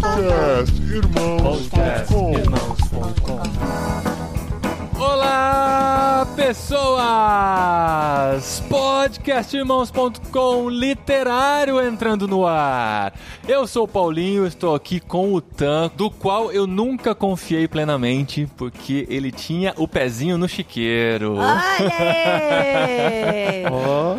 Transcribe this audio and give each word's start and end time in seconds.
Podcast 0.00 0.72
Irmãos.com 0.90 2.32
Olá, 3.30 3.51
pessoas! 6.34 7.02
Podcastirmãos.com 8.68 10.68
literário 10.70 11.80
entrando 11.80 12.26
no 12.26 12.44
ar. 12.46 13.14
Eu 13.46 13.66
sou 13.66 13.84
o 13.84 13.88
Paulinho, 13.88 14.46
estou 14.46 14.74
aqui 14.74 14.98
com 15.00 15.34
o 15.34 15.40
Tan, 15.40 15.90
do 15.96 16.10
qual 16.10 16.52
eu 16.52 16.66
nunca 16.66 17.14
confiei 17.14 17.68
plenamente, 17.68 18.48
porque 18.56 19.06
ele 19.10 19.30
tinha 19.30 19.74
o 19.76 19.86
pezinho 19.86 20.38
no 20.38 20.48
chiqueiro. 20.48 21.36
Olha! 21.36 21.52
Ó, 23.70 24.16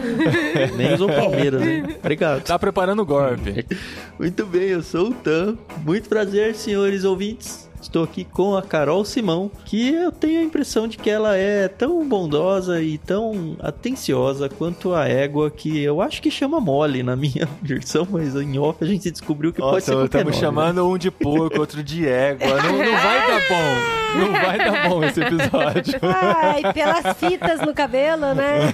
nem 0.76 0.94
usou 0.94 1.10
Palmeiras, 1.10 1.62
hein? 1.62 1.84
Obrigado. 2.00 2.44
Tá 2.44 2.58
preparando 2.60 3.02
o 3.02 3.06
golpe. 3.06 3.66
Muito 4.20 4.46
bem, 4.46 4.70
eu 4.70 4.84
sou 4.84 5.10
o 5.10 5.14
Tan. 5.14 5.58
Muito 5.84 6.08
prazer, 6.10 6.56
senhores 6.56 7.04
ouvintes. 7.04 7.70
Estou 7.84 8.04
aqui 8.04 8.24
com 8.24 8.56
a 8.56 8.62
Carol 8.62 9.04
Simão, 9.06 9.52
que 9.66 9.94
eu 9.94 10.12
tenho 10.12 10.40
a 10.40 10.44
impressão 10.44 10.88
de 10.88 10.98
que 10.98 11.10
ela 11.10 11.36
é 11.36 11.68
tão 11.68 12.08
bondosa 12.08 12.82
e 12.82 12.98
tão 12.98 13.56
atenciosa 13.60 14.50
quanto 14.50 14.94
a 14.94 15.08
égua 15.08 15.52
que 15.52 15.82
eu 15.84 16.02
acho 16.02 16.22
que 16.22 16.32
chama 16.32 16.60
mole 16.60 17.04
na 17.04 17.16
minha 17.16 17.48
versão, 17.62 18.08
mas 18.10 18.36
em 18.36 18.58
off 18.58 18.84
a 18.84 18.88
gente 18.88 19.12
descobriu 19.12 19.52
que 19.54 19.60
pode 19.60 19.84
ser 19.84 19.92
Nossa, 19.92 20.04
qualquer 20.04 20.18
estamos 20.20 20.36
né? 20.36 20.42
chamando 20.42 20.88
um 20.88 20.98
de 20.98 21.12
porco, 21.12 21.60
outro 21.60 21.84
de 21.84 22.08
égua. 22.08 22.48
Não, 22.62 22.78
não 22.78 22.98
vai 23.02 23.28
dar 23.28 23.42
bom. 23.50 24.04
Não 24.16 24.32
vai 24.32 24.58
dar 24.60 24.90
bom 24.90 25.04
esse 25.04 25.20
episódio. 25.22 26.00
Ai, 26.04 26.72
pelas 26.72 27.18
fitas 27.18 27.62
no 27.62 27.74
cabelo, 27.74 28.34
né? 28.36 28.72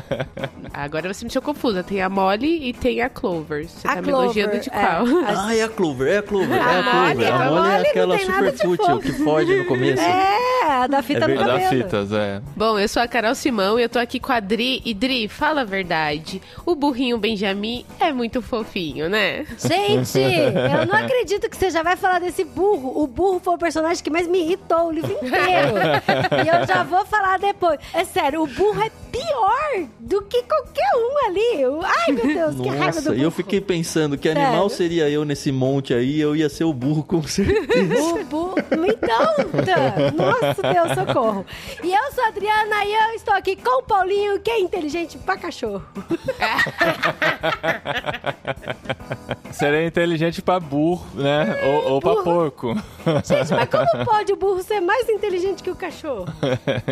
Agora 0.72 1.12
você 1.12 1.24
me 1.24 1.28
deixou 1.30 1.40
confusa. 1.40 1.82
Tem 1.82 2.02
a 2.02 2.10
Molly 2.10 2.68
e 2.68 2.72
tem 2.74 3.00
a 3.00 3.08
Clover. 3.08 3.66
Você 3.66 3.88
A 3.88 3.94
tá 3.94 4.02
me 4.02 4.08
Clover, 4.08 4.24
elogiando 4.24 4.60
de 4.60 4.68
é. 4.68 4.72
qual? 4.72 5.04
Ah, 5.26 5.56
é 5.56 5.62
a 5.62 5.68
Clover, 5.70 6.08
é 6.12 6.18
a 6.18 6.22
Clover, 6.22 6.56
é 6.56 6.60
A 6.60 6.78
a 6.78 6.82
Molly, 6.82 7.14
Clover. 7.14 7.32
a 7.32 7.46
A 7.46 7.50
Molly 7.50 7.84
é 7.86 7.90
aquela 7.90 8.16
nada 8.16 8.35
super 8.36 8.52
fútil 8.58 8.98
que 9.00 9.12
foge 9.12 9.56
no 9.56 9.64
começo. 9.66 10.02
É, 10.02 10.64
a 10.64 10.86
da 10.86 11.02
fita 11.02 11.24
É 11.24 11.28
no 11.28 11.34
A 11.34 11.36
verdade. 11.36 11.58
da 11.58 11.64
cabelo. 11.64 11.82
fitas, 11.84 12.12
é. 12.12 12.40
Bom, 12.56 12.78
eu 12.78 12.88
sou 12.88 13.02
a 13.02 13.08
Carol 13.08 13.34
Simão 13.34 13.78
e 13.78 13.82
eu 13.82 13.88
tô 13.88 13.98
aqui 13.98 14.18
com 14.20 14.32
a 14.32 14.40
Dri. 14.40 14.82
E 14.84 14.92
Dri, 14.94 15.28
fala 15.28 15.62
a 15.62 15.64
verdade. 15.64 16.40
O 16.64 16.74
burrinho 16.74 17.18
Benjamin 17.18 17.84
é 18.00 18.12
muito 18.12 18.42
fofinho, 18.42 19.08
né? 19.08 19.44
Gente, 19.58 20.18
eu 20.18 20.86
não 20.86 20.94
acredito 20.96 21.48
que 21.48 21.56
você 21.56 21.70
já 21.70 21.82
vai 21.82 21.96
falar 21.96 22.18
desse 22.20 22.44
burro. 22.44 22.92
O 23.02 23.06
burro 23.06 23.40
foi 23.42 23.54
o 23.54 23.58
personagem 23.58 24.02
que 24.02 24.10
mais 24.10 24.26
me 24.26 24.40
irritou 24.40 24.88
o 24.88 24.92
livro 24.92 25.12
inteiro. 25.12 25.76
e 26.44 26.48
eu 26.48 26.66
já 26.66 26.82
vou 26.82 27.04
falar 27.06 27.38
depois. 27.38 27.78
É 27.94 28.04
sério, 28.04 28.42
o 28.42 28.46
burro 28.46 28.82
é 28.82 28.90
pior 29.18 29.88
do 29.98 30.22
que 30.22 30.42
qualquer 30.42 30.88
um 30.96 31.26
ali. 31.26 31.64
Ai, 31.84 32.12
meu 32.12 32.26
Deus, 32.26 32.56
que 32.60 32.68
raiva 32.68 33.00
do 33.00 33.04
burro. 33.10 33.16
e 33.16 33.22
eu 33.22 33.30
fiquei 33.30 33.60
pensando 33.60 34.16
que 34.18 34.28
Sério? 34.28 34.42
animal 34.46 34.68
seria 34.68 35.08
eu 35.08 35.24
nesse 35.24 35.50
monte 35.52 35.92
aí, 35.94 36.20
eu 36.20 36.34
ia 36.36 36.48
ser 36.48 36.64
o 36.64 36.72
burro 36.72 37.02
com 37.02 37.22
certeza. 37.26 37.94
O 38.14 38.24
burro. 38.24 38.54
Então, 38.58 39.34
tá. 39.64 40.12
nossa 40.16 40.62
Deus, 40.62 41.06
socorro. 41.06 41.44
E 41.82 41.92
eu 41.92 42.12
sou 42.12 42.24
a 42.24 42.28
Adriana 42.28 42.84
e 42.84 42.92
eu 42.94 43.14
estou 43.16 43.34
aqui 43.34 43.56
com 43.56 43.80
o 43.80 43.82
Paulinho, 43.82 44.40
que 44.40 44.50
é 44.50 44.60
inteligente 44.60 45.18
pra 45.18 45.36
cachorro. 45.36 45.82
Seria 49.52 49.86
inteligente 49.86 50.42
pra 50.42 50.60
burro, 50.60 51.06
né? 51.14 51.58
Ou, 51.64 51.92
ou 51.94 52.00
pra 52.00 52.12
burro. 52.12 52.24
porco. 52.24 52.74
Gente, 53.24 53.52
mas 53.54 53.68
como 53.70 53.86
pode 54.04 54.32
o 54.32 54.36
burro 54.36 54.62
ser 54.62 54.80
mais 54.80 55.08
inteligente 55.08 55.62
que 55.62 55.70
o 55.70 55.76
cachorro? 55.76 56.26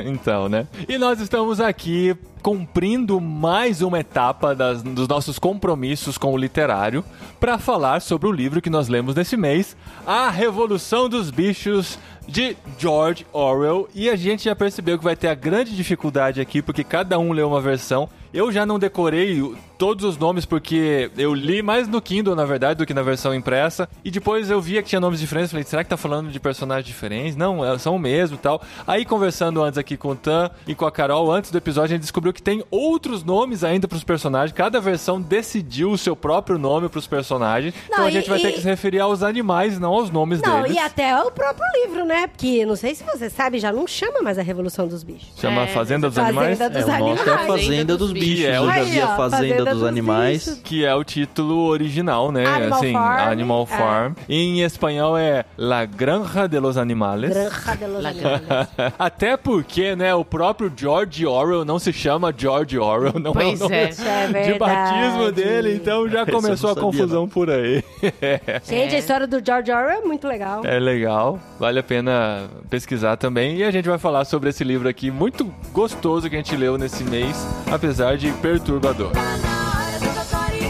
então, 0.05 0.48
né? 0.48 0.66
E 0.88 0.97
nós 0.97 1.20
estamos 1.20 1.61
aqui 1.61 2.13
cumprindo 2.42 3.20
mais 3.20 3.80
uma 3.80 4.00
etapa 4.00 4.54
das- 4.54 4.82
dos 4.82 5.08
nossos 5.08 5.38
compromissos 5.38 6.18
com 6.18 6.32
o 6.32 6.36
literário 6.36 7.02
para 7.40 7.56
falar 7.58 8.00
sobre 8.02 8.28
o 8.28 8.32
livro 8.32 8.60
que 8.60 8.68
nós 8.68 8.88
lemos 8.88 9.14
nesse 9.14 9.36
mês, 9.36 9.74
A 10.06 10.28
Revolução 10.30 11.08
dos 11.08 11.30
Bichos 11.30 11.98
de 12.28 12.56
George 12.78 13.26
Orwell. 13.32 13.88
E 13.94 14.08
a 14.10 14.16
gente 14.16 14.44
já 14.44 14.54
percebeu 14.54 14.98
que 14.98 15.04
vai 15.04 15.16
ter 15.16 15.28
a 15.28 15.34
grande 15.34 15.74
dificuldade 15.74 16.41
aqui 16.41 16.60
porque 16.60 16.84
cada 16.84 17.19
um 17.19 17.32
leu 17.32 17.48
uma 17.48 17.60
versão. 17.60 18.08
Eu 18.32 18.50
já 18.53 18.66
não 18.66 18.78
decorei 18.78 19.41
todos 19.78 20.04
os 20.04 20.16
nomes 20.18 20.44
porque 20.44 21.10
eu 21.16 21.34
li 21.34 21.62
mais 21.62 21.88
no 21.88 22.00
Kindle, 22.00 22.34
na 22.34 22.44
verdade, 22.44 22.78
do 22.78 22.86
que 22.86 22.94
na 22.94 23.02
versão 23.02 23.34
impressa. 23.34 23.88
E 24.04 24.10
depois 24.10 24.50
eu 24.50 24.60
via 24.60 24.82
que 24.82 24.88
tinha 24.88 25.00
nomes 25.00 25.20
diferentes. 25.20 25.50
Falei, 25.50 25.64
será 25.64 25.82
que 25.84 25.90
tá 25.90 25.96
falando 25.96 26.30
de 26.30 26.38
personagens 26.40 26.86
diferentes? 26.86 27.36
Não, 27.36 27.64
é- 27.64 27.76
são 27.78 27.96
o 27.96 27.98
mesmo 27.98 28.36
e 28.36 28.38
tal. 28.38 28.62
Aí 28.86 29.04
conversando 29.04 29.62
antes 29.62 29.78
aqui 29.78 29.96
com 29.96 30.10
o 30.10 30.16
Tan 30.16 30.50
e 30.66 30.74
com 30.74 30.86
a 30.86 30.92
Carol, 30.92 31.30
antes 31.30 31.50
do 31.50 31.58
episódio, 31.58 31.86
a 31.86 31.96
gente 31.96 32.02
descobriu 32.02 32.32
que 32.32 32.42
tem 32.42 32.62
outros 32.70 33.24
nomes 33.24 33.64
ainda 33.64 33.88
pros 33.88 34.04
personagens. 34.04 34.52
Cada 34.56 34.80
versão 34.80 35.20
decidiu 35.20 35.91
o 35.91 35.98
seu 35.98 36.14
próprio 36.16 36.58
nome 36.58 36.88
pros 36.88 37.06
personagens. 37.06 37.74
então 37.86 37.98
Não, 38.00 38.06
a 38.06 38.10
gente 38.10 38.26
e- 38.26 38.30
vai 38.30 38.38
ter 38.41 38.50
e- 38.50 38.52
que 38.52 38.60
se 38.60 38.66
referir 38.66 39.00
aos 39.00 39.22
animais, 39.22 39.78
não 39.78 39.92
aos 39.94 40.10
nomes 40.10 40.41
Não, 40.41 40.62
deles. 40.62 40.76
e 40.76 40.78
até 40.78 41.16
o 41.22 41.30
próprio 41.30 41.64
livro, 41.82 42.04
né? 42.04 42.26
Porque, 42.26 42.64
não 42.64 42.76
sei 42.76 42.94
se 42.94 43.02
você 43.04 43.28
sabe, 43.28 43.58
já 43.58 43.72
não 43.72 43.86
chama 43.86 44.22
mais 44.22 44.38
a 44.38 44.42
Revolução 44.42 44.86
dos 44.86 45.02
Bichos. 45.02 45.28
Chama 45.41 45.62
É, 45.62 45.66
Fazenda 45.68 46.08
dos 46.08 46.16
Fazenda 46.16 46.41
Animais. 46.41 46.58
dos 46.58 46.66
É, 46.66 46.68
o 46.68 46.70
nosso 46.70 46.88
é 46.88 46.92
a 47.32 47.34
Animais. 47.36 47.46
Fazenda 47.64 47.96
dos 47.96 48.12
Bichos. 48.12 48.28
Bichos. 48.28 48.44
É, 48.44 48.56
Eu 48.58 48.66
já 48.66 48.82
vi 48.82 49.00
a 49.00 49.04
ó, 49.12 49.16
Fazenda 49.16 49.63
Fazenda 49.64 49.70
dos 49.72 49.80
dos 49.80 49.88
Animais. 49.88 50.44
Bichos. 50.44 50.60
Que 50.62 50.84
é 50.84 50.94
o 50.94 51.04
título 51.04 51.66
original, 51.66 52.30
né? 52.32 52.47
Animal 52.47 52.78
assim, 52.78 52.92
Farm. 52.92 53.28
Animal 53.30 53.69
É. 53.70 53.76
Farm. 53.76 54.12
Em 54.28 54.60
espanhol 54.62 55.16
é 55.19 55.44
La 55.56 55.84
Granja 55.84 56.47
de 56.48 56.58
los 56.58 56.76
Animales. 56.76 57.30
Granja 57.30 57.76
de 57.76 57.86
los 57.86 58.04
Animales. 58.04 58.69
Até 58.98 59.36
porque, 59.36 59.94
né, 59.97 60.14
o 60.14 60.24
próprio 60.24 60.72
George 60.74 61.26
Orwell 61.26 61.64
não 61.64 61.78
se 61.78 61.92
chama 61.92 62.32
George 62.36 62.78
Orwell, 62.78 63.19
não 63.19 63.32
Pois 63.32 63.60
é 63.60 63.64
o 63.64 63.69
nome 63.69 63.74
é. 63.74 64.44
É 64.48 64.53
de 64.53 64.58
batismo 64.58 65.32
dele, 65.32 65.74
então 65.74 66.08
já 66.08 66.24
começou 66.26 66.70
a 66.70 66.74
não 66.74 66.82
confusão 66.82 67.28
por 67.28 67.50
aí. 67.50 67.82
Gente, 68.64 68.94
a 68.94 68.98
história 68.98 69.26
do 69.26 69.44
George 69.44 69.70
Orwell 69.70 69.98
é 69.98 70.00
muito 70.00 70.26
legal. 70.26 70.64
É 70.64 70.78
legal, 70.78 71.38
vale 71.58 71.78
a 71.78 71.82
pena 71.82 72.44
pesquisar 72.69 73.16
também. 73.16 73.56
E 73.58 73.64
a 73.64 73.70
gente 73.70 73.88
vai 73.88 73.98
falar 73.98 74.24
sobre 74.24 74.50
esse 74.50 74.64
livro 74.64 74.88
aqui, 74.88 75.10
muito 75.10 75.53
gostoso 75.72 76.28
que 76.28 76.36
a 76.36 76.38
gente 76.38 76.56
leu 76.56 76.76
nesse 76.78 77.04
mês, 77.04 77.47
apesar 77.70 78.16
de 78.16 78.30
perturbador. 78.32 79.12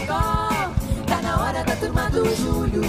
Tá 0.07 1.21
na 1.23 1.41
hora 1.41 1.63
da 1.63 1.75
turma 1.75 2.07
do 2.11 2.23
Júlio. 2.35 2.83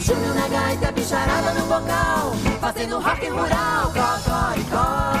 Júlio 0.00 0.34
na 0.34 0.48
gaita, 0.48 0.90
bicharada 0.90 1.54
no 1.54 1.66
bocal, 1.66 2.32
fazendo 2.60 2.98
rock 2.98 3.28
rural, 3.28 3.92
Cocoricó. 3.92 5.12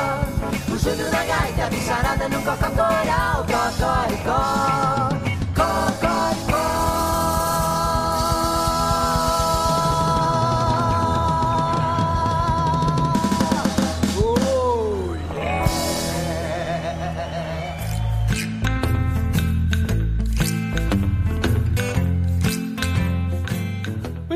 O 0.72 0.76
Júlio 0.76 1.08
na 1.10 1.24
gaita, 1.24 1.70
bicharada 1.70 2.28
no 2.28 2.42
cococoral, 2.42 3.46
Cocoricó. 3.46 4.91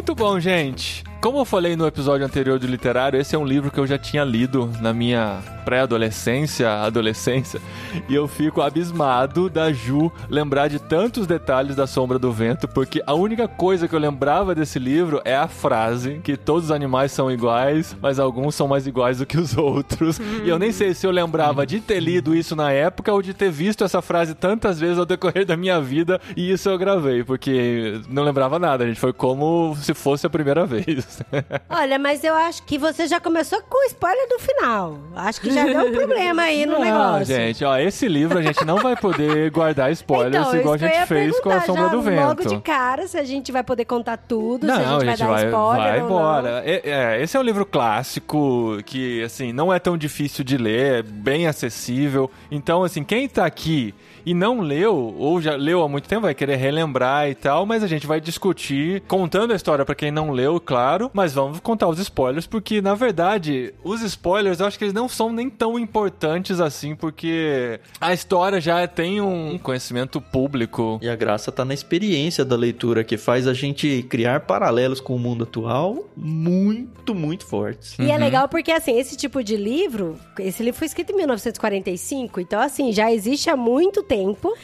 Muito 0.06 0.14
bom, 0.14 0.38
gente. 0.38 0.95
Como 1.20 1.38
eu 1.38 1.44
falei 1.44 1.74
no 1.74 1.86
episódio 1.86 2.24
anterior 2.24 2.58
do 2.58 2.66
literário, 2.66 3.18
esse 3.18 3.34
é 3.34 3.38
um 3.38 3.44
livro 3.44 3.70
que 3.70 3.80
eu 3.80 3.86
já 3.86 3.98
tinha 3.98 4.22
lido 4.22 4.70
na 4.80 4.92
minha 4.92 5.40
pré-adolescência, 5.64 6.70
adolescência, 6.84 7.60
e 8.08 8.14
eu 8.14 8.28
fico 8.28 8.62
abismado 8.62 9.50
da 9.50 9.72
Ju 9.72 10.12
lembrar 10.30 10.68
de 10.68 10.78
tantos 10.78 11.26
detalhes 11.26 11.74
da 11.74 11.84
Sombra 11.86 12.16
do 12.20 12.30
Vento, 12.30 12.68
porque 12.68 13.02
a 13.04 13.14
única 13.14 13.48
coisa 13.48 13.88
que 13.88 13.94
eu 13.94 13.98
lembrava 13.98 14.54
desse 14.54 14.78
livro 14.78 15.20
é 15.24 15.34
a 15.34 15.48
frase 15.48 16.20
que 16.22 16.36
todos 16.36 16.66
os 16.66 16.70
animais 16.70 17.10
são 17.10 17.28
iguais, 17.28 17.96
mas 18.00 18.20
alguns 18.20 18.54
são 18.54 18.68
mais 18.68 18.86
iguais 18.86 19.18
do 19.18 19.26
que 19.26 19.36
os 19.36 19.56
outros. 19.58 20.20
E 20.44 20.48
eu 20.48 20.60
nem 20.60 20.70
sei 20.70 20.94
se 20.94 21.04
eu 21.04 21.10
lembrava 21.10 21.66
de 21.66 21.80
ter 21.80 21.98
lido 21.98 22.36
isso 22.36 22.54
na 22.54 22.70
época 22.70 23.12
ou 23.12 23.20
de 23.20 23.34
ter 23.34 23.50
visto 23.50 23.82
essa 23.82 24.00
frase 24.00 24.34
tantas 24.34 24.78
vezes 24.78 24.98
ao 24.98 25.06
decorrer 25.06 25.44
da 25.44 25.56
minha 25.56 25.80
vida, 25.80 26.20
e 26.36 26.52
isso 26.52 26.68
eu 26.68 26.78
gravei, 26.78 27.24
porque 27.24 28.00
não 28.08 28.22
lembrava 28.22 28.60
nada, 28.60 28.86
gente. 28.86 29.00
Foi 29.00 29.12
como 29.12 29.74
se 29.80 29.92
fosse 29.92 30.24
a 30.24 30.30
primeira 30.30 30.64
vez. 30.66 31.05
Olha, 31.68 31.98
mas 31.98 32.22
eu 32.24 32.34
acho 32.34 32.62
que 32.64 32.78
você 32.78 33.06
já 33.06 33.20
começou 33.20 33.60
com 33.62 33.84
o 33.84 33.86
spoiler 33.86 34.28
do 34.28 34.38
final. 34.38 34.98
Acho 35.14 35.40
que 35.40 35.52
já 35.52 35.64
deu 35.64 35.86
um 35.86 35.92
problema 35.92 36.42
aí 36.42 36.66
no 36.66 36.72
Não, 36.72 36.80
negócio. 36.84 37.26
gente, 37.26 37.64
ó, 37.64 37.76
esse 37.78 38.08
livro 38.08 38.38
a 38.38 38.42
gente 38.42 38.64
não 38.64 38.78
vai 38.78 38.96
poder 38.96 39.50
guardar 39.50 39.90
spoilers 39.92 40.52
igual 40.54 40.74
a 40.74 40.78
gente 40.78 41.06
fez 41.06 41.38
com 41.40 41.50
a 41.50 41.60
Sombra 41.62 41.88
do 41.88 42.02
Vento. 42.02 42.22
Logo 42.22 42.44
de 42.44 42.58
cara, 42.60 43.06
se 43.06 43.18
a 43.18 43.24
gente 43.24 43.50
vai 43.52 43.62
poder 43.62 43.84
contar 43.84 44.16
tudo, 44.16 44.66
se 44.66 44.72
a 44.72 44.76
Não, 44.78 45.00
gente, 45.00 45.06
vai 45.06 45.16
dar 45.16 45.44
spoiler 45.46 45.52
vai 45.52 46.00
ou 46.00 46.06
embora. 46.06 46.62
É, 46.64 46.90
é, 47.16 47.22
esse 47.22 47.36
é 47.36 47.40
um 47.40 47.42
livro 47.42 47.64
clássico 47.64 48.78
que, 48.84 49.22
assim, 49.22 49.52
não 49.52 49.72
é 49.72 49.78
tão 49.78 49.96
difícil 49.96 50.44
de 50.44 50.56
ler, 50.56 50.98
é 50.98 51.02
bem 51.02 51.46
acessível. 51.46 52.30
Então, 52.50 52.82
assim, 52.84 53.02
quem 53.02 53.28
tá 53.28 53.44
aqui 53.46 53.94
e 54.26 54.34
não 54.34 54.60
leu, 54.60 55.14
ou 55.16 55.40
já 55.40 55.54
leu 55.54 55.84
há 55.84 55.88
muito 55.88 56.08
tempo, 56.08 56.22
vai 56.22 56.34
querer 56.34 56.56
relembrar 56.56 57.30
e 57.30 57.34
tal, 57.36 57.64
mas 57.64 57.84
a 57.84 57.86
gente 57.86 58.08
vai 58.08 58.20
discutir, 58.20 59.00
contando 59.02 59.52
a 59.52 59.56
história 59.56 59.84
pra 59.84 59.94
quem 59.94 60.10
não 60.10 60.32
leu, 60.32 60.58
claro, 60.58 61.08
mas 61.14 61.32
vamos 61.32 61.60
contar 61.60 61.86
os 61.86 62.00
spoilers, 62.00 62.44
porque 62.44 62.82
na 62.82 62.96
verdade, 62.96 63.72
os 63.84 64.02
spoilers 64.02 64.58
eu 64.58 64.66
acho 64.66 64.76
que 64.76 64.84
eles 64.84 64.94
não 64.94 65.08
são 65.08 65.32
nem 65.32 65.48
tão 65.48 65.78
importantes 65.78 66.60
assim, 66.60 66.96
porque 66.96 67.78
a 68.00 68.12
história 68.12 68.60
já 68.60 68.84
tem 68.88 69.20
um 69.20 69.56
conhecimento 69.58 70.20
público. 70.20 70.98
E 71.00 71.08
a 71.08 71.14
graça 71.14 71.52
tá 71.52 71.64
na 71.64 71.72
experiência 71.72 72.44
da 72.44 72.56
leitura, 72.56 73.04
que 73.04 73.16
faz 73.16 73.46
a 73.46 73.54
gente 73.54 74.04
criar 74.08 74.40
paralelos 74.40 75.00
com 75.00 75.14
o 75.14 75.18
mundo 75.18 75.44
atual 75.44 76.04
muito, 76.16 77.14
muito 77.14 77.46
fortes. 77.46 77.96
E 77.98 78.10
é 78.10 78.18
legal 78.18 78.48
porque, 78.48 78.72
assim, 78.72 78.98
esse 78.98 79.16
tipo 79.16 79.44
de 79.44 79.56
livro, 79.56 80.16
esse 80.40 80.62
livro 80.62 80.78
foi 80.78 80.86
escrito 80.86 81.12
em 81.12 81.16
1945, 81.16 82.40
então, 82.40 82.60
assim, 82.60 82.92
já 82.92 83.12
existe 83.12 83.48
há 83.48 83.56
muito 83.56 84.02
tempo. 84.02 84.15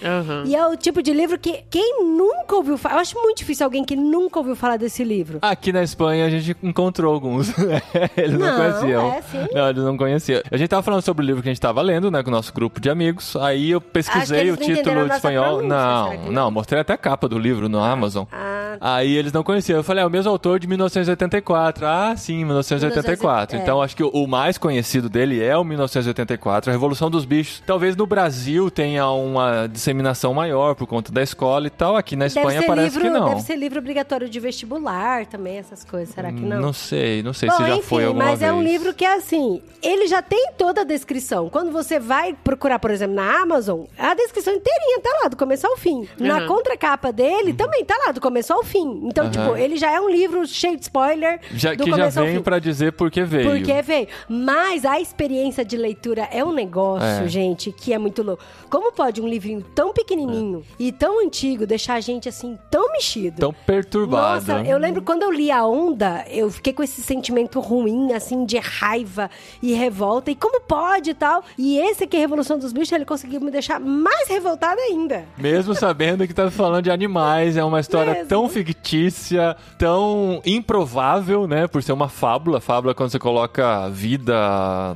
Aham. 0.04 0.44
E 0.46 0.54
é 0.56 0.66
o 0.66 0.76
tipo 0.76 1.02
de 1.02 1.12
livro 1.12 1.38
que 1.38 1.62
quem 1.70 2.02
nunca 2.04 2.56
ouviu 2.56 2.76
falar. 2.78 2.96
Eu 2.96 3.00
acho 3.00 3.20
muito 3.20 3.38
difícil 3.38 3.64
alguém 3.64 3.84
que 3.84 3.94
nunca 3.96 4.38
ouviu 4.38 4.54
falar 4.56 4.76
desse 4.76 5.02
livro. 5.04 5.38
Aqui 5.42 5.72
na 5.72 5.82
Espanha 5.82 6.26
a 6.26 6.30
gente 6.30 6.56
encontrou 6.62 7.12
alguns. 7.12 7.52
eles 8.16 8.38
não, 8.38 8.46
Não, 8.46 8.56
conheciam. 8.56 9.12
é, 9.12 9.22
sim. 9.22 9.46
Não, 9.52 9.68
eles 9.68 9.82
não 9.84 9.96
conheciam. 9.96 10.42
A 10.50 10.56
gente 10.56 10.68
tava 10.68 10.82
falando 10.82 11.02
sobre 11.02 11.24
o 11.24 11.26
livro 11.26 11.42
que 11.42 11.48
a 11.48 11.52
gente 11.52 11.60
tava 11.60 11.80
lendo, 11.82 12.10
né, 12.10 12.22
com 12.22 12.28
o 12.30 12.32
nosso 12.32 12.52
grupo 12.52 12.80
de 12.80 12.88
amigos. 12.90 13.36
Aí 13.36 13.70
eu 13.70 13.78
Acho 13.78 13.86
que 13.86 13.92
pesquisei 13.92 14.40
eles 14.40 14.54
o 14.54 14.56
título 14.56 15.08
de 15.08 15.14
espanhol. 15.14 15.58
pronúncia, 15.58 15.68
Não, 15.68 16.24
não? 16.24 16.32
não, 16.32 16.50
mostrei 16.50 16.80
até 16.80 16.92
a 16.92 16.98
capa 16.98 17.28
do 17.28 17.38
livro 17.38 17.68
no 17.68 17.82
Amazon. 17.82 18.24
Ah, 18.32 18.61
Aí 18.80 19.14
eles 19.16 19.32
não 19.32 19.42
conheciam. 19.42 19.78
Eu 19.78 19.84
falei, 19.84 20.02
é 20.02 20.06
o 20.06 20.10
mesmo 20.10 20.30
autor 20.30 20.58
de 20.58 20.66
1984. 20.66 21.86
Ah, 21.86 22.14
sim, 22.16 22.44
1984. 22.44 23.56
1984. 23.56 23.58
Então 23.58 23.82
acho 23.82 23.96
que 23.96 24.02
o, 24.02 24.26
mais 24.26 24.56
conhecido 24.58 25.08
dele 25.08 25.42
é 25.42 25.56
o 25.56 25.64
1984, 25.64 26.70
a 26.70 26.72
Revolução 26.72 27.10
dos 27.10 27.24
Bichos. 27.24 27.62
Talvez 27.66 27.96
no 27.96 28.06
Brasil 28.06 28.70
tenha 28.70 29.08
uma 29.10 29.66
disseminação 29.66 30.32
maior 30.34 30.74
por 30.74 30.86
conta 30.86 31.12
da 31.12 31.22
escola 31.22 31.66
e 31.66 31.70
tal. 31.70 31.96
Aqui 31.96 32.16
na 32.16 32.26
Espanha 32.26 32.62
parece 32.66 32.96
livro, 32.98 33.02
que 33.02 33.10
não. 33.18 33.28
Deve 33.28 33.42
ser 33.42 33.56
livro 33.56 33.78
obrigatório 33.78 34.28
de 34.28 34.40
vestibular 34.40 35.26
também, 35.26 35.58
essas 35.58 35.84
coisas. 35.84 36.14
Será 36.14 36.32
que 36.32 36.40
não? 36.40 36.60
Não 36.60 36.72
sei, 36.72 37.22
não 37.22 37.32
sei 37.32 37.48
Bom, 37.48 37.56
se 37.56 37.62
já 37.62 37.70
enfim, 37.76 37.82
foi 37.82 38.04
alguma 38.04 38.24
mas 38.24 38.38
vez. 38.40 38.50
é 38.50 38.54
um 38.54 38.62
livro 38.62 38.94
que, 38.94 39.04
assim, 39.04 39.60
ele 39.82 40.06
já 40.06 40.22
tem 40.22 40.52
toda 40.56 40.82
a 40.82 40.84
descrição. 40.84 41.48
Quando 41.48 41.70
você 41.72 41.98
vai 41.98 42.34
procurar, 42.44 42.78
por 42.78 42.90
exemplo, 42.90 43.16
na 43.16 43.42
Amazon, 43.42 43.82
a 43.98 44.14
descrição 44.14 44.52
inteirinha 44.54 45.00
tá 45.00 45.10
lá, 45.22 45.28
do 45.28 45.36
começo 45.36 45.66
ao 45.66 45.76
fim. 45.76 46.08
Na 46.18 46.38
Uhum. 46.38 46.46
contracapa 46.48 47.12
dele 47.12 47.52
também 47.52 47.84
tá 47.84 47.94
lá, 48.06 48.12
do 48.12 48.20
começo 48.20 48.52
ao 48.52 48.61
fim. 48.64 49.00
Então, 49.04 49.30
tipo, 49.30 49.56
ele 49.56 49.76
já 49.76 49.90
é 49.92 50.00
um 50.00 50.08
livro 50.08 50.46
cheio 50.46 50.76
de 50.76 50.82
spoiler 50.82 51.40
Já, 51.52 51.74
do 51.74 51.84
que 51.84 51.90
já 51.90 51.96
começo 51.96 52.20
ao 52.20 52.26
vem 52.26 52.40
pra 52.42 52.58
dizer 52.58 52.92
por 52.92 53.10
que 53.10 53.22
veio. 53.22 53.50
Porque 53.50 53.82
veio. 53.82 54.08
Mas 54.28 54.84
a 54.84 55.00
experiência 55.00 55.64
de 55.64 55.76
leitura 55.76 56.28
é 56.32 56.44
um 56.44 56.52
negócio, 56.52 57.24
É. 57.24 57.28
gente, 57.28 57.72
que 57.72 57.92
é 57.92 57.98
muito 57.98 58.22
louco. 58.22 58.42
Como 58.70 58.92
pode 58.92 59.20
um 59.20 59.28
livrinho 59.28 59.62
tão 59.74 59.92
pequenininho 59.92 60.64
É. 60.70 60.74
e 60.78 60.92
tão 60.92 61.24
antigo 61.24 61.66
deixar 61.66 61.94
a 61.94 62.00
gente, 62.00 62.28
assim, 62.28 62.58
tão 62.70 62.92
mexido? 62.92 63.38
Tão 63.40 63.52
perturbado. 63.52 64.46
Nossa, 64.52 64.68
eu 64.68 64.78
lembro 64.78 65.02
quando 65.02 65.22
eu 65.22 65.30
li 65.30 65.50
A 65.50 65.64
Onda, 65.64 66.24
eu 66.28 66.50
fiquei 66.50 66.72
com 66.72 66.82
esse 66.82 67.02
sentimento 67.02 67.60
ruim, 67.60 68.12
assim, 68.12 68.44
de 68.44 68.58
raiva 68.58 69.30
e 69.62 69.72
revolta. 69.74 70.30
E 70.30 70.34
como 70.34 70.60
pode 70.60 71.10
e 71.10 71.14
tal? 71.14 71.44
E 71.58 71.78
esse 71.78 72.04
aqui, 72.04 72.16
Revolução 72.16 72.58
dos 72.58 72.72
Bichos, 72.72 72.92
ele 72.92 73.04
conseguiu 73.04 73.40
me 73.40 73.50
deixar 73.50 73.78
mais 73.80 74.28
revoltada 74.28 74.80
ainda. 74.80 75.24
Mesmo 75.36 75.74
sabendo 75.74 76.26
que 76.26 76.32
tá 76.34 76.50
falando 76.50 76.84
de 76.84 76.90
animais, 76.90 77.56
é 77.56 77.64
uma 77.64 77.80
história 77.80 78.12
Mesmo. 78.12 78.28
tão 78.28 78.48
fictícia, 78.52 79.56
tão 79.78 80.40
improvável, 80.44 81.46
né? 81.46 81.66
Por 81.66 81.82
ser 81.82 81.92
uma 81.92 82.08
fábula. 82.08 82.60
Fábula 82.60 82.92
é 82.92 82.94
quando 82.94 83.10
você 83.10 83.18
coloca 83.18 83.88
vida, 83.90 84.34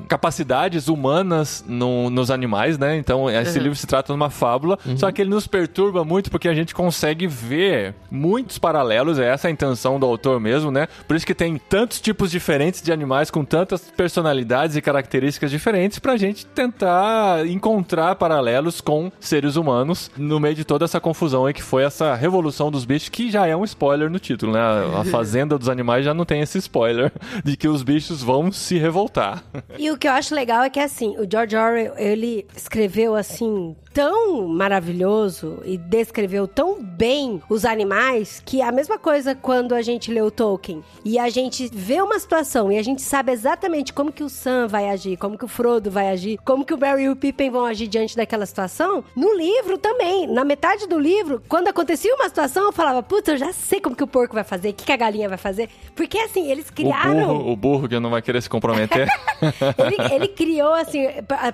capacidades 0.09 0.89
humanas 0.89 1.65
no- 1.67 2.11
nos 2.11 2.31
animais, 2.31 2.79
né? 2.79 2.97
Então, 2.97 3.29
esse 3.29 3.59
livro 3.59 3.77
se 3.77 3.87
trata 3.87 4.13
de 4.13 4.17
uma 4.17 4.31
fábula, 4.31 4.79
só 4.97 5.11
que 5.11 5.21
ele 5.23 5.31
nos 5.31 5.47
perturba 5.47 6.05
muito 6.05 6.31
porque 6.31 6.49
a 6.49 6.55
gente 6.55 6.75
consegue 6.75 7.27
ver 7.27 7.95
muitos 8.11 8.59
paralelos, 8.59 9.19
é 9.19 9.29
essa 9.29 9.49
a 9.49 9.51
intenção 9.51 9.99
do 9.99 10.07
autor 10.07 10.41
mesmo, 10.41 10.71
né? 10.71 10.89
Por 11.07 11.17
isso 11.17 11.27
que 11.27 11.35
tem 11.35 11.57
tantos 11.59 12.01
tipos 12.01 12.31
diferentes 12.31 12.83
de 12.83 12.93
animais 12.93 13.31
com 13.31 13.45
tantas 13.45 13.81
personalidades 13.97 14.77
e 14.77 14.83
características 14.83 15.51
diferentes 15.51 15.99
pra 15.99 16.17
gente 16.17 16.45
tentar 16.47 17.47
encontrar 17.47 18.15
paralelos 18.17 18.81
com 18.81 19.11
seres 19.21 19.57
humanos 19.57 20.11
no 20.17 20.39
meio 20.41 20.55
de 20.55 20.65
toda 20.65 20.85
essa 20.85 21.01
confusão 21.01 21.47
aí 21.47 21.55
que 21.55 21.63
foi 21.63 21.83
essa 21.85 22.15
revolução 22.15 22.71
dos 22.71 22.85
bichos, 22.85 23.09
que 23.09 23.31
já 23.31 23.46
é 23.47 23.57
um 23.57 23.65
spoiler 23.65 24.11
no 24.11 24.19
título, 24.19 24.53
né? 24.53 24.61
A 24.61 25.05
fazenda 25.11 25.59
dos 25.59 25.69
animais 25.69 26.05
já 26.05 26.13
não 26.13 26.25
tem 26.25 26.41
esse 26.41 26.59
spoiler 26.59 27.13
de 27.45 27.57
que 27.57 27.69
os 27.69 27.83
bichos 27.83 28.23
vão 28.23 28.51
se 28.53 28.79
revoltar. 28.79 29.43
E 29.79 29.91
o 29.91 29.97
que 29.97 30.09
eu 30.09 30.13
acho 30.13 30.35
legal 30.35 30.63
é 30.63 30.71
que, 30.71 30.81
assim, 30.81 31.17
o 31.19 31.27
George 31.31 31.57
Orwell, 31.57 31.95
ele 31.97 32.47
escreveu, 32.57 33.15
assim, 33.15 33.77
tão 33.97 34.47
maravilhoso 34.47 35.63
e 35.65 35.79
descreveu 35.79 36.47
tão 36.47 36.83
bem 36.83 37.41
os 37.49 37.65
animais 37.65 38.43
que 38.45 38.61
a 38.61 38.71
mesma 38.71 38.99
coisa 38.99 39.35
quando 39.35 39.75
a 39.75 39.81
gente 39.81 40.13
lê 40.13 40.21
o 40.21 40.31
Tolkien 40.31 40.85
e 41.03 41.19
a 41.19 41.31
gente 41.31 41.71
vê 41.73 42.03
uma 42.03 42.19
situação 42.19 42.71
e 42.71 42.77
a 42.77 42.83
gente 42.83 43.01
sabe 43.01 43.33
exatamente 43.33 43.95
como 43.95 44.13
que 44.13 44.23
o 44.23 44.29
Sam 44.29 44.69
vai 44.69 44.91
agir, 44.91 45.17
como 45.17 45.39
que 45.39 45.47
o 45.47 45.49
Frodo 45.49 45.91
vai 45.91 46.09
agir, 46.11 46.39
como 46.45 46.63
que 46.63 46.75
o 46.75 46.79
Merry 46.79 47.05
e 47.05 47.09
o 47.09 47.17
Pippin 47.17 47.49
vão 47.49 47.65
agir 47.65 47.87
diante 47.87 48.15
daquela 48.15 48.45
situação, 48.45 49.03
no 49.17 49.35
livro 49.35 49.79
também. 49.79 50.27
Na 50.27 50.45
metade 50.45 50.87
do 50.87 50.99
livro, 50.99 51.43
quando 51.49 51.69
acontecia 51.69 52.15
uma 52.15 52.29
situação, 52.29 52.67
eu 52.67 52.73
falava, 52.73 53.03
puta, 53.03 53.31
eu 53.33 53.39
já 53.39 53.55
sei 53.55 53.81
como 53.81 53.97
que 53.97 54.05
o 54.05 54.07
porco 54.07 54.35
vai 54.35 54.45
fazer, 54.45 54.69
o 54.69 54.75
que, 54.75 54.85
que 54.85 54.93
a 54.93 54.97
galinha 54.99 55.27
vai 55.27 55.39
fazer. 55.39 55.71
Porque, 55.95 56.19
assim, 56.19 56.51
eles 56.51 56.69
O 56.69 56.73
criaram... 56.75 57.39
burro, 57.39 57.53
o 57.53 57.57
burro 57.57 57.89
que 57.89 57.99
não 57.99 58.11
vai 58.11 58.21
querer 58.21 58.43
se 58.43 58.51
comprometer. 58.51 59.09
Ele, 59.79 60.15
ele 60.15 60.29
criou, 60.29 60.73
assim, 60.73 61.07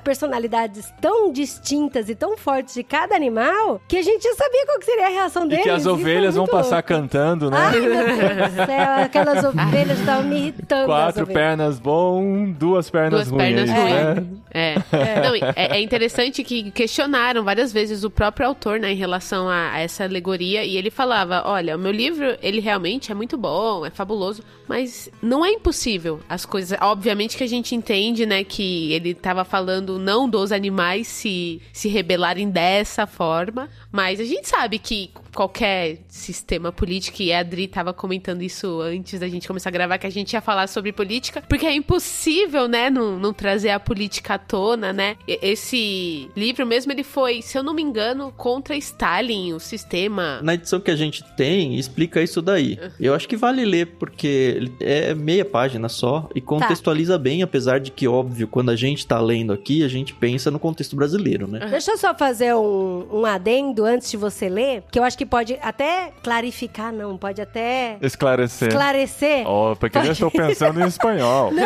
personalidades 0.04 0.92
tão 1.00 1.32
distintas 1.32 2.08
e 2.08 2.14
tão 2.14 2.31
fortes 2.37 2.75
de 2.75 2.82
cada 2.82 3.14
animal 3.14 3.81
que 3.88 3.96
a 3.96 4.02
gente 4.02 4.23
já 4.23 4.34
sabia 4.34 4.67
qual 4.67 4.79
que 4.79 4.84
seria 4.84 5.06
a 5.06 5.11
reação 5.11 5.44
e 5.44 5.49
deles. 5.49 5.64
que 5.64 5.70
as 5.70 5.87
é 5.87 5.90
ovelhas 5.90 6.34
vão 6.34 6.46
passar 6.46 6.76
louco. 6.76 6.88
cantando, 6.88 7.50
né? 7.50 7.56
Ai, 7.58 7.81
meu 7.81 7.90
Deus 7.90 8.52
do 8.52 8.67
céu, 8.67 8.90
aquelas 9.05 9.44
ovelhas 9.44 10.00
estavam 10.00 10.25
me 10.25 10.37
irritando. 10.37 10.87
Quatro 10.87 11.26
pernas 11.26 11.79
bom, 11.79 12.50
duas 12.52 12.90
pernas 12.90 13.29
Duas 13.29 13.29
ruins, 13.29 13.43
pernas 13.43 13.69
né? 13.69 14.14
ruins. 14.14 14.43
É. 14.55 14.75
Não, 15.23 15.37
e 15.37 15.40
é, 15.56 15.79
é 15.79 15.81
interessante 15.81 16.44
que 16.44 16.70
questionaram 16.70 17.43
várias 17.43 17.73
vezes 17.73 18.05
o 18.05 18.11
próprio 18.11 18.46
autor, 18.46 18.78
né, 18.78 18.93
em 18.93 18.96
relação 18.96 19.49
a, 19.49 19.73
a 19.73 19.81
essa 19.81 20.05
alegoria, 20.05 20.64
e 20.64 20.76
ele 20.76 20.90
falava, 20.90 21.43
olha, 21.46 21.76
o 21.76 21.78
meu 21.78 21.93
livro, 21.93 22.37
ele 22.43 22.61
realmente 22.61 23.11
é 23.11 23.14
muito 23.14 23.37
bom, 23.37 23.85
é 23.87 23.90
fabuloso, 23.90 24.43
mas 24.69 25.11
não 25.23 25.44
é 25.44 25.50
impossível 25.50 26.20
as 26.28 26.44
coisas... 26.44 26.78
Obviamente 26.81 27.37
que 27.37 27.44
a 27.44 27.49
gente 27.49 27.75
entende, 27.75 28.26
né, 28.26 28.44
que 28.44 28.93
ele 28.93 29.11
estava 29.11 29.44
falando 29.44 29.99
não 29.99 30.28
dos 30.28 30.52
animais 30.52 31.06
se, 31.06 31.61
se 31.73 31.88
rebelarem 31.88 32.21
dessa 32.50 33.06
forma, 33.06 33.69
mas 33.90 34.20
a 34.20 34.24
gente 34.24 34.48
sabe 34.48 34.78
que 34.78 35.10
qualquer 35.34 35.98
sistema 36.08 36.70
político, 36.70 37.22
e 37.22 37.32
a 37.32 37.40
Adri 37.40 37.64
estava 37.64 37.92
comentando 37.92 38.42
isso 38.42 38.80
antes 38.80 39.19
da 39.19 39.28
gente 39.28 39.48
começar 39.48 39.70
a 39.70 39.72
gravar, 39.72 39.98
que 39.98 40.06
a 40.06 40.10
gente 40.10 40.32
ia 40.34 40.40
falar 40.40 40.66
sobre 40.66 40.92
política, 40.92 41.42
porque 41.48 41.66
é 41.66 41.74
impossível, 41.74 42.69
né, 42.69 42.90
não, 42.90 43.19
não 43.19 43.32
trazer 43.32 43.70
a 43.70 43.80
política 43.80 44.34
à 44.34 44.38
tona, 44.38 44.92
né? 44.92 45.16
Esse 45.26 46.30
livro 46.36 46.66
mesmo, 46.66 46.92
ele 46.92 47.02
foi, 47.02 47.42
se 47.42 47.56
eu 47.56 47.62
não 47.62 47.74
me 47.74 47.82
engano, 47.82 48.32
contra 48.36 48.76
Stalin, 48.76 49.54
o 49.54 49.60
sistema. 49.60 50.40
Na 50.42 50.54
edição 50.54 50.80
que 50.80 50.90
a 50.90 50.96
gente 50.96 51.25
tem, 51.34 51.76
explica 51.76 52.22
isso 52.22 52.42
daí. 52.42 52.78
Eu 53.00 53.14
acho 53.14 53.28
que 53.28 53.36
vale 53.36 53.64
ler, 53.64 53.86
porque 53.98 54.70
é 54.80 55.14
meia 55.14 55.44
página 55.44 55.88
só 55.88 56.28
e 56.35 56.40
contextualiza 56.40 57.18
bem, 57.18 57.42
apesar 57.42 57.80
de 57.80 57.90
que, 57.90 58.06
óbvio, 58.06 58.47
quando 58.47 58.70
a 58.70 58.76
gente 58.76 59.06
tá 59.06 59.20
lendo 59.20 59.52
aqui, 59.52 59.82
a 59.82 59.88
gente 59.88 60.12
pensa 60.14 60.50
no 60.50 60.58
contexto 60.58 60.94
brasileiro, 60.94 61.47
né? 61.47 61.66
Deixa 61.70 61.92
eu 61.92 61.99
só 61.99 62.12
fazer 62.14 62.54
um, 62.54 63.07
um 63.12 63.26
adendo 63.26 63.85
antes 63.85 64.11
de 64.11 64.16
você 64.16 64.49
ler, 64.49 64.85
que 64.90 64.99
eu 64.99 65.04
acho 65.04 65.16
que 65.19 65.26
pode 65.26 65.59
até 65.62 66.12
clarificar, 66.23 66.92
não, 66.92 67.16
pode 67.16 67.40
até 67.40 67.97
Esclarecer. 68.00 68.69
esclarecer. 68.69 69.49
Oh, 69.49 69.75
porque 69.76 69.99
eu 69.99 70.12
estou 70.12 70.31
pensando 70.31 70.81
em 70.81 70.87
espanhol. 70.87 71.50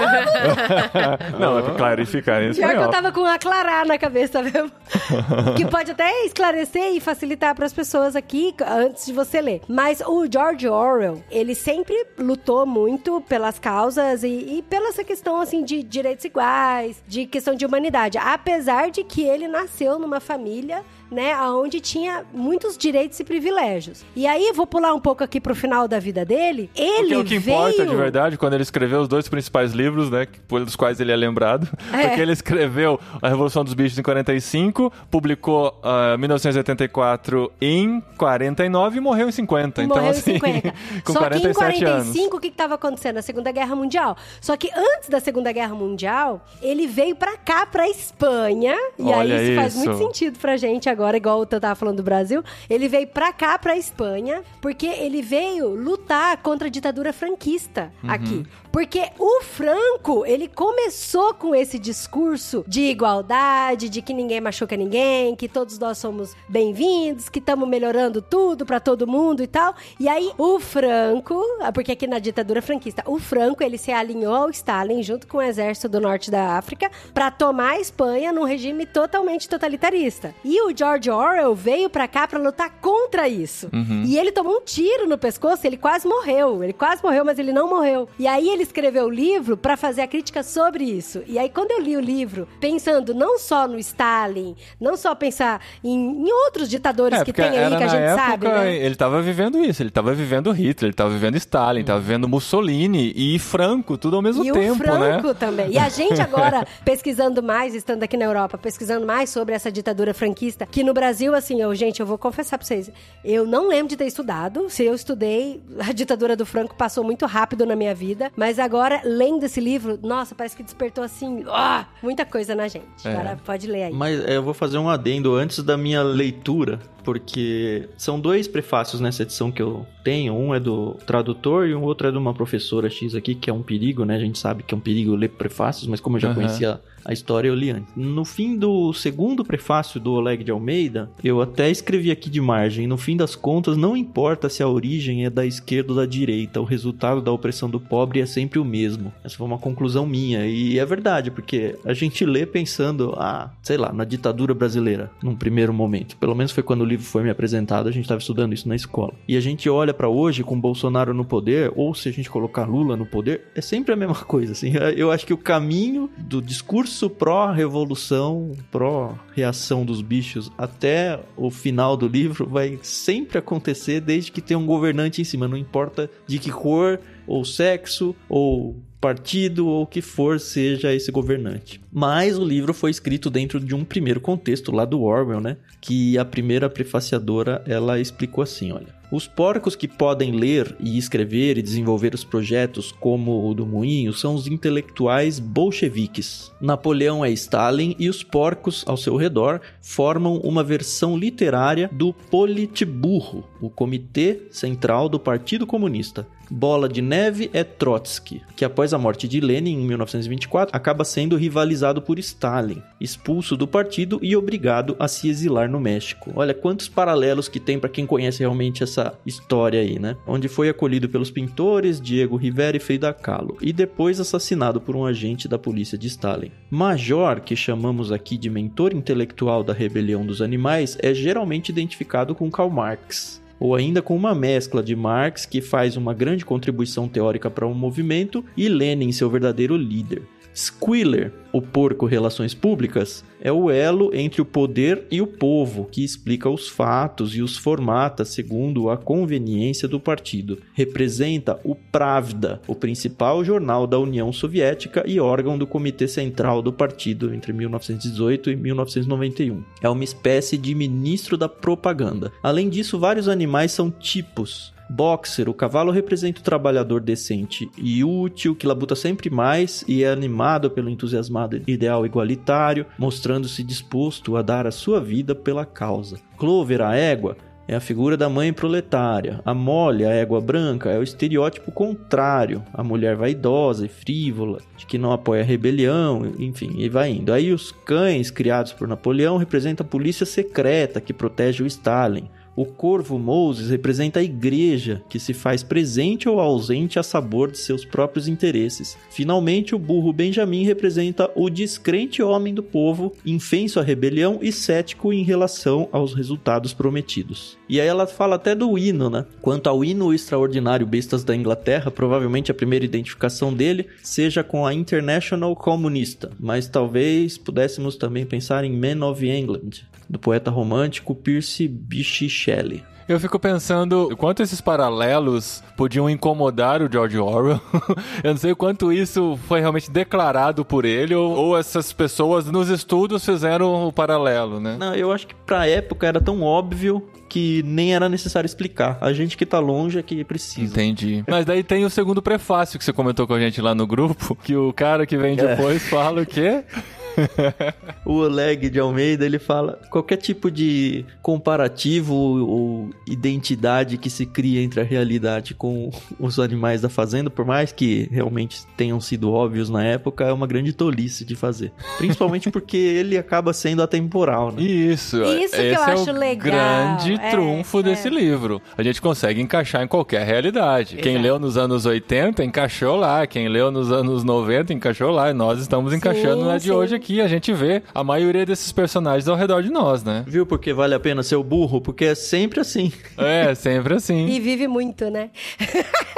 Não, 1.38 1.58
é 1.58 1.62
pra 1.62 1.74
clarificar 1.74 2.42
em 2.42 2.52
Pior 2.52 2.54
que 2.54 2.60
espanhol. 2.60 2.84
eu 2.84 2.90
tava 2.90 3.12
com 3.12 3.24
aclarar 3.24 3.86
na 3.86 3.98
cabeça 3.98 4.42
mesmo. 4.42 4.70
que 5.56 5.66
pode 5.66 5.90
até 5.90 6.24
esclarecer 6.24 6.94
e 6.94 7.00
facilitar 7.00 7.54
para 7.54 7.66
as 7.66 7.72
pessoas 7.72 8.16
aqui 8.16 8.54
antes 8.66 9.06
de 9.06 9.12
você 9.12 9.40
ler. 9.40 9.62
Mas 9.68 10.00
o 10.00 10.26
George 10.30 10.68
Orwell, 10.68 11.22
ele 11.30 11.54
sempre 11.54 11.94
lutou 12.18 12.66
muito 12.66 13.20
pelas 13.22 13.58
causas 13.58 14.22
e, 14.22 14.28
e 14.58 14.62
pela 14.68 14.88
essa 14.88 15.04
questão 15.04 15.40
assim 15.40 15.64
de 15.64 15.82
direitos 15.82 16.24
iguais, 16.24 17.02
de 17.06 17.26
questão 17.26 17.54
de 17.54 17.66
humanidade. 17.66 18.18
Apesar 18.18 18.90
de 18.90 19.04
que 19.04 19.22
ele 19.22 19.48
nasceu 19.48 19.98
numa 19.98 20.20
família 20.30 20.82
né, 21.10 21.36
onde 21.42 21.80
tinha 21.80 22.24
muitos 22.32 22.76
direitos 22.76 23.18
e 23.20 23.24
privilégios. 23.24 24.04
E 24.14 24.26
aí, 24.26 24.52
vou 24.54 24.66
pular 24.66 24.92
um 24.94 25.00
pouco 25.00 25.22
aqui 25.22 25.40
pro 25.40 25.54
final 25.54 25.86
da 25.86 25.98
vida 25.98 26.24
dele. 26.24 26.70
Ele 26.74 26.96
Porque 26.98 27.16
o 27.16 27.24
que 27.24 27.38
veio... 27.38 27.56
importa 27.56 27.86
de 27.86 27.94
verdade, 27.94 28.36
quando 28.38 28.54
ele 28.54 28.62
escreveu 28.62 29.00
os 29.00 29.08
dois 29.08 29.28
principais 29.28 29.72
livros, 29.72 30.10
né, 30.10 30.26
pelos 30.48 30.74
quais 30.76 31.00
ele 31.00 31.12
é 31.12 31.16
lembrado, 31.16 31.68
É. 31.92 32.08
porque 32.08 32.20
ele 32.20 32.32
escreveu 32.32 32.98
A 33.22 33.28
Revolução 33.28 33.62
dos 33.64 33.74
Bichos 33.74 33.98
em 33.98 34.02
45, 34.02 34.92
publicou 35.10 35.78
ah, 35.82 36.16
1984 36.18 37.52
em 37.60 38.02
49 38.16 38.98
e 38.98 39.00
morreu 39.00 39.28
em 39.28 39.32
50. 39.32 39.82
então, 39.82 39.96
Morreu 39.96 40.10
assim, 40.10 40.32
em 40.32 40.34
50. 40.34 40.74
com 41.04 41.12
Só 41.12 41.18
que 41.30 41.36
em 41.38 41.52
47 41.52 41.84
anos. 41.84 42.04
45, 42.06 42.36
o 42.36 42.40
que 42.40 42.48
estava 42.48 42.74
acontecendo? 42.74 43.16
Na 43.16 43.22
Segunda 43.22 43.52
Guerra 43.52 43.76
Mundial. 43.76 44.16
Só 44.40 44.56
que 44.56 44.70
antes 44.74 45.08
da 45.08 45.20
Segunda 45.20 45.52
Guerra 45.52 45.74
Mundial, 45.74 46.44
ele 46.60 46.86
veio 46.86 47.14
pra 47.14 47.36
cá, 47.36 47.64
pra 47.64 47.88
Espanha. 47.88 48.76
E 48.98 49.02
Olha 49.02 49.36
aí 49.36 49.50
isso, 49.52 49.60
faz 49.60 49.74
isso. 49.74 49.84
muito 49.84 49.98
sentido 49.98 50.38
pra 50.38 50.56
gente 50.56 50.88
agora. 50.88 50.95
Agora, 50.96 51.16
igual 51.18 51.40
o 51.40 51.46
Tan 51.46 51.60
tava 51.60 51.74
falando 51.74 51.98
do 51.98 52.02
Brasil, 52.02 52.42
ele 52.70 52.88
veio 52.88 53.06
pra 53.06 53.32
cá, 53.32 53.58
pra 53.58 53.76
Espanha, 53.76 54.42
porque 54.62 54.86
ele 54.86 55.20
veio 55.20 55.68
lutar 55.68 56.38
contra 56.38 56.68
a 56.68 56.70
ditadura 56.70 57.12
franquista 57.12 57.92
aqui. 58.08 58.46
Porque 58.76 59.08
o 59.18 59.42
Franco, 59.42 60.26
ele 60.26 60.48
começou 60.48 61.32
com 61.32 61.54
esse 61.54 61.78
discurso 61.78 62.62
de 62.68 62.82
igualdade, 62.82 63.88
de 63.88 64.02
que 64.02 64.12
ninguém 64.12 64.38
machuca 64.38 64.76
ninguém, 64.76 65.34
que 65.34 65.48
todos 65.48 65.78
nós 65.78 65.96
somos 65.96 66.34
bem-vindos, 66.46 67.30
que 67.30 67.38
estamos 67.38 67.66
melhorando 67.66 68.20
tudo 68.20 68.66
pra 68.66 68.78
todo 68.78 69.06
mundo 69.06 69.42
e 69.42 69.46
tal. 69.46 69.74
E 69.98 70.06
aí 70.06 70.30
o 70.36 70.60
Franco, 70.60 71.42
ah, 71.62 71.72
porque 71.72 71.92
aqui 71.92 72.06
na 72.06 72.18
ditadura 72.18 72.60
franquista, 72.60 73.02
o 73.06 73.18
Franco, 73.18 73.62
ele 73.62 73.78
se 73.78 73.90
alinhou 73.90 74.34
ao 74.34 74.50
Stalin 74.50 75.02
junto 75.02 75.26
com 75.26 75.38
o 75.38 75.42
exército 75.42 75.88
do 75.88 76.00
norte 76.00 76.30
da 76.30 76.58
África 76.58 76.90
pra 77.14 77.30
tomar 77.30 77.70
a 77.70 77.80
Espanha 77.80 78.30
num 78.30 78.44
regime 78.44 78.84
totalmente 78.84 79.48
totalitarista. 79.48 80.34
E 80.44 80.60
o 80.60 80.76
George 80.76 80.85
Orwell 80.86 81.54
veio 81.54 81.90
pra 81.90 82.06
cá 82.08 82.26
pra 82.26 82.38
lutar 82.38 82.70
contra 82.80 83.28
isso. 83.28 83.68
E 84.04 84.18
ele 84.18 84.32
tomou 84.32 84.56
um 84.58 84.60
tiro 84.60 85.06
no 85.06 85.18
pescoço, 85.18 85.66
ele 85.66 85.76
quase 85.76 86.06
morreu. 86.06 86.62
Ele 86.62 86.72
quase 86.72 87.02
morreu, 87.02 87.24
mas 87.24 87.38
ele 87.38 87.52
não 87.52 87.68
morreu. 87.68 88.08
E 88.18 88.26
aí 88.26 88.48
ele 88.48 88.62
escreveu 88.62 89.06
o 89.06 89.10
livro 89.10 89.56
pra 89.56 89.76
fazer 89.76 90.02
a 90.02 90.06
crítica 90.06 90.42
sobre 90.42 90.84
isso. 90.84 91.22
E 91.26 91.38
aí 91.38 91.48
quando 91.48 91.70
eu 91.70 91.80
li 91.80 91.96
o 91.96 92.00
livro, 92.00 92.46
pensando 92.60 93.14
não 93.14 93.38
só 93.38 93.66
no 93.66 93.78
Stalin, 93.78 94.54
não 94.80 94.96
só 94.96 95.14
pensar 95.14 95.60
em, 95.82 95.96
em 95.96 96.32
outros 96.32 96.68
ditadores 96.68 97.22
que 97.22 97.32
porque 97.32 97.42
tem 97.42 97.58
aí 97.58 97.76
que 97.76 97.82
a 97.82 97.88
gente 97.88 98.02
época, 98.02 98.26
sabe, 98.26 98.48
né? 98.48 98.76
ele 98.76 98.94
tava 98.94 99.20
vivendo 99.22 99.58
isso, 99.58 99.82
ele 99.82 99.90
tava 99.90 100.14
vivendo 100.14 100.50
Hitler, 100.50 100.88
ele 100.88 100.94
tava 100.94 101.10
vivendo 101.10 101.36
Stalin, 101.36 101.84
tava 101.84 102.00
vivendo 102.00 102.28
Mussolini 102.28 103.12
e 103.14 103.38
Franco, 103.38 103.96
tudo 103.96 104.16
ao 104.16 104.22
mesmo 104.22 104.44
e 104.44 104.52
tempo, 104.52 104.72
o 104.72 104.76
Franco 104.76 105.28
né? 105.28 105.34
também. 105.34 105.72
E 105.72 105.78
a 105.78 105.88
gente 105.88 106.20
agora, 106.22 106.66
pesquisando 106.84 107.42
mais, 107.42 107.74
estando 107.74 108.02
aqui 108.02 108.16
na 108.16 108.24
Europa, 108.24 108.58
pesquisando 108.58 109.06
mais 109.06 109.30
sobre 109.30 109.54
essa 109.54 109.70
ditadura 109.70 110.14
franquista, 110.14 110.66
que 110.76 110.84
no 110.84 110.92
Brasil, 110.92 111.34
assim, 111.34 111.62
eu, 111.62 111.74
gente, 111.74 112.00
eu 112.00 112.04
vou 112.04 112.18
confessar 112.18 112.58
pra 112.58 112.66
vocês, 112.66 112.92
eu 113.24 113.46
não 113.46 113.66
lembro 113.66 113.88
de 113.88 113.96
ter 113.96 114.06
estudado. 114.06 114.68
Se 114.68 114.84
eu 114.84 114.94
estudei, 114.94 115.62
a 115.80 115.90
ditadura 115.90 116.36
do 116.36 116.44
Franco 116.44 116.76
passou 116.76 117.02
muito 117.02 117.24
rápido 117.24 117.64
na 117.64 117.74
minha 117.74 117.94
vida. 117.94 118.30
Mas 118.36 118.58
agora, 118.58 119.00
lendo 119.02 119.44
esse 119.44 119.58
livro, 119.58 119.98
nossa, 120.02 120.34
parece 120.34 120.54
que 120.54 120.62
despertou, 120.62 121.02
assim, 121.02 121.44
ó, 121.46 121.82
muita 122.02 122.26
coisa 122.26 122.54
na 122.54 122.68
gente. 122.68 122.84
É. 123.06 123.10
Agora, 123.10 123.38
pode 123.42 123.66
ler 123.66 123.84
aí. 123.84 123.92
Mas 123.94 124.22
é, 124.26 124.36
eu 124.36 124.42
vou 124.42 124.52
fazer 124.52 124.76
um 124.76 124.90
adendo 124.90 125.34
antes 125.34 125.64
da 125.64 125.78
minha 125.78 126.02
leitura, 126.02 126.78
porque 127.06 127.88
são 127.96 128.18
dois 128.18 128.48
prefácios 128.48 129.00
nessa 129.00 129.22
edição 129.22 129.52
que 129.52 129.62
eu 129.62 129.86
tenho. 130.02 130.34
Um 130.34 130.52
é 130.52 130.58
do 130.58 130.94
tradutor 131.06 131.68
e 131.68 131.72
o 131.72 131.80
outro 131.80 132.08
é 132.08 132.10
de 132.10 132.18
uma 132.18 132.34
professora 132.34 132.90
X 132.90 133.14
aqui, 133.14 133.36
que 133.36 133.48
é 133.48 133.52
um 133.52 133.62
perigo, 133.62 134.04
né? 134.04 134.16
A 134.16 134.18
gente 134.18 134.40
sabe 134.40 134.64
que 134.64 134.74
é 134.74 134.76
um 134.76 134.80
perigo 134.80 135.14
ler 135.14 135.28
prefácios, 135.28 135.86
mas 135.86 136.00
como 136.00 136.16
eu 136.16 136.20
já 136.20 136.28
Aham. 136.28 136.34
conhecia 136.34 136.80
a 137.06 137.12
história, 137.12 137.48
eu 137.48 137.54
li 137.54 137.70
antes. 137.70 137.92
No 137.94 138.24
fim 138.24 138.56
do 138.56 138.92
segundo 138.92 139.44
prefácio 139.44 140.00
do 140.00 140.12
Oleg 140.14 140.42
de 140.42 140.50
Almeida, 140.50 141.08
eu 141.22 141.40
até 141.40 141.70
escrevi 141.70 142.10
aqui 142.10 142.28
de 142.28 142.40
margem. 142.40 142.88
No 142.88 142.98
fim 142.98 143.16
das 143.16 143.36
contas, 143.36 143.76
não 143.76 143.96
importa 143.96 144.48
se 144.48 144.60
a 144.60 144.68
origem 144.68 145.24
é 145.24 145.30
da 145.30 145.46
esquerda 145.46 145.92
ou 145.92 145.96
da 145.98 146.04
direita, 146.04 146.60
o 146.60 146.64
resultado 146.64 147.22
da 147.22 147.30
opressão 147.30 147.70
do 147.70 147.78
pobre 147.78 148.20
é 148.20 148.26
sempre 148.26 148.58
o 148.58 148.64
mesmo. 148.64 149.12
Essa 149.22 149.36
foi 149.36 149.46
uma 149.46 149.58
conclusão 149.58 150.04
minha. 150.04 150.46
E 150.46 150.80
é 150.80 150.84
verdade, 150.84 151.30
porque 151.30 151.76
a 151.84 151.92
gente 151.92 152.26
lê 152.26 152.44
pensando, 152.44 153.14
ah, 153.16 153.52
sei 153.62 153.76
lá, 153.76 153.92
na 153.92 154.04
ditadura 154.04 154.52
brasileira, 154.52 155.08
num 155.22 155.36
primeiro 155.36 155.72
momento. 155.72 156.16
Pelo 156.16 156.34
menos 156.34 156.50
foi 156.50 156.64
quando 156.64 156.80
o 156.80 156.86
livro 156.96 157.06
foi 157.06 157.22
me 157.22 157.30
apresentado, 157.30 157.88
a 157.88 157.92
gente 157.92 158.04
estava 158.04 158.18
estudando 158.18 158.52
isso 158.52 158.68
na 158.68 158.74
escola. 158.74 159.14
E 159.28 159.36
a 159.36 159.40
gente 159.40 159.68
olha 159.68 159.94
pra 159.94 160.08
hoje 160.08 160.42
com 160.42 160.58
Bolsonaro 160.58 161.14
no 161.14 161.24
poder, 161.24 161.72
ou 161.76 161.94
se 161.94 162.08
a 162.08 162.12
gente 162.12 162.30
colocar 162.30 162.64
Lula 162.64 162.96
no 162.96 163.06
poder, 163.06 163.44
é 163.54 163.60
sempre 163.60 163.92
a 163.92 163.96
mesma 163.96 164.14
coisa, 164.24 164.52
assim. 164.52 164.72
Eu 164.96 165.12
acho 165.12 165.26
que 165.26 165.34
o 165.34 165.38
caminho 165.38 166.10
do 166.16 166.40
discurso 166.40 167.08
pró-revolução, 167.08 168.52
pró-reação 168.70 169.84
dos 169.84 170.00
bichos 170.00 170.50
até 170.56 171.20
o 171.36 171.50
final 171.50 171.96
do 171.96 172.08
livro 172.08 172.46
vai 172.46 172.78
sempre 172.82 173.38
acontecer 173.38 174.00
desde 174.00 174.32
que 174.32 174.40
tenha 174.40 174.58
um 174.58 174.66
governante 174.66 175.20
em 175.20 175.24
cima, 175.24 175.46
não 175.46 175.56
importa 175.56 176.10
de 176.26 176.38
que 176.38 176.50
cor 176.50 177.00
ou 177.26 177.44
sexo 177.44 178.14
ou 178.28 178.76
partido 179.00 179.66
ou 179.66 179.82
o 179.82 179.86
que 179.86 180.00
for 180.00 180.40
seja 180.40 180.92
esse 180.92 181.12
governante. 181.12 181.80
Mas 181.98 182.36
o 182.36 182.44
livro 182.44 182.74
foi 182.74 182.90
escrito 182.90 183.30
dentro 183.30 183.58
de 183.58 183.74
um 183.74 183.82
primeiro 183.82 184.20
contexto 184.20 184.70
lá 184.70 184.84
do 184.84 185.00
Orwell, 185.00 185.40
né? 185.40 185.56
Que 185.80 186.18
a 186.18 186.26
primeira 186.26 186.68
prefaciadora 186.68 187.64
ela 187.66 187.98
explicou 187.98 188.44
assim, 188.44 188.70
olha: 188.70 188.94
os 189.10 189.28
porcos 189.28 189.76
que 189.76 189.86
podem 189.86 190.32
ler 190.32 190.74
e 190.80 190.98
escrever 190.98 191.56
e 191.56 191.62
desenvolver 191.62 192.12
os 192.12 192.24
projetos 192.24 192.90
como 192.90 193.48
o 193.48 193.54
do 193.54 193.64
Moinho 193.64 194.12
são 194.12 194.34
os 194.34 194.48
intelectuais 194.48 195.38
bolcheviques. 195.38 196.52
Napoleão 196.60 197.24
é 197.24 197.30
Stalin 197.30 197.94
e 197.98 198.10
os 198.10 198.24
porcos 198.24 198.84
ao 198.86 198.96
seu 198.96 199.16
redor 199.16 199.60
formam 199.80 200.38
uma 200.38 200.64
versão 200.64 201.16
literária 201.16 201.88
do 201.92 202.12
Politburro, 202.12 203.44
o 203.60 203.70
Comitê 203.70 204.42
Central 204.50 205.08
do 205.08 205.20
Partido 205.20 205.66
Comunista. 205.66 206.26
Bola 206.50 206.88
de 206.88 207.02
Neve 207.02 207.50
é 207.52 207.64
Trotsky, 207.64 208.40
que 208.54 208.64
após 208.64 208.94
a 208.94 208.98
morte 208.98 209.26
de 209.26 209.40
Lenin 209.40 209.72
em 209.72 209.86
1924 209.86 210.76
acaba 210.76 211.04
sendo 211.04 211.36
rivalizado 211.36 211.85
por 211.94 212.18
Stalin, 212.18 212.82
expulso 213.00 213.56
do 213.56 213.66
partido 213.66 214.18
e 214.22 214.36
obrigado 214.36 214.96
a 214.98 215.08
se 215.08 215.28
exilar 215.28 215.70
no 215.70 215.80
México. 215.80 216.32
Olha 216.34 216.52
quantos 216.52 216.88
paralelos 216.88 217.48
que 217.48 217.60
tem 217.60 217.78
para 217.78 217.88
quem 217.88 218.06
conhece 218.06 218.40
realmente 218.40 218.82
essa 218.82 219.18
história 219.24 219.80
aí, 219.80 219.98
né? 219.98 220.16
Onde 220.26 220.48
foi 220.48 220.68
acolhido 220.68 221.08
pelos 221.08 221.30
pintores 221.30 222.00
Diego 222.00 222.36
Rivera 222.36 222.76
e 222.76 222.80
Frida 222.80 223.12
Kahlo 223.12 223.56
e 223.60 223.72
depois 223.72 224.20
assassinado 224.20 224.80
por 224.80 224.96
um 224.96 225.04
agente 225.04 225.48
da 225.48 225.58
polícia 225.58 225.96
de 225.96 226.06
Stalin. 226.06 226.50
Major, 226.70 227.40
que 227.40 227.54
chamamos 227.54 228.10
aqui 228.10 228.36
de 228.36 228.50
mentor 228.50 228.92
intelectual 228.92 229.62
da 229.62 229.72
rebelião 229.72 230.26
dos 230.26 230.42
animais, 230.42 230.98
é 231.00 231.14
geralmente 231.14 231.68
identificado 231.68 232.34
com 232.34 232.50
Karl 232.50 232.70
Marx 232.70 233.44
ou 233.58 233.74
ainda 233.74 234.02
com 234.02 234.14
uma 234.16 234.34
mescla 234.34 234.82
de 234.82 234.94
Marx, 234.94 235.46
que 235.46 235.60
faz 235.60 235.96
uma 235.96 236.12
grande 236.12 236.44
contribuição 236.44 237.08
teórica 237.08 237.50
para 237.50 237.66
o 237.66 237.74
movimento, 237.74 238.44
e 238.56 238.68
Lenin, 238.68 239.12
seu 239.12 239.30
verdadeiro 239.30 239.76
líder. 239.76 240.22
Squealer, 240.56 241.34
o 241.52 241.60
porco 241.60 242.06
Relações 242.06 242.54
Públicas, 242.54 243.22
é 243.38 243.52
o 243.52 243.70
elo 243.70 244.10
entre 244.14 244.40
o 244.40 244.44
poder 244.44 245.06
e 245.10 245.20
o 245.20 245.26
povo, 245.26 245.84
que 245.84 246.02
explica 246.02 246.48
os 246.48 246.66
fatos 246.66 247.36
e 247.36 247.42
os 247.42 247.58
formata 247.58 248.24
segundo 248.24 248.88
a 248.88 248.96
conveniência 248.96 249.86
do 249.86 250.00
partido. 250.00 250.58
Representa 250.72 251.60
o 251.62 251.74
Pravda, 251.74 252.62
o 252.66 252.74
principal 252.74 253.44
jornal 253.44 253.86
da 253.86 253.98
União 253.98 254.32
Soviética 254.32 255.04
e 255.06 255.20
órgão 255.20 255.58
do 255.58 255.66
Comitê 255.66 256.08
Central 256.08 256.62
do 256.62 256.72
partido 256.72 257.34
entre 257.34 257.52
1918 257.52 258.50
e 258.50 258.56
1991. 258.56 259.62
É 259.82 259.88
uma 259.90 260.04
espécie 260.04 260.56
de 260.56 260.74
ministro 260.74 261.36
da 261.36 261.50
propaganda. 261.50 262.32
Além 262.42 262.70
disso, 262.70 262.98
vários 262.98 263.28
animais 263.28 263.72
são 263.72 263.90
tipos. 263.90 264.74
Boxer, 264.88 265.48
o 265.48 265.54
cavalo 265.54 265.90
representa 265.90 266.40
o 266.40 266.44
trabalhador 266.44 267.00
decente 267.00 267.68
e 267.76 268.04
útil, 268.04 268.54
que 268.54 268.66
labuta 268.66 268.94
sempre 268.94 269.28
mais 269.28 269.84
e 269.88 270.04
é 270.04 270.10
animado 270.10 270.70
pelo 270.70 270.88
entusiasmado 270.88 271.60
ideal 271.66 272.06
igualitário, 272.06 272.86
mostrando-se 272.98 273.62
disposto 273.62 274.36
a 274.36 274.42
dar 274.42 274.66
a 274.66 274.70
sua 274.70 275.00
vida 275.00 275.34
pela 275.34 275.64
causa. 275.64 276.18
Clover, 276.36 276.80
a 276.80 276.94
égua, 276.94 277.36
é 277.68 277.74
a 277.74 277.80
figura 277.80 278.16
da 278.16 278.28
mãe 278.28 278.52
proletária. 278.52 279.40
A 279.44 279.52
mole, 279.52 280.04
a 280.04 280.10
égua 280.10 280.40
branca, 280.40 280.90
é 280.90 280.98
o 280.98 281.02
estereótipo 281.02 281.72
contrário. 281.72 282.62
A 282.72 282.82
mulher 282.84 283.16
vaidosa 283.16 283.86
e 283.86 283.88
frívola, 283.88 284.60
de 284.76 284.86
que 284.86 284.96
não 284.96 285.10
apoia 285.10 285.42
a 285.42 285.44
rebelião, 285.44 286.32
enfim, 286.38 286.74
e 286.76 286.88
vai 286.88 287.10
indo. 287.10 287.32
Aí 287.32 287.52
os 287.52 287.72
cães 287.72 288.30
criados 288.30 288.72
por 288.72 288.86
Napoleão 288.86 289.36
representam 289.36 289.84
a 289.84 289.88
polícia 289.88 290.24
secreta 290.24 291.00
que 291.00 291.12
protege 291.12 291.64
o 291.64 291.66
Stalin. 291.66 292.28
O 292.56 292.64
corvo 292.64 293.18
Moses 293.18 293.68
representa 293.68 294.20
a 294.20 294.22
igreja, 294.22 295.02
que 295.10 295.20
se 295.20 295.34
faz 295.34 295.62
presente 295.62 296.26
ou 296.26 296.40
ausente 296.40 296.98
a 296.98 297.02
sabor 297.02 297.50
de 297.50 297.58
seus 297.58 297.84
próprios 297.84 298.26
interesses. 298.26 298.96
Finalmente, 299.10 299.74
o 299.74 299.78
burro 299.78 300.10
Benjamin 300.10 300.64
representa 300.64 301.30
o 301.36 301.50
descrente 301.50 302.22
homem 302.22 302.54
do 302.54 302.62
povo, 302.62 303.12
infenso 303.26 303.78
à 303.78 303.82
rebelião 303.82 304.38
e 304.40 304.50
cético 304.50 305.12
em 305.12 305.22
relação 305.22 305.90
aos 305.92 306.14
resultados 306.14 306.72
prometidos. 306.72 307.58
E 307.68 307.78
aí 307.78 307.86
ela 307.86 308.06
fala 308.06 308.36
até 308.36 308.54
do 308.54 308.78
hino, 308.78 309.10
né? 309.10 309.26
Quanto 309.42 309.66
ao 309.66 309.84
hino 309.84 310.14
extraordinário 310.14 310.86
Bestas 310.86 311.22
da 311.22 311.36
Inglaterra, 311.36 311.90
provavelmente 311.90 312.50
a 312.50 312.54
primeira 312.54 312.86
identificação 312.86 313.52
dele 313.52 313.86
seja 314.02 314.42
com 314.42 314.64
a 314.64 314.72
International 314.72 315.54
Comunista, 315.54 316.30
mas 316.40 316.66
talvez 316.66 317.36
pudéssemos 317.36 317.96
também 317.96 318.24
pensar 318.24 318.64
em 318.64 318.72
Men 318.72 319.02
of 319.02 319.28
England, 319.28 319.84
do 320.08 320.18
poeta 320.18 320.50
romântico 320.50 321.14
Percy 321.14 321.68
Bysshe 321.68 322.28
Shelley. 322.28 322.84
Eu 323.08 323.20
fico 323.20 323.38
pensando 323.38 324.08
o 324.10 324.16
quanto 324.16 324.42
esses 324.42 324.60
paralelos 324.60 325.62
podiam 325.76 326.10
incomodar 326.10 326.82
o 326.82 326.90
George 326.90 327.16
Orwell. 327.16 327.60
Eu 328.24 328.32
não 328.32 328.36
sei 328.36 328.50
o 328.50 328.56
quanto 328.56 328.92
isso 328.92 329.38
foi 329.46 329.60
realmente 329.60 329.88
declarado 329.88 330.64
por 330.64 330.84
ele 330.84 331.14
ou, 331.14 331.30
ou 331.30 331.58
essas 331.58 331.92
pessoas 331.92 332.46
nos 332.46 332.68
estudos 332.68 333.24
fizeram 333.24 333.86
o 333.86 333.92
paralelo, 333.92 334.58
né? 334.58 334.76
Não, 334.78 334.92
eu 334.94 335.12
acho 335.12 335.28
que 335.28 335.34
pra 335.34 335.68
época 335.68 336.06
era 336.06 336.20
tão 336.20 336.42
óbvio 336.42 337.08
que 337.28 337.62
nem 337.64 337.94
era 337.94 338.08
necessário 338.08 338.46
explicar. 338.46 338.98
A 339.00 339.12
gente 339.12 339.36
que 339.36 339.46
tá 339.46 339.58
longe 339.60 339.98
é 339.98 340.02
que 340.02 340.24
precisa. 340.24 340.72
Entendi. 340.72 341.24
Mas 341.28 341.44
daí 341.44 341.62
tem 341.62 341.84
o 341.84 341.90
segundo 341.90 342.20
prefácio 342.20 342.78
que 342.78 342.84
você 342.84 342.92
comentou 342.92 343.26
com 343.26 343.34
a 343.34 343.40
gente 343.40 343.60
lá 343.60 343.74
no 343.74 343.86
grupo, 343.86 344.34
que 344.34 344.56
o 344.56 344.72
cara 344.72 345.06
que 345.06 345.16
vem 345.16 345.36
depois 345.36 345.88
fala 345.88 346.22
o 346.22 346.26
quê? 346.26 346.64
O 348.04 348.14
Oleg 348.18 348.68
de 348.70 348.78
Almeida, 348.78 349.24
ele 349.24 349.38
fala 349.38 349.80
qualquer 349.90 350.16
tipo 350.16 350.50
de 350.50 351.04
comparativo 351.22 352.14
ou 352.14 352.90
identidade 353.06 353.98
que 353.98 354.08
se 354.08 354.24
cria 354.26 354.62
entre 354.62 354.80
a 354.80 354.84
realidade 354.84 355.54
com 355.54 355.90
os 356.18 356.38
animais 356.38 356.80
da 356.80 356.88
fazenda, 356.88 357.28
por 357.28 357.44
mais 357.44 357.72
que 357.72 358.08
realmente 358.12 358.64
tenham 358.76 359.00
sido 359.00 359.32
óbvios 359.32 359.68
na 359.68 359.84
época, 359.84 360.24
é 360.24 360.32
uma 360.32 360.46
grande 360.46 360.72
tolice 360.72 361.24
de 361.24 361.34
fazer. 361.34 361.72
Principalmente 361.98 362.50
porque 362.50 362.76
ele 362.76 363.18
acaba 363.18 363.52
sendo 363.52 363.82
atemporal, 363.82 364.52
né? 364.52 364.62
Isso, 364.62 365.22
Isso 365.22 365.54
que 365.54 365.60
eu 365.60 365.72
esse 365.72 365.74
é 365.74 365.74
acho 365.74 366.10
o 366.10 366.14
legal. 366.14 366.44
grande 366.44 367.14
É, 367.14 367.30
trunfo 367.30 367.80
é. 367.80 367.82
desse 367.82 368.08
livro. 368.08 368.60
A 368.76 368.82
gente 368.82 369.00
consegue 369.00 369.40
encaixar 369.40 369.82
em 369.82 369.88
qualquer 369.88 370.24
realidade. 370.26 370.96
Quem 370.96 371.12
Exato. 371.12 371.22
leu 371.22 371.38
nos 371.38 371.56
anos 371.56 371.86
80 371.86 372.44
encaixou 372.44 372.96
lá, 372.96 373.26
quem 373.26 373.48
leu 373.48 373.70
nos 373.70 373.90
anos 373.90 374.22
90 374.22 374.72
encaixou 374.72 375.10
lá, 375.10 375.30
e 375.30 375.34
nós 375.34 375.60
estamos 375.60 375.92
encaixando 375.92 376.44
na 376.44 376.58
de 376.58 376.64
sim. 376.64 376.70
hoje 376.70 376.94
aqui. 376.94 377.05
A 377.22 377.28
gente 377.28 377.52
vê 377.52 377.82
a 377.94 378.02
maioria 378.02 378.44
desses 378.44 378.72
personagens 378.72 379.28
ao 379.28 379.36
redor 379.36 379.62
de 379.62 379.70
nós, 379.70 380.02
né? 380.02 380.24
Viu 380.26 380.44
porque 380.44 380.72
vale 380.72 380.94
a 380.94 381.00
pena 381.00 381.22
ser 381.22 381.36
o 381.36 381.42
burro? 381.42 381.80
Porque 381.80 382.06
é 382.06 382.14
sempre 382.14 382.60
assim. 382.60 382.92
É, 383.16 383.54
sempre 383.54 383.94
assim. 383.94 384.26
E 384.26 384.40
vive 384.40 384.66
muito, 384.66 385.10
né? 385.10 385.30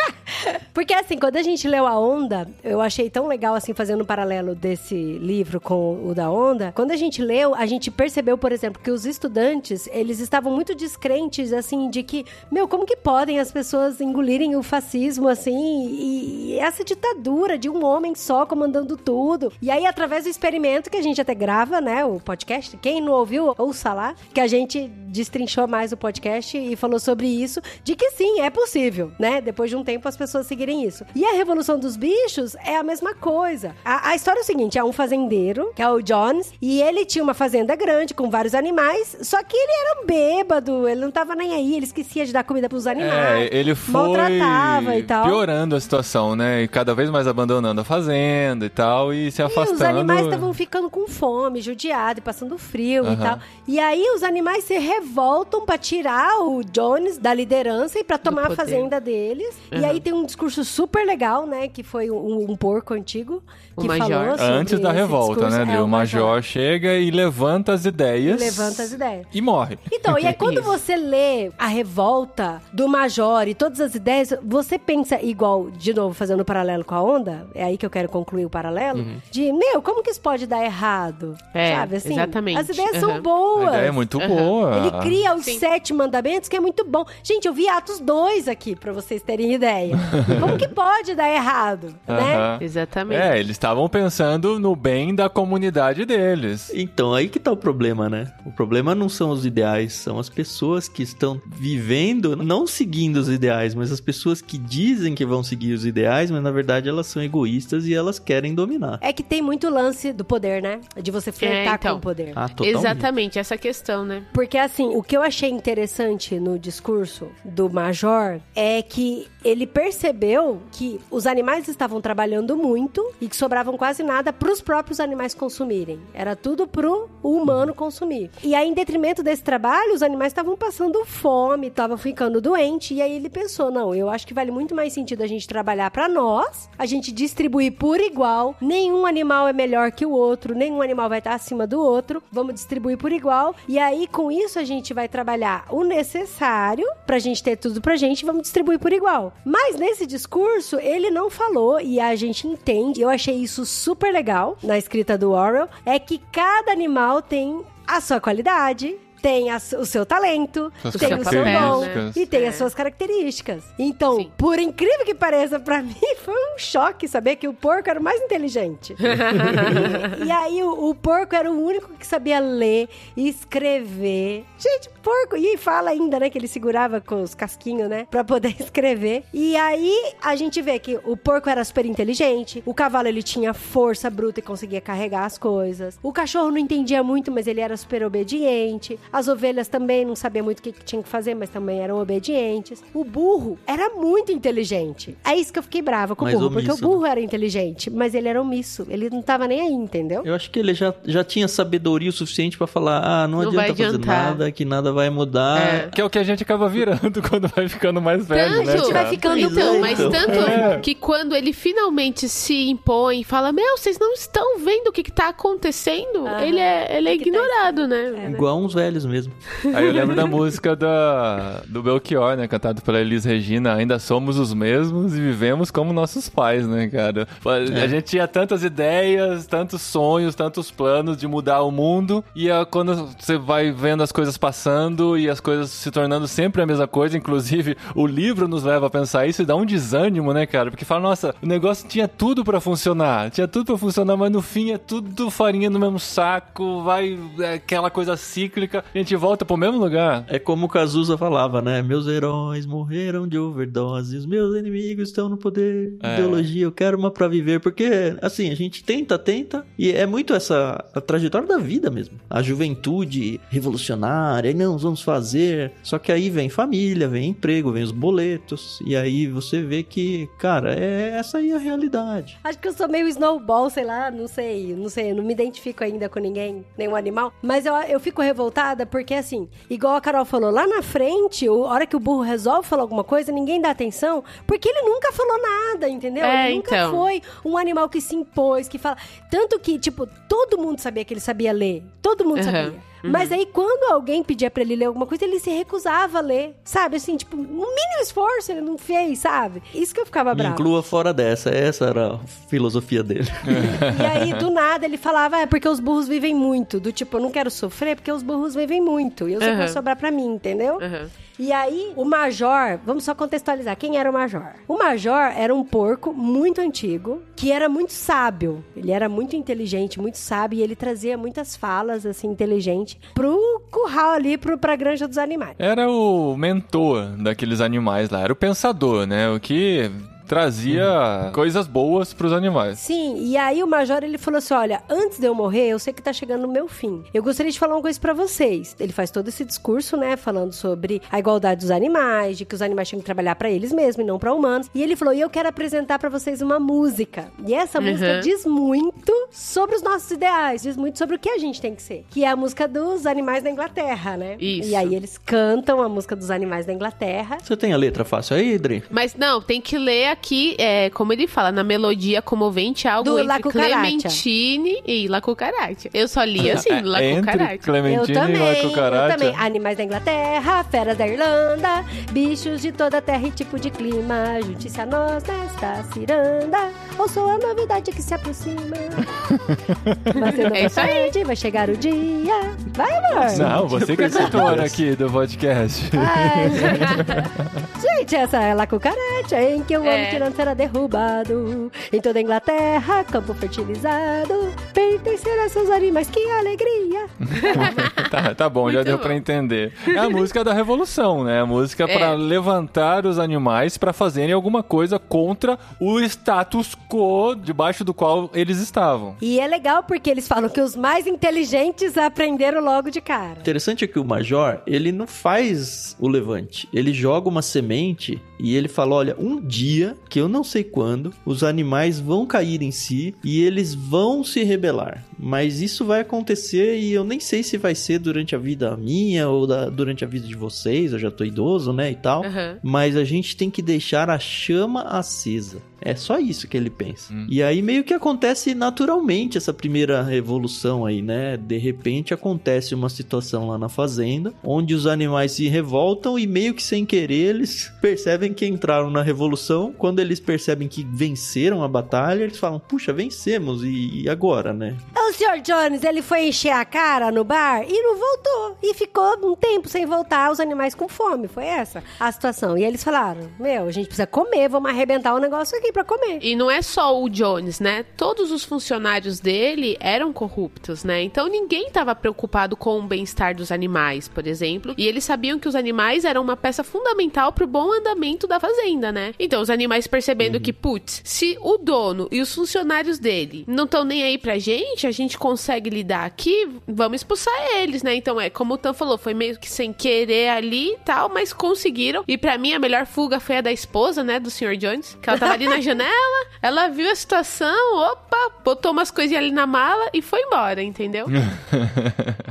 Porque 0.78 0.94
assim, 0.94 1.18
quando 1.18 1.36
a 1.36 1.42
gente 1.42 1.66
leu 1.66 1.86
A 1.86 1.98
Onda, 1.98 2.48
eu 2.62 2.80
achei 2.80 3.10
tão 3.10 3.26
legal 3.26 3.54
assim 3.54 3.74
fazendo 3.74 4.02
um 4.02 4.06
paralelo 4.06 4.54
desse 4.54 4.94
livro 4.94 5.60
com 5.60 6.06
o 6.06 6.14
da 6.14 6.30
Onda. 6.30 6.72
Quando 6.72 6.92
a 6.92 6.96
gente 6.96 7.20
leu, 7.20 7.52
a 7.54 7.66
gente 7.66 7.90
percebeu, 7.90 8.38
por 8.38 8.52
exemplo, 8.52 8.80
que 8.80 8.90
os 8.90 9.04
estudantes, 9.04 9.88
eles 9.92 10.20
estavam 10.20 10.52
muito 10.52 10.74
descrentes 10.76 11.52
assim 11.52 11.90
de 11.90 12.04
que, 12.04 12.24
meu, 12.50 12.68
como 12.68 12.86
que 12.86 12.96
podem 12.96 13.40
as 13.40 13.50
pessoas 13.50 14.00
engolirem 14.00 14.54
o 14.54 14.62
fascismo 14.62 15.28
assim 15.28 15.88
e, 15.88 16.52
e 16.52 16.58
essa 16.58 16.84
ditadura 16.84 17.58
de 17.58 17.68
um 17.68 17.84
homem 17.84 18.14
só 18.14 18.46
comandando 18.46 18.96
tudo. 18.96 19.52
E 19.60 19.70
aí 19.70 19.84
através 19.84 20.24
do 20.24 20.30
experimento 20.30 20.77
que 20.90 20.96
a 20.96 21.02
gente 21.02 21.20
até 21.20 21.34
grava, 21.34 21.80
né, 21.80 22.04
o 22.04 22.20
podcast, 22.20 22.76
quem 22.78 23.00
não 23.00 23.12
ouviu, 23.12 23.54
ouça 23.58 23.92
lá, 23.92 24.14
que 24.32 24.40
a 24.40 24.46
gente 24.46 24.88
destrinchou 25.08 25.66
mais 25.66 25.90
o 25.92 25.96
podcast 25.96 26.56
e 26.56 26.76
falou 26.76 26.98
sobre 27.00 27.26
isso, 27.26 27.60
de 27.82 27.94
que 27.96 28.10
sim, 28.12 28.40
é 28.40 28.50
possível, 28.50 29.10
né? 29.18 29.40
Depois 29.40 29.70
de 29.70 29.76
um 29.76 29.82
tempo 29.82 30.06
as 30.08 30.16
pessoas 30.16 30.46
seguirem 30.46 30.84
isso. 30.84 31.04
E 31.14 31.24
a 31.24 31.32
Revolução 31.32 31.78
dos 31.78 31.96
Bichos 31.96 32.54
é 32.64 32.76
a 32.76 32.82
mesma 32.82 33.14
coisa. 33.14 33.74
A, 33.84 34.10
a 34.10 34.14
história 34.14 34.40
é 34.40 34.42
o 34.42 34.46
seguinte: 34.46 34.78
é 34.78 34.84
um 34.84 34.92
fazendeiro, 34.92 35.72
que 35.74 35.82
é 35.82 35.90
o 35.90 36.00
Jones, 36.00 36.52
e 36.62 36.80
ele 36.80 37.04
tinha 37.04 37.24
uma 37.24 37.34
fazenda 37.34 37.74
grande 37.74 38.14
com 38.14 38.30
vários 38.30 38.54
animais, 38.54 39.16
só 39.22 39.42
que 39.42 39.56
ele 39.56 39.72
era 39.72 40.00
um 40.02 40.06
bêbado, 40.06 40.88
ele 40.88 41.00
não 41.00 41.10
tava 41.10 41.34
nem 41.34 41.54
aí, 41.54 41.74
ele 41.74 41.84
esquecia 41.86 42.24
de 42.24 42.32
dar 42.32 42.44
comida 42.44 42.68
pros 42.68 42.86
animais. 42.86 43.50
É, 43.50 43.56
ele 43.56 43.74
foi 43.74 43.92
maltratava 43.92 44.96
e 44.96 45.02
tal. 45.02 45.24
piorando 45.24 45.74
a 45.74 45.80
situação, 45.80 46.36
né? 46.36 46.62
E 46.62 46.68
cada 46.68 46.94
vez 46.94 47.10
mais 47.10 47.26
abandonando 47.26 47.80
a 47.80 47.84
fazenda 47.84 48.66
e 48.66 48.70
tal, 48.70 49.12
e 49.12 49.30
se 49.32 49.40
E 49.40 49.44
afastando. 49.44 49.74
os 49.76 49.82
animais 49.82 50.24
estavam 50.24 50.52
ficando 50.52 50.67
com 50.68 51.08
fome, 51.08 51.60
judiado, 51.60 52.18
e 52.18 52.22
passando 52.22 52.56
frio 52.58 53.04
e 53.04 53.08
Aham. 53.08 53.16
tal. 53.16 53.38
E 53.66 53.78
aí 53.80 54.04
os 54.14 54.22
animais 54.22 54.64
se 54.64 54.78
revoltam 54.78 55.64
pra 55.64 55.76
tirar 55.78 56.40
o 56.42 56.62
Jones 56.64 57.18
da 57.18 57.32
liderança 57.34 57.98
e 57.98 58.04
pra 58.04 58.18
tomar 58.18 58.50
a 58.52 58.54
fazenda 58.56 59.00
deles. 59.00 59.56
E 59.72 59.76
Aham. 59.76 59.86
aí 59.86 60.00
tem 60.00 60.12
um 60.12 60.24
discurso 60.24 60.64
super 60.64 61.06
legal, 61.06 61.46
né? 61.46 61.68
Que 61.68 61.82
foi 61.82 62.10
um, 62.10 62.50
um 62.50 62.56
porco 62.56 62.94
antigo 62.94 63.42
O 63.76 63.80
que 63.82 63.88
Major. 63.88 64.08
falou 64.08 64.38
sobre 64.38 64.52
Antes 64.54 64.80
da 64.80 64.92
revolta, 64.92 65.46
discurso. 65.46 65.66
né? 65.66 65.76
É, 65.76 65.80
o 65.82 65.88
Major 65.88 66.42
chega 66.42 66.94
e 66.98 67.10
levanta 67.10 67.72
as 67.72 67.84
ideias. 67.84 68.40
E 68.40 68.44
levanta 68.44 68.82
as 68.82 68.92
ideias. 68.92 69.26
E 69.32 69.40
morre. 69.40 69.78
Então, 69.92 70.18
e 70.18 70.24
aí 70.26 70.34
quando 70.34 70.62
você 70.62 70.96
lê 70.96 71.50
a 71.58 71.66
revolta 71.66 72.60
do 72.72 72.88
Major 72.88 73.46
e 73.48 73.54
todas 73.54 73.80
as 73.80 73.94
ideias, 73.94 74.32
você 74.42 74.78
pensa 74.78 75.20
igual, 75.22 75.70
de 75.70 75.92
novo, 75.94 76.14
fazendo 76.14 76.40
um 76.40 76.44
paralelo 76.44 76.84
com 76.84 76.94
a 76.94 77.02
onda, 77.02 77.46
é 77.54 77.64
aí 77.64 77.76
que 77.76 77.84
eu 77.86 77.90
quero 77.90 78.08
concluir 78.08 78.44
o 78.46 78.50
paralelo, 78.50 79.04
de, 79.30 79.52
meu, 79.52 79.80
como 79.82 80.02
que 80.02 80.10
isso 80.10 80.20
pode 80.20 80.46
dar 80.48 80.64
errado? 80.64 81.36
É, 81.54 81.76
Sabe, 81.76 81.96
assim? 81.96 82.12
exatamente. 82.12 82.58
As 82.58 82.68
ideias 82.68 82.96
são 82.96 83.10
Aham. 83.10 83.18
A 83.18 83.22
boas. 83.22 83.68
ideia 83.68 83.86
é 83.86 83.90
muito 83.90 84.18
Aham. 84.18 84.28
boa. 84.28 84.76
Ele 84.78 84.90
cria 85.02 85.34
os 85.34 85.44
Sim. 85.44 85.58
sete 85.58 85.92
mandamentos, 85.92 86.48
que 86.48 86.56
é 86.56 86.60
muito 86.60 86.84
bom. 86.84 87.04
Gente, 87.22 87.46
eu 87.46 87.52
vi 87.52 87.68
Atos 87.68 88.00
2 88.00 88.48
aqui, 88.48 88.74
pra 88.74 88.92
vocês 88.92 89.22
terem 89.22 89.52
ideia. 89.54 89.96
Como 90.40 90.56
que 90.56 90.68
pode 90.68 91.14
dar 91.14 91.28
errado, 91.30 91.94
né? 92.06 92.58
Exatamente. 92.60 93.20
É, 93.20 93.38
eles 93.38 93.50
estavam 93.52 93.88
pensando 93.88 94.58
no 94.58 94.74
bem 94.74 95.14
da 95.14 95.28
comunidade 95.28 96.04
deles. 96.04 96.70
Então, 96.74 97.12
aí 97.14 97.28
que 97.28 97.38
tá 97.38 97.52
o 97.52 97.56
problema, 97.56 98.08
né? 98.08 98.32
O 98.46 98.50
problema 98.50 98.94
não 98.94 99.08
são 99.08 99.30
os 99.30 99.44
ideais, 99.44 99.92
são 99.92 100.18
as 100.18 100.28
pessoas 100.28 100.88
que 100.88 101.02
estão 101.02 101.40
vivendo, 101.46 102.34
não 102.36 102.66
seguindo 102.66 103.16
os 103.16 103.28
ideais, 103.28 103.74
mas 103.74 103.92
as 103.92 104.00
pessoas 104.00 104.40
que 104.40 104.56
dizem 104.56 105.14
que 105.14 105.26
vão 105.26 105.42
seguir 105.42 105.72
os 105.74 105.84
ideais, 105.84 106.30
mas 106.30 106.42
na 106.42 106.50
verdade 106.50 106.88
elas 106.88 107.06
são 107.06 107.22
egoístas 107.22 107.86
e 107.86 107.94
elas 107.94 108.18
querem 108.18 108.54
dominar. 108.54 108.98
É 109.02 109.12
que 109.12 109.22
tem 109.22 109.42
muito 109.42 109.68
lance 109.68 110.12
do 110.12 110.24
poder, 110.24 110.37
né? 110.38 110.80
De 111.02 111.10
você 111.10 111.32
flertar 111.32 111.74
então. 111.74 111.92
com 111.92 111.98
o 111.98 112.00
poder. 112.00 112.32
Ah. 112.36 112.48
Exatamente, 112.62 113.38
essa 113.38 113.56
questão, 113.56 114.04
né? 114.04 114.24
Porque, 114.32 114.58
assim, 114.58 114.94
o 114.94 115.02
que 115.02 115.16
eu 115.16 115.22
achei 115.22 115.50
interessante 115.50 116.38
no 116.38 116.58
discurso 116.58 117.28
do 117.44 117.70
Major 117.70 118.40
é 118.54 118.82
que 118.82 119.26
ele 119.44 119.66
percebeu 119.66 120.60
que 120.72 121.00
os 121.10 121.26
animais 121.26 121.68
estavam 121.68 122.00
trabalhando 122.00 122.56
muito 122.56 123.12
e 123.20 123.28
que 123.28 123.36
sobravam 123.36 123.76
quase 123.76 124.02
nada 124.02 124.32
para 124.32 124.52
os 124.52 124.60
próprios 124.60 125.00
animais 125.00 125.34
consumirem. 125.34 126.00
Era 126.12 126.34
tudo 126.34 126.66
pro 126.66 127.08
humano 127.22 127.74
consumir. 127.74 128.30
E 128.42 128.54
aí, 128.54 128.68
em 128.68 128.74
detrimento 128.74 129.22
desse 129.22 129.42
trabalho, 129.42 129.94
os 129.94 130.02
animais 130.02 130.32
estavam 130.32 130.56
passando 130.56 131.04
fome, 131.04 131.68
estavam 131.68 131.96
ficando 131.96 132.40
doentes. 132.40 132.96
E 132.96 133.02
aí 133.02 133.12
ele 133.12 133.28
pensou: 133.28 133.70
não, 133.70 133.94
eu 133.94 134.08
acho 134.08 134.26
que 134.26 134.34
vale 134.34 134.50
muito 134.50 134.74
mais 134.74 134.92
sentido 134.92 135.22
a 135.22 135.26
gente 135.26 135.46
trabalhar 135.46 135.90
para 135.90 136.08
nós, 136.08 136.68
a 136.78 136.86
gente 136.86 137.12
distribuir 137.12 137.72
por 137.72 138.00
igual. 138.00 138.56
Nenhum 138.60 139.06
animal 139.06 139.48
é 139.48 139.52
melhor 139.52 139.92
que 139.92 140.04
o 140.04 140.10
outro, 140.10 140.27
nenhum 140.54 140.82
animal 140.82 141.08
vai 141.08 141.18
estar 141.18 141.34
acima 141.34 141.66
do 141.66 141.80
outro. 141.80 142.22
Vamos 142.30 142.54
distribuir 142.54 142.98
por 142.98 143.12
igual. 143.12 143.54
E 143.66 143.78
aí, 143.78 144.06
com 144.06 144.30
isso, 144.30 144.58
a 144.58 144.64
gente 144.64 144.92
vai 144.92 145.08
trabalhar 145.08 145.64
o 145.70 145.84
necessário 145.84 146.86
pra 147.06 147.18
gente 147.18 147.42
ter 147.42 147.56
tudo 147.56 147.80
pra 147.80 147.96
gente, 147.96 148.24
vamos 148.24 148.42
distribuir 148.42 148.78
por 148.78 148.92
igual. 148.92 149.32
Mas 149.44 149.76
nesse 149.76 150.06
discurso, 150.06 150.78
ele 150.78 151.10
não 151.10 151.30
falou, 151.30 151.80
e 151.80 152.00
a 152.00 152.14
gente 152.16 152.46
entende, 152.46 153.00
eu 153.00 153.08
achei 153.08 153.36
isso 153.36 153.64
super 153.64 154.12
legal 154.12 154.56
na 154.62 154.78
escrita 154.78 155.16
do 155.16 155.32
Orwell, 155.32 155.68
é 155.84 155.98
que 155.98 156.18
cada 156.32 156.72
animal 156.72 157.22
tem 157.22 157.62
a 157.86 158.00
sua 158.00 158.20
qualidade, 158.20 158.98
tem 159.22 159.50
a 159.50 159.56
o 159.78 159.84
seu 159.84 160.06
talento, 160.06 160.72
Suas 160.82 160.94
tem 160.96 161.14
o 161.14 161.24
seu 161.24 161.44
dom 161.44 161.82
e 162.16 162.26
tem 162.26 162.44
É. 162.44 162.48
as 162.48 162.54
suas 162.56 162.74
características. 162.74 163.64
Então, 163.78 164.16
Sim. 164.16 164.30
por 164.36 164.58
incrível 164.58 165.04
que 165.04 165.14
pareça, 165.14 165.58
pra 165.60 165.82
mim 165.82 165.94
foi 166.24 166.34
um 166.54 166.58
choque 166.58 167.06
saber 167.08 167.36
que 167.36 167.48
o 167.48 167.52
porco 167.54 167.90
era 167.90 167.98
o 168.00 168.02
mais 168.02 168.20
inteligente. 168.20 168.94
e, 168.98 170.24
e 170.26 170.30
aí 170.30 170.62
o, 170.62 170.88
o 170.90 170.94
porco 170.94 171.34
era 171.34 171.50
o 171.50 171.64
único 171.64 171.92
que 171.94 172.06
sabia 172.06 172.38
ler 172.40 172.88
e 173.16 173.28
escrever. 173.28 174.44
Gente, 174.58 174.88
porco! 175.02 175.36
E 175.36 175.56
fala 175.56 175.90
ainda, 175.90 176.18
né, 176.20 176.30
que 176.30 176.38
ele 176.38 176.48
segurava 176.48 177.00
com 177.00 177.22
os 177.22 177.34
casquinhos, 177.34 177.88
né, 177.88 178.06
pra 178.10 178.24
poder 178.24 178.54
escrever. 178.60 179.24
E 179.32 179.56
aí 179.56 180.12
a 180.22 180.34
gente 180.36 180.60
vê 180.62 180.78
que 180.78 180.98
o 181.04 181.16
porco 181.16 181.48
era 181.48 181.64
super 181.64 181.84
inteligente, 181.86 182.62
o 182.66 182.72
cavalo 182.74 183.08
ele 183.08 183.22
tinha 183.22 183.52
força 183.54 184.08
bruta 184.10 184.40
e 184.40 184.42
conseguia 184.42 184.80
carregar 184.80 185.24
as 185.24 185.36
coisas. 185.38 185.98
O 186.02 186.12
cachorro 186.12 186.50
não 186.50 186.58
entendia 186.58 187.02
muito, 187.02 187.30
mas 187.30 187.46
ele 187.46 187.60
era 187.60 187.76
super 187.76 188.04
obediente. 188.04 188.98
As 189.12 189.28
ovelhas 189.28 189.68
também 189.68 190.04
não 190.04 190.14
sabiam 190.16 190.44
muito 190.44 190.58
o 190.60 190.62
que, 190.62 190.72
que 190.72 190.84
tinha 190.84 191.02
que 191.02 191.08
fazer, 191.08 191.34
mas 191.34 191.48
também 191.50 191.80
eram 191.80 192.00
obedientes. 192.00 192.82
O 192.94 193.04
burro 193.04 193.58
era 193.66 193.90
muito 193.90 194.32
inteligente. 194.32 195.16
É 195.24 195.34
isso 195.36 195.52
que 195.52 195.58
eu 195.58 195.62
fiquei 195.62 195.82
brava 195.82 196.14
com 196.16 196.24
Mas 196.24 196.34
o 196.34 196.38
burro, 196.38 196.50
porque 196.52 196.68
o 196.68 196.72
omisso, 196.72 196.86
burro 196.88 197.06
era 197.06 197.20
inteligente, 197.20 197.90
mas 197.90 198.14
ele 198.14 198.28
era 198.28 198.40
omisso. 198.40 198.86
Ele 198.88 199.08
não 199.10 199.22
tava 199.22 199.46
nem 199.46 199.60
aí, 199.60 199.72
entendeu? 199.72 200.22
Eu 200.24 200.34
acho 200.34 200.50
que 200.50 200.58
ele 200.58 200.74
já, 200.74 200.94
já 201.04 201.22
tinha 201.24 201.48
sabedoria 201.48 202.10
o 202.10 202.12
suficiente 202.12 202.56
pra 202.58 202.66
falar: 202.66 203.00
ah, 203.04 203.28
não, 203.28 203.42
Não 203.42 203.52
vai 203.52 203.70
adianta 203.70 203.92
fazer 203.98 204.06
nada, 204.06 204.52
que 204.52 204.64
nada 204.64 204.92
vai 204.92 205.10
mudar. 205.10 205.60
É. 205.60 205.88
Que 205.88 206.00
é 206.00 206.04
o 206.04 206.10
que 206.10 206.18
a 206.18 206.22
gente 206.24 206.42
acaba 206.42 206.68
virando 206.68 207.22
quando 207.28 207.48
vai 207.48 207.68
ficando 207.68 208.00
mais 208.00 208.26
velho, 208.26 208.64
né? 208.64 208.72
a 208.72 208.76
gente 208.76 208.92
vai 208.92 209.06
ficando 209.08 209.38
Então, 209.38 209.68
puto. 209.68 209.80
mas 209.80 209.98
tanto 209.98 210.50
É. 210.50 210.78
que 210.80 210.94
quando 210.94 211.34
ele 211.34 211.52
finalmente 211.52 212.28
se 212.28 212.68
impõe 212.68 213.20
e 213.20 213.24
fala, 213.24 213.52
meu, 213.52 213.76
vocês 213.76 213.98
não 213.98 214.12
estão 214.12 214.58
vendo 214.58 214.88
o 214.88 214.92
que, 214.92 215.02
que 215.02 215.12
tá 215.12 215.28
acontecendo, 215.28 216.26
Aham. 216.26 216.42
ele 216.42 216.58
é, 216.60 216.96
ele 216.96 217.08
é 217.08 217.12
Que 217.16 217.24
que 217.24 217.30
tá 217.32 217.38
ignorado, 217.38 217.86
né? 217.88 218.30
Igual 218.30 218.58
uns 218.58 218.74
velhos 218.74 218.97
mesmo. 219.04 219.32
Aí 219.74 219.86
eu 219.86 219.92
lembro 219.92 220.14
da 220.16 220.26
música 220.26 220.74
da, 220.76 221.62
do 221.66 221.82
Belchior, 221.82 222.36
né? 222.36 222.46
Cantado 222.48 222.82
pela 222.82 223.00
Elis 223.00 223.24
Regina. 223.24 223.74
Ainda 223.74 223.98
somos 223.98 224.38
os 224.38 224.52
mesmos 224.54 225.14
e 225.16 225.20
vivemos 225.20 225.70
como 225.70 225.92
nossos 225.92 226.28
pais, 226.28 226.66
né, 226.66 226.88
cara? 226.88 227.26
A 227.44 227.58
É. 227.84 227.88
gente 227.88 228.04
tinha 228.04 228.26
tantas 228.28 228.62
ideias, 228.62 229.46
tantos 229.46 229.82
sonhos, 229.82 230.34
tantos 230.34 230.70
planos 230.70 231.16
de 231.16 231.26
mudar 231.26 231.62
o 231.62 231.70
mundo. 231.70 232.24
E 232.34 232.48
quando 232.70 233.08
você 233.18 233.36
vai 233.38 233.70
vendo 233.70 234.02
as 234.02 234.12
coisas 234.12 234.36
passando 234.38 235.16
e 235.18 235.28
as 235.28 235.40
coisas 235.40 235.70
se 235.70 235.90
tornando 235.90 236.26
sempre 236.28 236.62
a 236.62 236.66
mesma 236.66 236.86
coisa, 236.86 237.16
inclusive 237.16 237.76
o 237.94 238.06
livro 238.06 238.48
nos 238.48 238.64
leva 238.64 238.86
a 238.86 238.90
pensar 238.90 239.26
isso 239.26 239.42
e 239.42 239.46
dá 239.46 239.54
um 239.56 239.64
desânimo, 239.64 240.32
né, 240.32 240.46
cara? 240.46 240.70
Porque 240.70 240.84
fala, 240.84 241.00
nossa, 241.00 241.34
o 241.42 241.46
negócio 241.46 241.88
tinha 241.88 242.08
tudo 242.08 242.44
pra 242.44 242.60
funcionar. 242.60 243.30
Tinha 243.30 243.48
tudo 243.48 243.66
pra 243.66 243.78
funcionar, 243.78 244.16
mas 244.16 244.30
no 244.30 244.42
fim 244.42 244.72
é 244.72 244.78
tudo 244.78 245.30
farinha 245.30 245.68
no 245.70 245.78
mesmo 245.78 245.98
saco, 245.98 246.82
vai 246.82 247.18
é 247.40 247.54
aquela 247.54 247.90
coisa 247.90 248.16
cíclica, 248.16 248.84
a 248.94 248.98
gente 248.98 249.14
volta 249.16 249.44
pro 249.44 249.56
mesmo 249.56 249.78
lugar. 249.78 250.24
É 250.28 250.38
como 250.38 250.66
o 250.66 250.68
Cazuza 250.68 251.16
falava, 251.18 251.60
né? 251.62 251.82
Meus 251.82 252.06
heróis 252.06 252.66
morreram 252.66 253.26
de 253.28 253.38
overdose, 253.38 254.16
os 254.16 254.26
meus 254.26 254.56
inimigos 254.56 255.08
estão 255.08 255.28
no 255.28 255.36
poder 255.36 255.94
É. 256.02 256.16
de 256.16 256.22
biologia, 256.22 256.64
eu 256.64 256.72
quero 256.72 256.98
uma 256.98 257.10
pra 257.10 257.28
viver. 257.28 257.60
Porque, 257.60 258.16
assim, 258.22 258.50
a 258.50 258.54
gente 258.54 258.82
tenta, 258.84 259.18
tenta, 259.18 259.64
e 259.78 259.90
é 259.90 260.06
muito 260.06 260.34
essa 260.34 260.84
a 260.94 261.00
trajetória 261.00 261.46
da 261.46 261.58
vida 261.58 261.90
mesmo. 261.90 262.18
A 262.28 262.42
juventude 262.42 263.40
revolucionária, 263.50 264.50
e 264.50 264.54
não, 264.54 264.76
vamos 264.78 265.02
fazer. 265.02 265.72
Só 265.82 265.98
que 265.98 266.10
aí 266.12 266.30
vem 266.30 266.48
família, 266.48 267.08
vem 267.08 267.30
emprego, 267.30 267.72
vem 267.72 267.82
os 267.82 267.92
boletos, 267.92 268.80
e 268.86 268.96
aí 268.96 269.26
você 269.26 269.62
vê 269.62 269.82
que, 269.82 270.28
cara, 270.38 270.74
é 270.74 271.10
essa 271.18 271.38
aí 271.38 271.52
a 271.52 271.58
realidade. 271.58 272.38
Acho 272.44 272.58
que 272.58 272.68
eu 272.68 272.72
sou 272.72 272.88
meio 272.88 273.08
snowball, 273.08 273.70
sei 273.70 273.84
lá, 273.84 274.10
não 274.10 274.26
sei, 274.28 274.74
não 274.74 274.88
sei, 274.88 275.10
eu 275.10 275.16
não 275.16 275.24
me 275.24 275.32
identifico 275.32 275.84
ainda 275.84 276.08
com 276.08 276.18
ninguém, 276.18 276.64
nenhum 276.76 276.96
animal. 276.96 277.32
Mas 277.42 277.66
eu, 277.66 277.74
eu 277.74 278.00
fico 278.00 278.22
revoltada 278.22 278.77
porque, 278.86 279.14
assim, 279.14 279.48
igual 279.68 279.96
a 279.96 280.00
Carol 280.00 280.24
falou, 280.24 280.50
lá 280.50 280.66
na 280.66 280.82
frente, 280.82 281.48
o- 281.48 281.64
a 281.66 281.72
hora 281.72 281.86
que 281.86 281.96
o 281.96 282.00
burro 282.00 282.22
resolve 282.22 282.66
falar 282.68 282.82
alguma 282.82 283.04
coisa, 283.04 283.30
ninguém 283.32 283.60
dá 283.60 283.70
atenção, 283.70 284.22
porque 284.46 284.68
ele 284.68 284.82
nunca 284.82 285.12
falou 285.12 285.40
nada, 285.40 285.88
entendeu? 285.88 286.24
É, 286.24 286.46
ele 286.48 286.56
nunca 286.56 286.76
então. 286.76 286.90
foi 286.90 287.22
um 287.44 287.56
animal 287.56 287.88
que 287.88 288.00
se 288.00 288.14
impôs, 288.16 288.68
que 288.68 288.78
fala. 288.78 288.96
Tanto 289.30 289.58
que, 289.58 289.78
tipo, 289.78 290.06
todo 290.28 290.58
mundo 290.58 290.78
sabia 290.80 291.04
que 291.04 291.12
ele 291.14 291.20
sabia 291.20 291.52
ler. 291.52 291.82
Todo 292.02 292.24
mundo 292.24 292.40
Aham. 292.40 292.64
sabia. 292.64 292.87
Mas 293.02 293.30
aí, 293.32 293.46
quando 293.46 293.92
alguém 293.92 294.22
pedia 294.22 294.50
pra 294.50 294.62
ele 294.62 294.76
ler 294.76 294.86
alguma 294.86 295.06
coisa, 295.06 295.24
ele 295.24 295.38
se 295.38 295.50
recusava 295.50 296.18
a 296.18 296.20
ler. 296.20 296.56
Sabe, 296.64 296.96
assim, 296.96 297.16
tipo, 297.16 297.36
um 297.36 297.40
mínimo 297.40 298.00
esforço 298.02 298.50
ele 298.52 298.60
não 298.60 298.76
fez, 298.78 299.18
sabe? 299.20 299.62
Isso 299.74 299.94
que 299.94 300.00
eu 300.00 300.06
ficava 300.06 300.30
Me 300.30 300.36
brava. 300.36 300.54
inclua 300.54 300.82
fora 300.82 301.12
dessa, 301.12 301.50
essa 301.50 301.86
era 301.86 302.14
a 302.14 302.18
filosofia 302.48 303.02
dele. 303.02 303.28
E 304.00 304.04
aí, 304.04 304.32
do 304.34 304.50
nada, 304.50 304.84
ele 304.84 304.96
falava, 304.96 305.38
é 305.38 305.46
porque 305.46 305.68
os 305.68 305.80
burros 305.80 306.08
vivem 306.08 306.34
muito. 306.34 306.78
Do 306.80 306.92
tipo, 306.92 307.16
eu 307.16 307.20
não 307.20 307.30
quero 307.30 307.50
sofrer 307.50 307.96
porque 307.96 308.10
os 308.12 308.22
burros 308.22 308.54
vivem 308.54 308.80
muito. 308.80 309.28
E 309.28 309.32
eu 309.34 309.40
que 309.40 309.46
vai 309.46 309.54
Aham. 309.56 309.68
sobrar 309.68 309.96
pra 309.96 310.10
mim, 310.10 310.26
entendeu? 310.34 310.78
Aham. 310.80 311.08
E 311.40 311.52
aí, 311.52 311.92
o 311.94 312.04
Major, 312.04 312.80
vamos 312.84 313.04
só 313.04 313.14
contextualizar. 313.14 313.76
Quem 313.76 313.96
era 313.96 314.10
o 314.10 314.12
Major? 314.12 314.54
O 314.66 314.76
Major 314.76 315.32
era 315.36 315.54
um 315.54 315.64
porco 315.64 316.12
muito 316.12 316.60
antigo, 316.60 317.22
que 317.36 317.52
era 317.52 317.68
muito 317.68 317.92
sábio. 317.92 318.64
Ele 318.76 318.90
era 318.90 319.08
muito 319.08 319.36
inteligente, 319.36 320.00
muito 320.00 320.18
sábio, 320.18 320.58
e 320.58 320.62
ele 320.62 320.74
trazia 320.74 321.16
muitas 321.16 321.54
falas, 321.54 322.04
assim, 322.04 322.26
inteligentes, 322.26 322.87
pro 323.14 323.62
curral 323.70 324.12
ali, 324.12 324.38
pro, 324.38 324.58
pra 324.58 324.76
granja 324.76 325.06
dos 325.06 325.18
animais. 325.18 325.54
Era 325.58 325.90
o 325.90 326.36
mentor 326.36 327.06
daqueles 327.18 327.60
animais 327.60 328.10
lá, 328.10 328.20
era 328.20 328.32
o 328.32 328.36
pensador, 328.36 329.06
né? 329.06 329.28
O 329.30 329.40
que 329.40 329.90
trazia 330.28 331.30
coisas 331.32 331.66
boas 331.66 332.12
pros 332.12 332.32
animais. 332.32 332.78
Sim, 332.78 333.16
e 333.18 333.36
aí 333.36 333.62
o 333.62 333.66
Major 333.66 334.02
ele 334.02 334.18
falou 334.18 334.38
assim: 334.38 334.54
olha, 334.54 334.82
antes 334.88 335.18
de 335.18 335.26
eu 335.26 335.34
morrer, 335.34 335.68
eu 335.68 335.78
sei 335.78 335.92
que 335.92 336.02
tá 336.02 336.12
chegando 336.12 336.44
o 336.44 336.50
meu 336.50 336.68
fim. 336.68 337.02
Eu 337.12 337.22
gostaria 337.22 337.50
de 337.50 337.58
falar 337.58 337.74
uma 337.74 337.82
coisa 337.82 337.98
pra 337.98 338.12
vocês. 338.12 338.76
Ele 338.78 338.92
faz 338.92 339.10
todo 339.10 339.28
esse 339.28 339.44
discurso, 339.44 339.96
né, 339.96 340.16
falando 340.16 340.52
sobre 340.52 341.00
a 341.10 341.18
igualdade 341.18 341.60
dos 341.62 341.70
animais, 341.70 342.38
de 342.38 342.44
que 342.44 342.54
os 342.54 342.62
animais 342.62 342.88
tinham 342.88 343.00
que 343.00 343.06
trabalhar 343.06 343.34
pra 343.34 343.50
eles 343.50 343.72
mesmos 343.72 344.04
e 344.04 344.06
não 344.06 344.18
pra 344.18 344.32
humanos. 344.32 344.70
E 344.74 344.82
ele 344.82 344.96
falou: 344.96 345.14
e 345.14 345.20
eu 345.20 345.30
quero 345.30 345.48
apresentar 345.48 345.98
pra 345.98 346.08
vocês 346.08 346.40
uma 346.42 346.58
música. 346.58 347.28
E 347.46 347.54
essa 347.54 347.78
Uhum. 347.80 347.90
música 347.90 348.20
diz 348.20 348.44
muito 348.44 349.12
sobre 349.30 349.76
os 349.76 349.82
nossos 349.82 350.10
ideais, 350.10 350.62
diz 350.62 350.76
muito 350.76 350.98
sobre 350.98 351.16
o 351.16 351.18
que 351.18 351.28
a 351.30 351.38
gente 351.38 351.60
tem 351.60 351.74
que 351.74 351.82
ser. 351.82 352.04
Que 352.10 352.24
é 352.24 352.28
a 352.28 352.36
música 352.36 352.66
dos 352.68 353.06
animais 353.06 353.42
da 353.42 353.50
Inglaterra, 353.50 354.16
né? 354.16 354.36
Isso. 354.40 354.68
E 354.70 354.74
aí 354.76 354.94
eles 354.94 355.16
cantam 355.18 355.80
a 355.82 355.88
música 355.88 356.14
dos 356.16 356.30
animais 356.30 356.66
da 356.66 356.72
Inglaterra. 356.72 357.38
Você 357.42 357.56
tem 357.56 357.72
a 357.72 357.76
letra 357.76 358.04
fácil 358.04 358.36
aí, 358.36 358.58
Dri? 358.58 358.82
Mas 358.90 359.14
não, 359.14 359.40
tem 359.40 359.60
que 359.60 359.78
ler 359.78 360.06
aqui, 360.18 360.56
é, 360.58 360.90
como 360.90 361.12
ele 361.12 361.26
fala, 361.26 361.52
na 361.52 361.62
melodia 361.64 362.20
comovente, 362.20 362.86
algo 362.88 363.10
Do 363.10 363.22
La 363.24 363.36
entre. 363.36 363.50
Clementine 363.52 364.82
e 364.86 365.08
La 365.08 365.20
Cucaracha. 365.20 365.88
Eu 365.94 366.08
só 366.08 366.24
li 366.24 366.50
assim, 366.50 366.80
La 366.82 367.02
Entre 367.02 367.20
Cucaracha. 367.22 367.54
Eu 367.54 367.58
Clementine 367.60 368.14
também, 368.14 368.36
e 368.36 368.38
La 368.40 368.52
eu 368.58 368.68
Cucaracha. 368.68 369.16
também. 369.16 369.34
Animais 369.36 369.76
da 369.78 369.84
Inglaterra, 369.84 370.64
feras 370.64 370.96
da 370.98 371.06
Irlanda, 371.06 371.84
bichos 372.10 372.60
de 372.60 372.72
toda 372.72 373.00
terra 373.00 373.26
e 373.26 373.30
tipo 373.30 373.58
de 373.58 373.70
clima. 373.70 374.40
Junte-se 374.44 374.80
a 374.80 374.86
nós 374.86 375.22
nesta 375.24 375.82
ciranda. 375.92 376.70
Ou 376.98 377.08
sou 377.08 377.30
a 377.30 377.38
novidade 377.38 377.90
que 377.92 378.02
se 378.02 378.12
aproxima. 378.14 378.58
Vai 380.18 380.32
ser 380.32 380.52
É 380.52 380.66
isso 380.66 380.80
aí. 380.80 381.24
vai 381.24 381.36
chegar 381.36 381.68
o 381.68 381.76
dia. 381.76 382.34
Vai, 382.74 382.90
amor. 382.96 383.38
Não, 383.38 383.68
você 383.68 383.96
que 383.96 384.02
é 384.02 384.06
escritora 384.06 384.64
aqui 384.64 384.96
do 384.96 385.10
podcast. 385.10 385.90
Ai, 385.96 386.50
gente, 387.98 388.14
essa 388.16 388.36
é 388.42 388.52
a 388.52 388.66
cucaracha 388.66 389.40
em 389.40 389.62
que 389.62 389.76
o 389.76 389.80
homem 389.80 389.92
É. 389.92 390.07
tirando 390.10 390.34
será 390.36 390.54
derrubado. 390.54 391.70
Em 391.92 392.00
toda 392.00 392.18
a 392.18 392.22
Inglaterra, 392.22 393.04
campo 393.04 393.34
fertilizado. 393.34 394.52
Pertencer 394.74 395.38
a 395.40 395.48
seus 395.48 395.70
animais, 395.70 396.08
que 396.10 396.20
alegria. 396.30 397.06
Tá, 398.08 398.34
tá 398.34 398.48
bom, 398.48 398.70
já 398.70 398.78
Muito 398.78 398.86
deu 398.86 398.96
bom. 398.96 399.02
pra 399.02 399.14
entender. 399.14 399.72
É 399.86 399.98
a 399.98 400.08
música 400.08 400.42
da 400.42 400.54
revolução, 400.54 401.24
né? 401.24 401.40
A 401.42 401.46
música 401.46 401.84
É. 401.84 401.86
pra 401.98 402.14
levantar 402.14 403.04
os 403.04 403.18
animais 403.18 403.76
pra 403.76 403.92
fazerem 403.92 404.32
alguma 404.32 404.62
coisa 404.62 404.98
contra 404.98 405.58
o 405.78 406.00
status 406.00 406.74
quo 406.88 407.34
debaixo 407.34 407.84
do 407.84 407.92
qual 407.92 408.30
eles 408.32 408.60
estavam. 408.60 409.14
E 409.20 409.38
é 409.38 409.46
legal 409.46 409.82
porque 409.82 410.08
eles 410.08 410.26
falam 410.26 410.48
que 410.48 410.58
os 410.60 410.74
mais 410.74 411.06
inteligentes 411.06 411.98
aprenderam 411.98 412.62
logo 412.64 412.90
de 412.90 413.00
cara. 413.02 413.38
Interessante 413.40 413.84
é 413.84 413.86
que 413.88 413.98
o 413.98 414.04
Major, 414.04 414.60
ele 414.66 414.90
não 414.90 415.06
faz 415.06 415.94
o 416.00 416.08
levante. 416.08 416.66
Ele 416.72 416.94
joga 416.94 417.28
uma 417.28 417.42
semente 417.42 418.18
e 418.40 418.56
ele 418.56 418.68
fala: 418.68 418.94
olha, 418.94 419.16
um 419.18 419.38
dia, 419.38 419.96
que 420.08 420.20
eu 420.20 420.28
não 420.28 420.42
sei 420.44 420.64
quando, 420.64 421.12
os 421.24 421.42
animais 421.42 421.98
vão 422.00 422.26
cair 422.26 422.62
em 422.62 422.70
si 422.70 423.14
e 423.24 423.40
eles 423.42 423.74
vão 423.74 424.22
se 424.24 424.42
rebelar. 424.44 425.04
Mas 425.18 425.60
isso 425.60 425.84
vai 425.84 426.00
acontecer 426.00 426.78
e 426.78 426.92
eu 426.92 427.04
nem 427.04 427.18
sei 427.20 427.42
se 427.42 427.56
vai 427.58 427.74
ser 427.74 427.98
durante 427.98 428.34
a 428.34 428.38
vida 428.38 428.76
minha 428.76 429.28
ou 429.28 429.46
da- 429.46 429.68
durante 429.68 430.04
a 430.04 430.08
vida 430.08 430.26
de 430.26 430.34
vocês. 430.36 430.92
Eu 430.92 430.98
já 430.98 431.10
tô 431.10 431.24
idoso, 431.24 431.72
né? 431.72 431.90
E 431.90 431.94
tal. 431.96 432.24
Aham. 432.24 432.58
Mas 432.62 432.96
a 432.96 433.04
gente 433.04 433.36
tem 433.36 433.50
que 433.50 433.60
deixar 433.62 434.08
a 434.10 434.18
chama 434.18 434.82
acesa. 434.82 435.58
É 435.80 435.94
só 435.94 436.18
isso 436.18 436.48
que 436.48 436.56
ele 436.56 436.70
pensa. 436.70 437.12
Hum. 437.14 437.26
E 437.30 437.40
aí 437.42 437.62
meio 437.62 437.84
que 437.84 437.94
acontece 437.94 438.52
naturalmente 438.52 439.38
essa 439.38 439.52
primeira 439.54 440.02
revolução 440.02 440.84
aí, 440.84 441.00
né? 441.00 441.36
De 441.36 441.56
repente 441.56 442.12
acontece 442.12 442.74
uma 442.74 442.88
situação 442.88 443.46
lá 443.48 443.56
na 443.58 443.68
fazenda, 443.68 444.32
onde 444.42 444.74
os 444.74 444.86
animais 444.86 445.32
se 445.32 445.46
revoltam 445.48 446.18
e 446.18 446.26
meio 446.26 446.52
que 446.54 446.62
sem 446.62 446.84
querer 446.84 447.14
eles 447.36 447.72
percebem 447.80 448.32
que 448.34 448.46
entraram 448.46 448.90
na 448.90 449.02
revolução. 449.02 449.72
Quando 449.88 450.00
eles 450.00 450.20
percebem 450.20 450.68
que 450.68 450.84
venceram 450.84 451.62
a 451.62 451.66
batalha, 451.66 452.24
eles 452.24 452.36
falam: 452.36 452.58
"Puxa, 452.58 452.92
vencemos 452.92 453.64
e, 453.64 454.02
e 454.02 454.08
agora, 454.10 454.52
né?" 454.52 454.76
O 454.94 455.12
Sr. 455.14 455.40
Jones, 455.40 455.82
ele 455.82 456.02
foi 456.02 456.28
encher 456.28 456.52
a 456.52 456.66
cara 456.66 457.10
no 457.10 457.24
bar 457.24 457.62
e 457.66 457.82
não 457.82 457.96
voltou. 457.96 458.58
E 458.62 458.74
ficou 458.74 459.16
um 459.22 459.34
tempo 459.34 459.66
sem 459.66 459.86
voltar, 459.86 460.30
os 460.30 460.38
animais 460.38 460.74
com 460.74 460.86
fome. 460.86 461.28
Foi 461.28 461.46
essa 461.46 461.82
a 461.98 462.12
situação. 462.12 462.58
E 462.58 462.62
eles 462.62 462.84
falaram: 462.84 463.30
Meu, 463.40 463.66
a 463.66 463.70
gente 463.70 463.86
precisa 463.86 464.06
comer, 464.06 464.50
vamos 464.50 464.70
arrebentar 464.70 465.14
o 465.14 465.18
negócio 465.18 465.56
aqui 465.56 465.72
pra 465.72 465.82
comer. 465.82 466.18
E 466.20 466.36
não 466.36 466.50
é 466.50 466.60
só 466.60 467.02
o 467.02 467.08
Jones, 467.08 467.58
né? 467.58 467.86
Todos 467.96 468.30
os 468.30 468.44
funcionários 468.44 469.18
dele 469.18 469.78
eram 469.80 470.12
corruptos, 470.12 470.84
né? 470.84 471.02
Então 471.02 471.26
ninguém 471.26 471.68
estava 471.68 471.94
preocupado 471.94 472.54
com 472.54 472.78
o 472.78 472.82
bem-estar 472.82 473.34
dos 473.34 473.50
animais, 473.50 474.08
por 474.08 474.26
exemplo. 474.26 474.74
E 474.76 474.86
eles 474.86 475.04
sabiam 475.04 475.38
que 475.38 475.48
os 475.48 475.54
animais 475.54 476.04
eram 476.04 476.20
uma 476.20 476.36
peça 476.36 476.62
fundamental 476.62 477.32
pro 477.32 477.46
bom 477.46 477.72
andamento 477.72 478.26
da 478.26 478.38
fazenda, 478.38 478.92
né? 478.92 479.14
Então 479.18 479.40
os 479.40 479.48
animais 479.48 479.67
percebendo 479.86 480.40
que, 480.40 480.52
putz, 480.52 481.00
se 481.04 481.36
o 481.40 481.58
dono 481.58 482.08
e 482.10 482.20
os 482.20 482.34
funcionários 482.34 482.98
dele 482.98 483.44
não 483.46 483.64
estão 483.64 483.84
nem 483.84 484.02
aí 484.02 484.18
pra 484.18 484.38
gente, 484.38 484.86
a 484.86 484.90
gente 484.90 485.18
consegue 485.18 485.70
lidar 485.70 486.04
aqui, 486.04 486.48
vamos 486.66 486.96
expulsar 486.96 487.34
eles, 487.56 487.82
né? 487.82 487.94
Então 487.94 488.20
é 488.20 488.30
como 488.30 488.54
o 488.54 488.58
Tan 488.58 488.72
falou, 488.72 488.98
foi 488.98 489.14
meio 489.14 489.38
que 489.38 489.48
sem 489.48 489.72
querer 489.72 490.30
ali 490.30 490.72
e 490.72 490.78
tal, 490.84 491.08
mas 491.08 491.32
conseguiram. 491.32 492.04
E 492.06 492.16
pra 492.16 492.38
mim 492.38 492.52
a 492.52 492.58
melhor 492.58 492.86
fuga 492.86 493.20
foi 493.20 493.38
a 493.38 493.40
da 493.40 493.52
esposa, 493.52 494.02
né, 494.02 494.18
do 494.18 494.30
Sr. 494.30 494.56
Jones, 494.56 494.96
que 495.00 495.08
ela 495.08 495.18
tava 495.18 495.32
ali 495.32 495.46
na 495.46 495.60
janela, 495.62 496.26
ela 496.40 496.68
viu 496.68 496.90
a 496.90 496.94
situação, 496.94 497.76
opa, 497.92 498.32
botou 498.44 498.72
umas 498.72 498.90
coisinhas 498.90 499.22
ali 499.22 499.32
na 499.32 499.46
mala 499.46 499.88
e 499.92 500.00
foi 500.00 500.20
embora, 500.20 500.62
entendeu? 500.62 501.06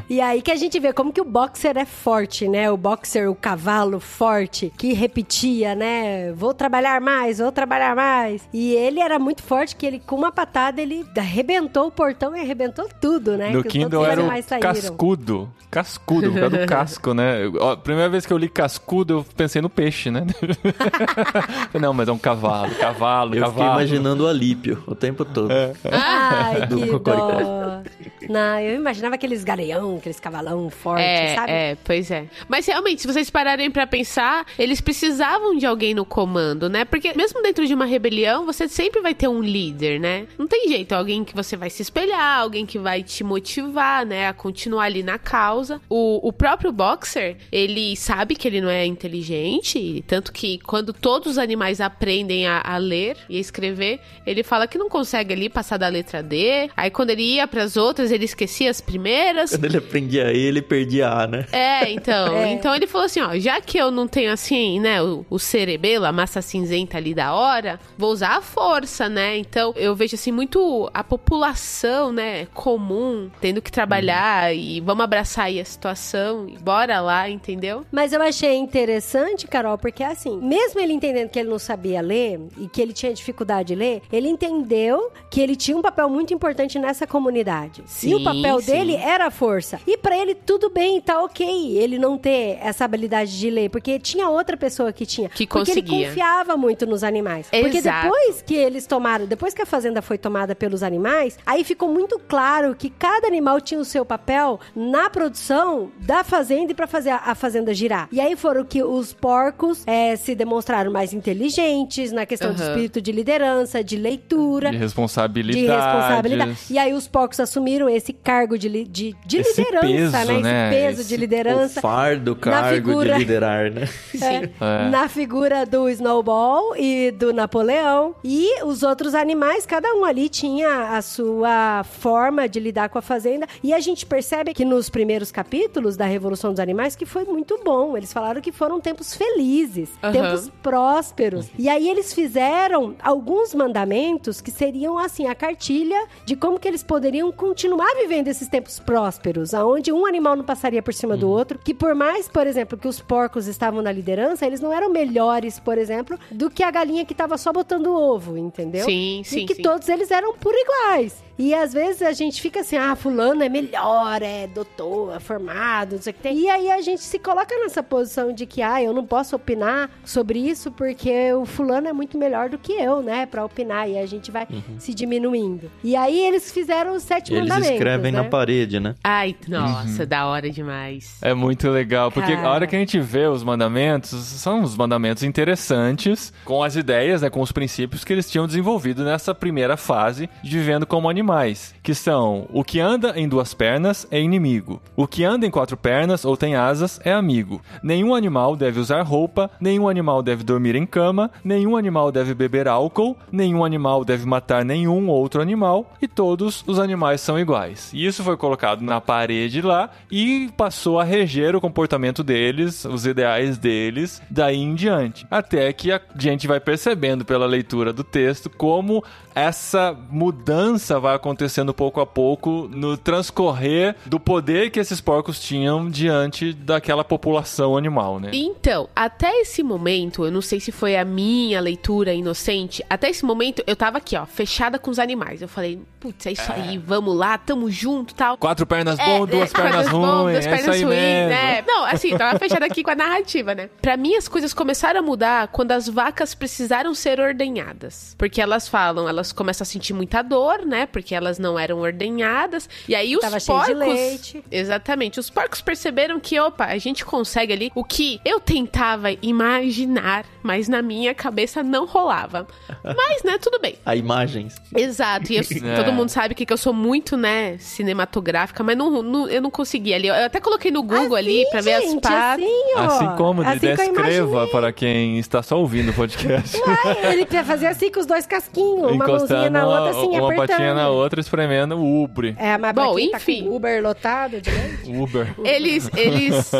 E 0.09 0.21
aí 0.21 0.41
que 0.41 0.51
a 0.51 0.55
gente 0.55 0.79
vê 0.79 0.93
como 0.93 1.11
que 1.11 1.19
o 1.19 1.25
boxer 1.25 1.77
é 1.77 1.83
forte, 1.83 2.47
né? 2.47 2.71
O 2.71 2.77
boxer, 2.77 3.29
o 3.29 3.35
cavalo 3.35 3.99
forte, 3.99 4.71
que 4.77 4.93
repetia, 4.93 5.75
né? 5.75 6.31
Vou 6.31 6.53
trabalhar 6.53 7.01
mais, 7.01 7.26
vou 7.37 7.51
trabalhar 7.51 7.95
mais. 7.95 8.47
E 8.53 8.73
ele 8.73 8.99
era 9.01 9.19
muito 9.19 9.43
forte, 9.43 9.75
que 9.75 9.85
ele, 9.85 9.99
com 9.99 10.15
uma 10.15 10.31
patada, 10.31 10.81
ele 10.81 11.05
arrebentou 11.17 11.87
o 11.87 11.91
portão 11.91 12.35
e 12.35 12.39
arrebentou 12.39 12.87
tudo, 13.01 13.35
né? 13.37 13.49
No 13.51 13.61
que 13.63 13.69
Kindle 13.79 14.05
era 14.05 14.21
o 14.23 14.59
cascudo. 14.59 15.51
Cascudo, 15.69 16.31
por 16.31 16.39
causa 16.39 16.57
do 16.57 16.65
casco, 16.65 17.13
né? 17.13 17.43
Eu- 17.45 17.53
ó, 17.59 17.75
primeira 17.75 18.09
vez 18.09 18.25
que 18.25 18.31
eu 18.31 18.37
li 18.37 18.47
cascudo, 18.47 19.15
eu 19.15 19.25
pensei 19.35 19.61
no 19.61 19.69
peixe, 19.69 20.09
né? 20.09 20.25
Não, 21.79 21.93
mas 21.93 22.07
é 22.07 22.11
um 22.11 22.17
cavalo, 22.17 22.73
cavalo, 22.75 23.35
Eu 23.35 23.45
fiquei 23.47 23.63
cavalo. 23.63 23.79
imaginando 23.81 24.23
o 24.23 24.27
Alípio 24.27 24.83
o 24.87 24.95
tempo 24.95 25.25
todo. 25.25 25.51
Ai, 25.91 26.65
Do 26.67 26.77
que 26.81 26.87
Cocoricó. 26.89 27.31
dó. 27.41 27.81
Não, 28.29 28.59
eu 28.59 28.75
imaginava 28.75 29.15
aqueles 29.15 29.43
galeão, 29.43 29.97
aqueles 29.97 30.19
cavalão 30.19 30.69
fortes, 30.69 31.05
É, 31.05 31.35
sabe? 31.35 31.51
é, 31.51 31.77
pois 31.83 32.11
é. 32.11 32.25
Mas 32.47 32.65
realmente, 32.65 33.01
se 33.01 33.07
vocês 33.07 33.29
pararem 33.29 33.69
pra 33.71 33.85
pensar, 33.87 34.45
eles 34.57 34.81
precisavam 34.81 35.55
de 35.57 35.65
alguém 35.65 35.93
no 35.93 36.05
comando, 36.05 36.69
né? 36.69 36.85
Porque 36.85 37.13
mesmo 37.17 37.41
dentro 37.41 37.65
de 37.65 37.73
uma 37.73 37.85
rebelião, 37.85 38.45
você 38.45 38.67
sempre 38.67 39.01
vai 39.01 39.15
ter 39.15 39.27
um 39.27 39.41
líder, 39.41 39.99
né? 39.99 40.27
Não 40.37 40.45
tem 40.47 40.67
jeito, 40.67 40.93
alguém 40.93 41.25
que 41.25 41.33
você 41.33 41.57
vai 41.57 41.67
se 41.67 41.81
espelhar, 41.81 42.39
alguém 42.39 42.63
que 42.63 42.77
vai 42.77 43.01
te 43.01 43.23
motivar, 43.23 44.05
né, 44.05 44.27
a 44.27 44.33
continuar 44.33 44.83
ali 44.83 45.01
na 45.01 45.17
causa. 45.17 45.81
O, 45.89 46.27
o 46.27 46.31
próprio 46.31 46.71
Boxer, 46.71 47.35
ele 47.51 47.95
sabe 47.97 48.35
que 48.35 48.47
ele 48.47 48.61
não 48.61 48.69
é 48.69 48.85
inteligente, 48.85 50.03
tanto 50.05 50.31
que 50.31 50.59
quando 50.59 50.93
todos 50.93 51.31
os 51.33 51.37
animais 51.39 51.81
aprendem 51.81 52.45
a, 52.45 52.61
a 52.63 52.77
ler 52.77 53.17
e 53.27 53.37
a 53.37 53.41
escrever, 53.41 53.99
ele 54.23 54.43
fala 54.43 54.67
que 54.67 54.77
não 54.77 54.87
consegue 54.87 55.33
ali 55.33 55.49
passar 55.49 55.77
da 55.77 55.87
letra 55.87 56.21
D. 56.21 56.69
Aí 56.77 56.91
quando 56.91 57.09
ele 57.09 57.23
ia 57.23 57.47
pras 57.47 57.75
outras, 57.75 58.11
ele 58.11 58.25
esquecia 58.25 58.69
as 58.69 58.79
primeiras. 58.79 59.49
Quando 59.49 59.65
ele 59.65 59.77
aprendia 59.77 60.31
E, 60.31 60.37
ele 60.37 60.61
perdia 60.61 61.09
A, 61.09 61.25
né? 61.25 61.47
É, 61.51 61.91
então. 61.91 62.27
É. 62.37 62.51
Então 62.51 62.75
ele 62.75 62.85
falou 62.85 63.05
assim, 63.05 63.19
ó, 63.19 63.37
já 63.39 63.59
que 63.59 63.77
eu 63.77 63.89
não 63.89 64.07
tenho 64.07 64.31
assim, 64.31 64.79
né, 64.79 65.01
o, 65.01 65.25
o 65.29 65.39
cerebelo, 65.39 66.05
a 66.05 66.11
massa 66.11 66.41
cinzenta 66.41 66.97
ali 66.97 67.06
da 67.13 67.33
hora, 67.33 67.79
vou 67.97 68.11
usar 68.11 68.37
a 68.37 68.41
força, 68.41 69.07
né? 69.09 69.37
Então 69.37 69.73
eu 69.75 69.95
vejo 69.95 70.15
assim 70.15 70.31
muito 70.31 70.89
a 70.93 71.03
população, 71.03 72.11
né, 72.11 72.45
comum, 72.53 73.29
tendo 73.39 73.61
que 73.61 73.71
trabalhar 73.71 74.53
e 74.55 74.79
vamos 74.81 75.03
abraçar 75.03 75.45
aí 75.45 75.59
a 75.59 75.65
situação 75.65 76.47
e 76.47 76.57
bora 76.57 76.99
lá, 76.99 77.29
entendeu? 77.29 77.85
Mas 77.91 78.13
eu 78.13 78.21
achei 78.21 78.55
interessante, 78.55 79.47
Carol, 79.47 79.77
porque 79.77 80.03
assim, 80.03 80.37
mesmo 80.37 80.79
ele 80.79 80.93
entendendo 80.93 81.29
que 81.29 81.39
ele 81.39 81.49
não 81.49 81.59
sabia 81.59 82.01
ler 82.01 82.39
e 82.57 82.67
que 82.67 82.81
ele 82.81 82.93
tinha 82.93 83.13
dificuldade 83.13 83.67
de 83.67 83.75
ler, 83.75 84.01
ele 84.11 84.27
entendeu 84.29 85.11
que 85.29 85.41
ele 85.41 85.55
tinha 85.55 85.75
um 85.77 85.81
papel 85.81 86.09
muito 86.09 86.33
importante 86.33 86.77
nessa 86.79 87.05
comunidade. 87.07 87.81
e 88.03 88.13
o 88.15 88.17
Sim, 88.19 88.23
papel 88.23 88.59
sim. 88.61 88.71
dele 88.71 88.95
era 88.95 89.27
a 89.27 89.31
força. 89.31 89.79
E 89.85 89.97
pra 89.97 90.17
ele 90.17 90.33
tudo 90.35 90.69
bem, 90.69 90.99
tá 91.01 91.21
ok 91.23 91.77
ele 91.77 91.97
não 91.99 92.17
ter 92.17 92.57
essa 92.61 92.85
habilidade 92.85 93.37
de 93.37 93.49
ler, 93.49 93.69
porque 93.69 93.99
tinha 93.99 94.29
outra 94.29 94.55
pessoa 94.55 94.93
que 94.93 95.05
tinha. 95.05 95.29
Que 95.29 95.45
porque 95.47 95.71
ele 95.71 95.81
conseguia. 95.81 96.07
confiava 96.09 96.55
muito 96.55 96.85
nos 96.97 97.03
animais. 97.03 97.47
Porque 97.51 97.77
Exato. 97.77 98.03
depois 98.07 98.41
que 98.41 98.55
eles 98.55 98.87
tomaram, 98.87 99.25
depois 99.27 99.53
que 99.53 99.61
a 99.61 99.65
fazenda 99.65 100.01
foi 100.01 100.17
tomada 100.17 100.55
pelos 100.55 100.81
animais, 100.81 101.37
aí 101.45 101.63
ficou 101.63 101.87
muito 101.89 102.19
claro 102.27 102.73
que 102.75 102.89
cada 102.89 103.27
animal 103.27 103.61
tinha 103.61 103.79
o 103.79 103.85
seu 103.85 104.03
papel 104.03 104.59
na 104.75 105.09
produção 105.09 105.91
da 105.99 106.23
fazenda 106.23 106.71
e 106.71 106.75
pra 106.75 106.87
fazer 106.87 107.11
a, 107.11 107.21
a 107.27 107.35
fazenda 107.35 107.73
girar. 107.73 108.07
E 108.11 108.19
aí 108.19 108.35
foram 108.35 108.63
que 108.65 108.81
os 108.81 109.13
porcos 109.13 109.83
eh, 109.85 110.15
se 110.15 110.33
demonstraram 110.33 110.91
mais 110.91 111.13
inteligentes 111.13 112.11
na 112.11 112.25
questão 112.25 112.51
de 112.53 112.61
Aham. 112.61 112.71
espírito 112.71 112.99
de 113.01 113.11
liderança, 113.11 113.83
de 113.83 113.95
leitura. 113.95 114.71
De 114.71 114.77
De 114.77 114.83
responsabilidade. 114.83 115.67
responsabilidade. 115.67 116.57
E 116.69 116.77
aí 116.79 116.93
os 116.93 117.07
porcos 117.07 117.39
assumiram 117.39 117.87
esse 117.89 118.11
cargo 118.13 118.57
de, 118.57 118.67
li- 118.69 118.85
de, 118.85 119.15
de 119.25 119.37
Esse 119.37 119.61
liderança, 119.61 120.17
peso, 120.19 120.33
né? 120.33 120.41
né? 120.41 120.67
Esse 120.69 120.75
peso 120.87 121.01
Esse- 121.01 121.09
de 121.09 121.15
O 121.15 121.19
liderança. 121.19 121.81
fardo, 121.81 122.35
cargo 122.35 122.75
figura- 122.75 123.13
de 123.13 123.19
liderar, 123.19 123.71
né? 123.71 123.87
É. 124.59 124.89
Na 124.89 125.07
figura 125.07 125.65
do 125.65 125.89
Snowball 125.89 126.75
e 126.75 126.86
do 127.11 127.33
Napoleão. 127.33 128.15
E 128.23 128.63
os 128.63 128.83
outros 128.83 129.13
animais, 129.15 129.65
cada 129.65 129.93
um 129.93 130.03
ali 130.05 130.29
tinha 130.29 130.97
a 130.97 131.01
sua 131.01 131.83
forma 131.83 132.47
de 132.47 132.59
lidar 132.59 132.89
com 132.89 132.97
a 132.97 133.01
fazenda. 133.01 133.47
E 133.63 133.73
a 133.73 133.79
gente 133.79 134.05
percebe 134.05 134.53
que 134.53 134.65
nos 134.65 134.89
primeiros 134.89 135.31
capítulos 135.31 135.95
da 135.95 136.05
Revolução 136.05 136.51
dos 136.51 136.59
Animais 136.59 136.95
que 136.95 137.05
foi 137.05 137.25
muito 137.25 137.59
bom. 137.63 137.95
Eles 137.97 138.11
falaram 138.13 138.41
que 138.41 138.51
foram 138.51 138.79
tempos 138.79 139.15
felizes, 139.15 139.89
Aham. 140.03 140.11
tempos 140.11 140.51
prósperos. 140.61 141.47
E 141.57 141.69
aí 141.69 141.89
eles 141.89 142.13
fizeram 142.13 142.95
alguns 143.01 143.53
mandamentos 143.53 144.41
que 144.41 144.51
seriam 144.51 144.97
assim 144.97 145.27
a 145.27 145.35
cartilha 145.35 146.07
de 146.25 146.35
como 146.35 146.59
que 146.59 146.67
eles 146.67 146.83
poderiam 146.83 147.31
continuar 147.31 147.93
vivendo 147.95 148.27
esses 148.27 148.47
tempos 148.47 148.79
prósperos, 148.79 149.53
aonde 149.53 149.91
um 149.91 150.05
animal 150.05 150.35
não 150.35 150.43
passaria 150.43 150.81
por 150.81 150.93
cima 150.93 151.17
do 151.17 151.29
outro, 151.29 151.59
que 151.63 151.73
por 151.73 151.93
mais, 151.95 152.27
por 152.27 152.47
exemplo, 152.47 152.77
que 152.77 152.87
os 152.87 152.99
porcos 152.99 153.47
estavam 153.47 153.81
na 153.81 153.91
liderança, 153.91 154.45
eles 154.45 154.59
não 154.59 154.71
eram 154.71 154.89
melhores, 154.89 155.59
por 155.59 155.77
exemplo, 155.77 156.17
do 156.31 156.49
que 156.49 156.63
a 156.63 156.71
galinha 156.77 157.05
que 157.05 157.13
estava 157.13 157.37
só 157.37 157.51
botando 157.51 157.87
ovo, 157.87 158.37
entendeu? 158.37 158.85
Sim, 158.85 159.21
sim, 159.25 159.39
E 159.41 159.45
que 159.45 159.55
sim. 159.55 159.61
todos 159.61 159.87
eles 159.89 160.11
eram 160.11 160.35
por 160.37 160.53
iguais. 160.53 161.23
E 161.37 161.53
às 161.53 161.73
vezes 161.73 162.01
a 162.01 162.11
gente 162.11 162.41
fica 162.41 162.61
assim, 162.61 162.75
ah, 162.77 162.95
fulano 162.95 163.43
é 163.43 163.49
melhor, 163.49 164.21
é 164.21 164.47
doutor, 164.47 165.15
é 165.15 165.19
formado, 165.19 165.95
não 165.95 166.01
sei 166.01 166.11
o 166.11 166.13
que 166.13 166.21
tem. 166.21 166.39
E 166.39 166.49
aí 166.49 166.71
a 166.71 166.81
gente 166.81 167.01
se 167.01 167.19
coloca 167.19 167.55
nessa 167.57 167.83
posição 167.83 168.33
de 168.33 168.45
que, 168.45 168.61
ah, 168.61 168.81
eu 168.81 168.93
não 168.93 169.05
posso 169.05 169.35
opinar 169.35 169.89
sobre 170.03 170.39
isso 170.39 170.71
porque 170.71 171.31
o 171.33 171.45
fulano 171.45 171.87
é 171.87 171.93
muito 171.93 172.17
melhor 172.17 172.49
do 172.49 172.57
que 172.57 172.73
eu, 172.73 173.01
né, 173.01 173.25
pra 173.25 173.45
opinar. 173.45 173.89
E 173.89 173.97
a 173.97 174.05
gente 174.05 174.31
vai 174.31 174.47
se 174.79 174.93
diminuindo. 174.93 175.69
E 175.83 175.95
aí 175.95 176.19
eles 176.19 176.51
fizeram 176.51 176.95
os 176.95 177.03
sete 177.03 177.31
Eles 177.31 177.47
mandamentos, 177.47 177.73
escrevem 177.73 178.11
né? 178.11 178.21
na 178.21 178.25
parede, 178.25 178.79
né? 178.79 178.95
Ai, 179.03 179.35
nossa, 179.47 180.05
da 180.05 180.25
hora 180.25 180.49
demais. 180.49 181.17
É 181.21 181.33
muito 181.33 181.69
legal, 181.69 182.11
porque 182.11 182.35
Cara. 182.35 182.47
a 182.47 182.51
hora 182.51 182.67
que 182.67 182.75
a 182.75 182.79
gente 182.79 182.99
vê 182.99 183.27
os 183.27 183.43
mandamentos, 183.43 184.09
são 184.09 184.61
os 184.61 184.75
mandamentos 184.75 185.23
interessantes, 185.23 186.33
com 186.43 186.63
as 186.63 186.75
ideias, 186.75 187.21
né, 187.21 187.29
com 187.29 187.41
os 187.41 187.51
princípios 187.51 188.03
que 188.03 188.11
eles 188.13 188.29
tinham 188.29 188.47
desenvolvido 188.47 189.03
nessa 189.03 189.33
primeira 189.35 189.77
fase 189.77 190.29
de 190.43 190.57
vivendo 190.57 190.85
como 190.85 191.07
animais, 191.27 191.75
que 191.83 191.93
são 191.93 192.47
o 192.53 192.63
que 192.63 192.79
anda 192.79 193.13
em 193.19 193.27
duas 193.27 193.53
pernas 193.53 194.07
é 194.09 194.19
inimigo, 194.19 194.81
o 194.95 195.05
que 195.05 195.25
anda 195.25 195.45
em 195.45 195.51
quatro 195.51 195.75
pernas 195.75 196.23
ou 196.23 196.37
tem 196.37 196.55
asas 196.55 197.01
é 197.03 197.11
amigo. 197.11 197.61
Nenhum 197.83 198.15
animal 198.15 198.55
deve 198.55 198.79
usar 198.79 199.01
roupa, 199.01 199.51
nenhum 199.59 199.89
animal 199.89 200.23
deve 200.23 200.43
dormir 200.43 200.75
em 200.75 200.85
cama, 200.85 201.29
nenhum 201.43 201.75
animal 201.75 202.11
deve 202.11 202.33
beber 202.33 202.67
álcool, 202.67 203.17
nenhum 203.29 203.65
animal 203.65 204.05
deve 204.05 204.25
matar 204.25 204.63
nenhum 204.63 205.09
outro 205.09 205.41
animal 205.41 205.93
e 206.01 206.07
todos 206.07 206.63
os 206.65 206.79
animais 206.79 207.19
são 207.19 207.37
iguais. 207.37 207.91
E 207.93 208.05
isso 208.05 208.23
foi 208.23 208.37
colocado 208.37 208.81
na 208.81 209.01
parede 209.01 209.61
lá 209.61 209.89
e 210.09 210.49
passou 210.55 210.97
a 210.97 211.03
reger 211.03 211.55
o 211.55 211.61
comportamento 211.61 212.23
deles, 212.23 212.85
os 212.85 213.05
ideais 213.05 213.57
deles, 213.57 214.21
daí 214.29 214.57
em 214.57 214.75
diante. 214.75 215.27
Até 215.29 215.73
que 215.73 215.91
a 215.91 215.99
gente 216.17 216.47
vai 216.47 216.61
percebendo 216.61 217.25
pela 217.25 217.45
leitura 217.45 217.91
do 217.91 218.03
texto 218.03 218.49
como 218.49 219.03
essa 219.37 219.95
mudança 220.09 220.99
vai 220.99 221.15
acontecendo 221.15 221.73
pouco 221.73 222.01
a 222.01 222.05
pouco 222.05 222.67
no 222.71 222.97
transcorrer 222.97 223.95
do 224.05 224.19
poder 224.19 224.71
que 224.71 224.79
esses 224.79 224.99
porcos 224.99 225.39
tinham 225.39 225.89
diante 225.89 226.53
daquela 226.53 227.03
população 227.03 227.77
animal, 227.77 228.19
né? 228.19 228.31
Então, 228.33 228.89
até 228.95 229.41
esse 229.41 229.61
momento, 229.61 230.25
eu 230.25 230.31
não 230.31 230.41
sei 230.41 230.59
se 230.59 230.71
foi 230.71 230.97
a 230.97 231.05
minha 231.05 231.61
leitura 231.61 232.13
inocente, 232.13 232.83
até 232.89 233.09
esse 233.09 233.23
momento 233.23 233.63
eu 233.67 233.75
tava 233.75 233.99
aqui, 233.99 234.15
ó, 234.15 234.25
fechada 234.25 234.79
com 234.79 234.89
os 234.89 234.97
animais. 234.97 235.41
Eu 235.41 235.47
falei, 235.47 235.79
putz, 235.99 236.25
é 236.25 236.31
isso 236.31 236.51
aí, 236.51 236.77
vamos 236.77 237.15
lá, 237.15 237.37
tamo 237.37 237.69
junto 237.69 238.15
tal. 238.15 238.37
Quatro 238.37 238.65
pernas 238.65 238.97
É, 238.97 239.05
bom, 239.05 239.23
é, 239.23 239.27
duas 239.27 239.53
pernas 239.53 239.89
bom, 239.89 240.23
ruins, 240.23 240.33
duas 240.33 240.45
é 240.45 240.49
pernas 240.49 240.81
ruins, 240.81 240.89
né? 240.89 241.61
Não, 241.67 241.85
assim, 241.85 242.17
tava 242.17 242.39
fechada 242.39 242.65
aqui 242.65 242.83
com 242.83 242.91
a 242.91 242.95
narrativa, 242.95 243.53
né? 243.53 243.69
Pra 243.81 243.95
mim, 243.95 244.15
as 244.15 244.27
coisas 244.27 244.53
começaram 244.53 244.99
a 244.99 245.03
mudar 245.03 245.47
quando 245.49 245.73
as 245.73 245.87
vacas 245.87 246.33
precisaram 246.33 246.93
ser 246.93 247.19
ordenhadas. 247.19 248.15
Porque 248.17 248.41
elas 248.41 248.67
falam, 248.67 249.07
elas 249.07 249.26
começam 249.31 249.63
a 249.63 249.65
sentir 249.65 249.93
muita 249.93 250.21
dor, 250.21 250.65
né? 250.65 250.85
Porque 250.85 251.13
elas 251.15 251.39
não 251.39 251.57
eram 251.57 251.79
ordenhadas. 251.79 252.69
E 252.87 252.95
aí 252.95 253.15
os 253.15 253.21
Tava 253.21 253.39
cheio 253.39 253.59
de 253.59 253.73
porcos... 253.73 253.87
leite. 253.87 254.43
Exatamente. 254.51 255.19
Os 255.19 255.29
porcos 255.29 255.61
perceberam 255.61 256.19
que, 256.19 256.39
opa, 256.39 256.65
a 256.65 256.77
gente 256.77 257.05
consegue 257.05 257.53
ali 257.53 257.71
o 257.75 257.83
que 257.83 258.19
eu 258.25 258.39
tentava 258.39 259.11
imaginar, 259.21 260.25
mas 260.47 260.69
na 260.69 260.81
minha 260.81 261.13
cabeça 261.13 261.61
não 261.61 261.85
rolava. 261.85 262.47
Mas, 262.83 263.21
né, 263.23 263.37
tudo 263.37 263.59
bem. 263.59 263.75
A 263.85 263.95
imagens. 263.97 264.55
Exato, 264.73 265.33
e 265.33 265.35
eu- 265.37 265.43
É. 265.67 265.75
todo 265.75 265.91
mundo 265.91 266.07
sabe 266.09 266.33
que, 266.33 266.45
que 266.45 266.53
eu 266.53 266.57
sou 266.57 266.71
muito, 266.73 267.17
né, 267.17 267.57
cinematográfica, 267.59 268.63
mas 268.63 268.77
não, 268.77 269.01
não- 269.03 269.27
eu 269.27 269.41
não 269.41 269.51
consegui 269.51 269.93
ali. 269.93 270.07
Eu 270.07 270.13
até 270.25 270.39
coloquei 270.39 270.71
no 270.71 270.81
Google 270.83 271.15
ali 271.15 271.45
pra 271.51 271.59
ver 271.61 271.73
as 271.73 271.93
partes. 271.95 272.45
Assim, 272.45 272.73
ó. 272.75 272.79
Assim 272.81 273.15
como 273.17 273.41
assim 273.41 273.59
que 273.59 273.67
descreva 273.75 274.27
imaginei. 274.29 274.51
para 274.51 274.71
quem 274.71 275.19
está 275.19 275.43
só 275.43 275.59
ouvindo 275.59 275.89
o 275.91 275.93
podcast. 275.93 276.55
Uai, 276.61 277.11
ele 277.13 277.25
quer 277.25 277.43
fazer 277.43 277.67
assim 277.67 277.91
com 277.91 277.99
os 277.99 278.05
dois 278.05 278.25
casquinhos, 278.25 278.91
uma 278.91 279.05
mãozinha 279.05 279.49
na 279.49 279.65
outra, 279.67 279.89
assim, 279.89 280.07
uma 280.07 280.25
apertando. 280.27 280.47
patinha 280.47 280.73
na 280.73 280.89
outra, 280.89 281.19
espremendo 281.19 281.75
o 281.77 282.03
Ubre. 282.03 282.35
É, 282.39 282.57
mas 282.57 282.73
Bom, 282.73 282.95
quem 282.95 283.11
enfim. 283.13 283.43
tá 283.43 283.49
Uber 283.49 283.83
lotado 283.83 284.39
de. 284.41 284.49
Uber. 284.89 285.33
Eles, 285.43 285.89
eles, 285.95 286.51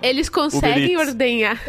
eles 0.00 0.28
conseguem 0.28 0.94
Uber 0.96 1.08
ordenhar. 1.08 1.60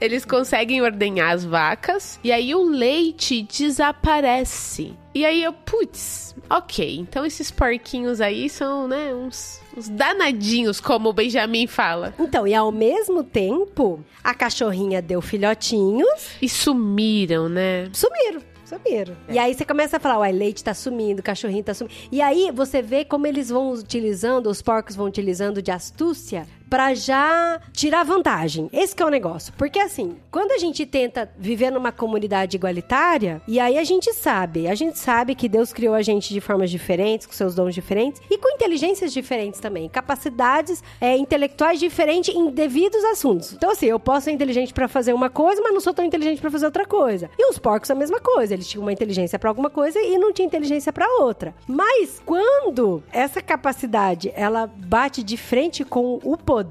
Eles 0.00 0.24
conseguem 0.24 0.81
ordenhar 0.82 1.32
as 1.32 1.44
vacas 1.44 2.18
e 2.22 2.30
aí 2.32 2.54
o 2.54 2.62
leite 2.62 3.42
desaparece. 3.42 4.94
E 5.14 5.24
aí 5.24 5.42
eu, 5.42 5.52
putz, 5.52 6.34
ok. 6.48 6.98
Então 6.98 7.24
esses 7.26 7.50
porquinhos 7.50 8.20
aí 8.20 8.48
são, 8.48 8.88
né, 8.88 9.14
uns, 9.14 9.60
uns 9.76 9.88
danadinhos, 9.88 10.80
como 10.80 11.10
o 11.10 11.12
Benjamin 11.12 11.66
fala. 11.66 12.14
Então, 12.18 12.46
e 12.46 12.54
ao 12.54 12.72
mesmo 12.72 13.22
tempo, 13.22 14.02
a 14.24 14.34
cachorrinha 14.34 15.02
deu 15.02 15.20
filhotinhos, 15.20 16.28
E 16.40 16.48
sumiram, 16.48 17.48
né? 17.48 17.88
sumiram. 17.92 18.40
Sumiram. 18.64 19.14
E 19.28 19.38
aí 19.38 19.52
você 19.52 19.66
começa 19.66 19.98
a 19.98 20.00
falar, 20.00 20.18
uai, 20.20 20.32
leite 20.32 20.64
tá 20.64 20.72
sumindo, 20.72 21.22
cachorrinho 21.22 21.62
tá 21.62 21.74
sumindo. 21.74 21.94
E 22.10 22.22
aí 22.22 22.50
você 22.50 22.80
vê 22.80 23.04
como 23.04 23.26
eles 23.26 23.50
vão 23.50 23.70
utilizando, 23.72 24.48
os 24.48 24.62
porcos 24.62 24.96
vão 24.96 25.06
utilizando 25.06 25.60
de 25.60 25.70
astúcia 25.70 26.46
pra 26.72 26.94
já 26.94 27.60
tirar 27.70 28.02
vantagem. 28.02 28.70
Esse 28.72 28.94
é 28.98 29.04
o 29.04 29.10
negócio. 29.10 29.52
Porque 29.58 29.78
assim, 29.78 30.16
quando 30.30 30.52
a 30.52 30.58
gente 30.58 30.86
tenta 30.86 31.30
viver 31.38 31.70
numa 31.70 31.92
comunidade 31.92 32.56
igualitária, 32.56 33.42
e 33.46 33.60
aí 33.60 33.76
a 33.76 33.84
gente 33.84 34.10
sabe, 34.14 34.66
a 34.66 34.74
gente 34.74 34.98
sabe 34.98 35.34
que 35.34 35.50
Deus 35.50 35.70
criou 35.70 35.94
a 35.94 36.00
gente 36.00 36.32
de 36.32 36.40
formas 36.40 36.70
diferentes, 36.70 37.26
com 37.26 37.34
seus 37.34 37.54
dons 37.54 37.74
diferentes 37.74 38.22
e 38.30 38.38
com 38.38 38.48
inteligências 38.48 39.12
diferentes 39.12 39.60
também, 39.60 39.86
capacidades 39.86 40.82
é, 40.98 41.14
intelectuais 41.14 41.78
diferentes 41.78 42.34
em 42.34 42.48
devidos 42.48 43.04
assuntos. 43.04 43.52
Então 43.52 43.70
assim, 43.70 43.84
eu 43.84 44.00
posso 44.00 44.24
ser 44.24 44.32
inteligente 44.32 44.72
pra 44.72 44.88
fazer 44.88 45.12
uma 45.12 45.28
coisa, 45.28 45.60
mas 45.60 45.74
não 45.74 45.80
sou 45.80 45.92
tão 45.92 46.06
inteligente 46.06 46.40
pra 46.40 46.50
fazer 46.50 46.64
outra 46.64 46.86
coisa. 46.86 47.28
E 47.38 47.50
os 47.50 47.58
porcos 47.58 47.90
a 47.90 47.94
mesma 47.94 48.18
coisa, 48.18 48.54
eles 48.54 48.66
tinham 48.66 48.80
uma 48.80 48.94
inteligência 48.94 49.38
pra 49.38 49.50
alguma 49.50 49.68
coisa 49.68 50.00
e 50.00 50.16
não 50.16 50.32
tinha 50.32 50.46
inteligência 50.46 50.90
pra 50.90 51.06
outra. 51.20 51.54
Mas 51.68 52.22
quando 52.24 53.02
essa 53.12 53.42
capacidade 53.42 54.32
ela 54.34 54.66
bate 54.66 55.22
de 55.22 55.36
frente 55.36 55.84
com 55.84 56.18
o 56.24 56.34
poder 56.34 56.61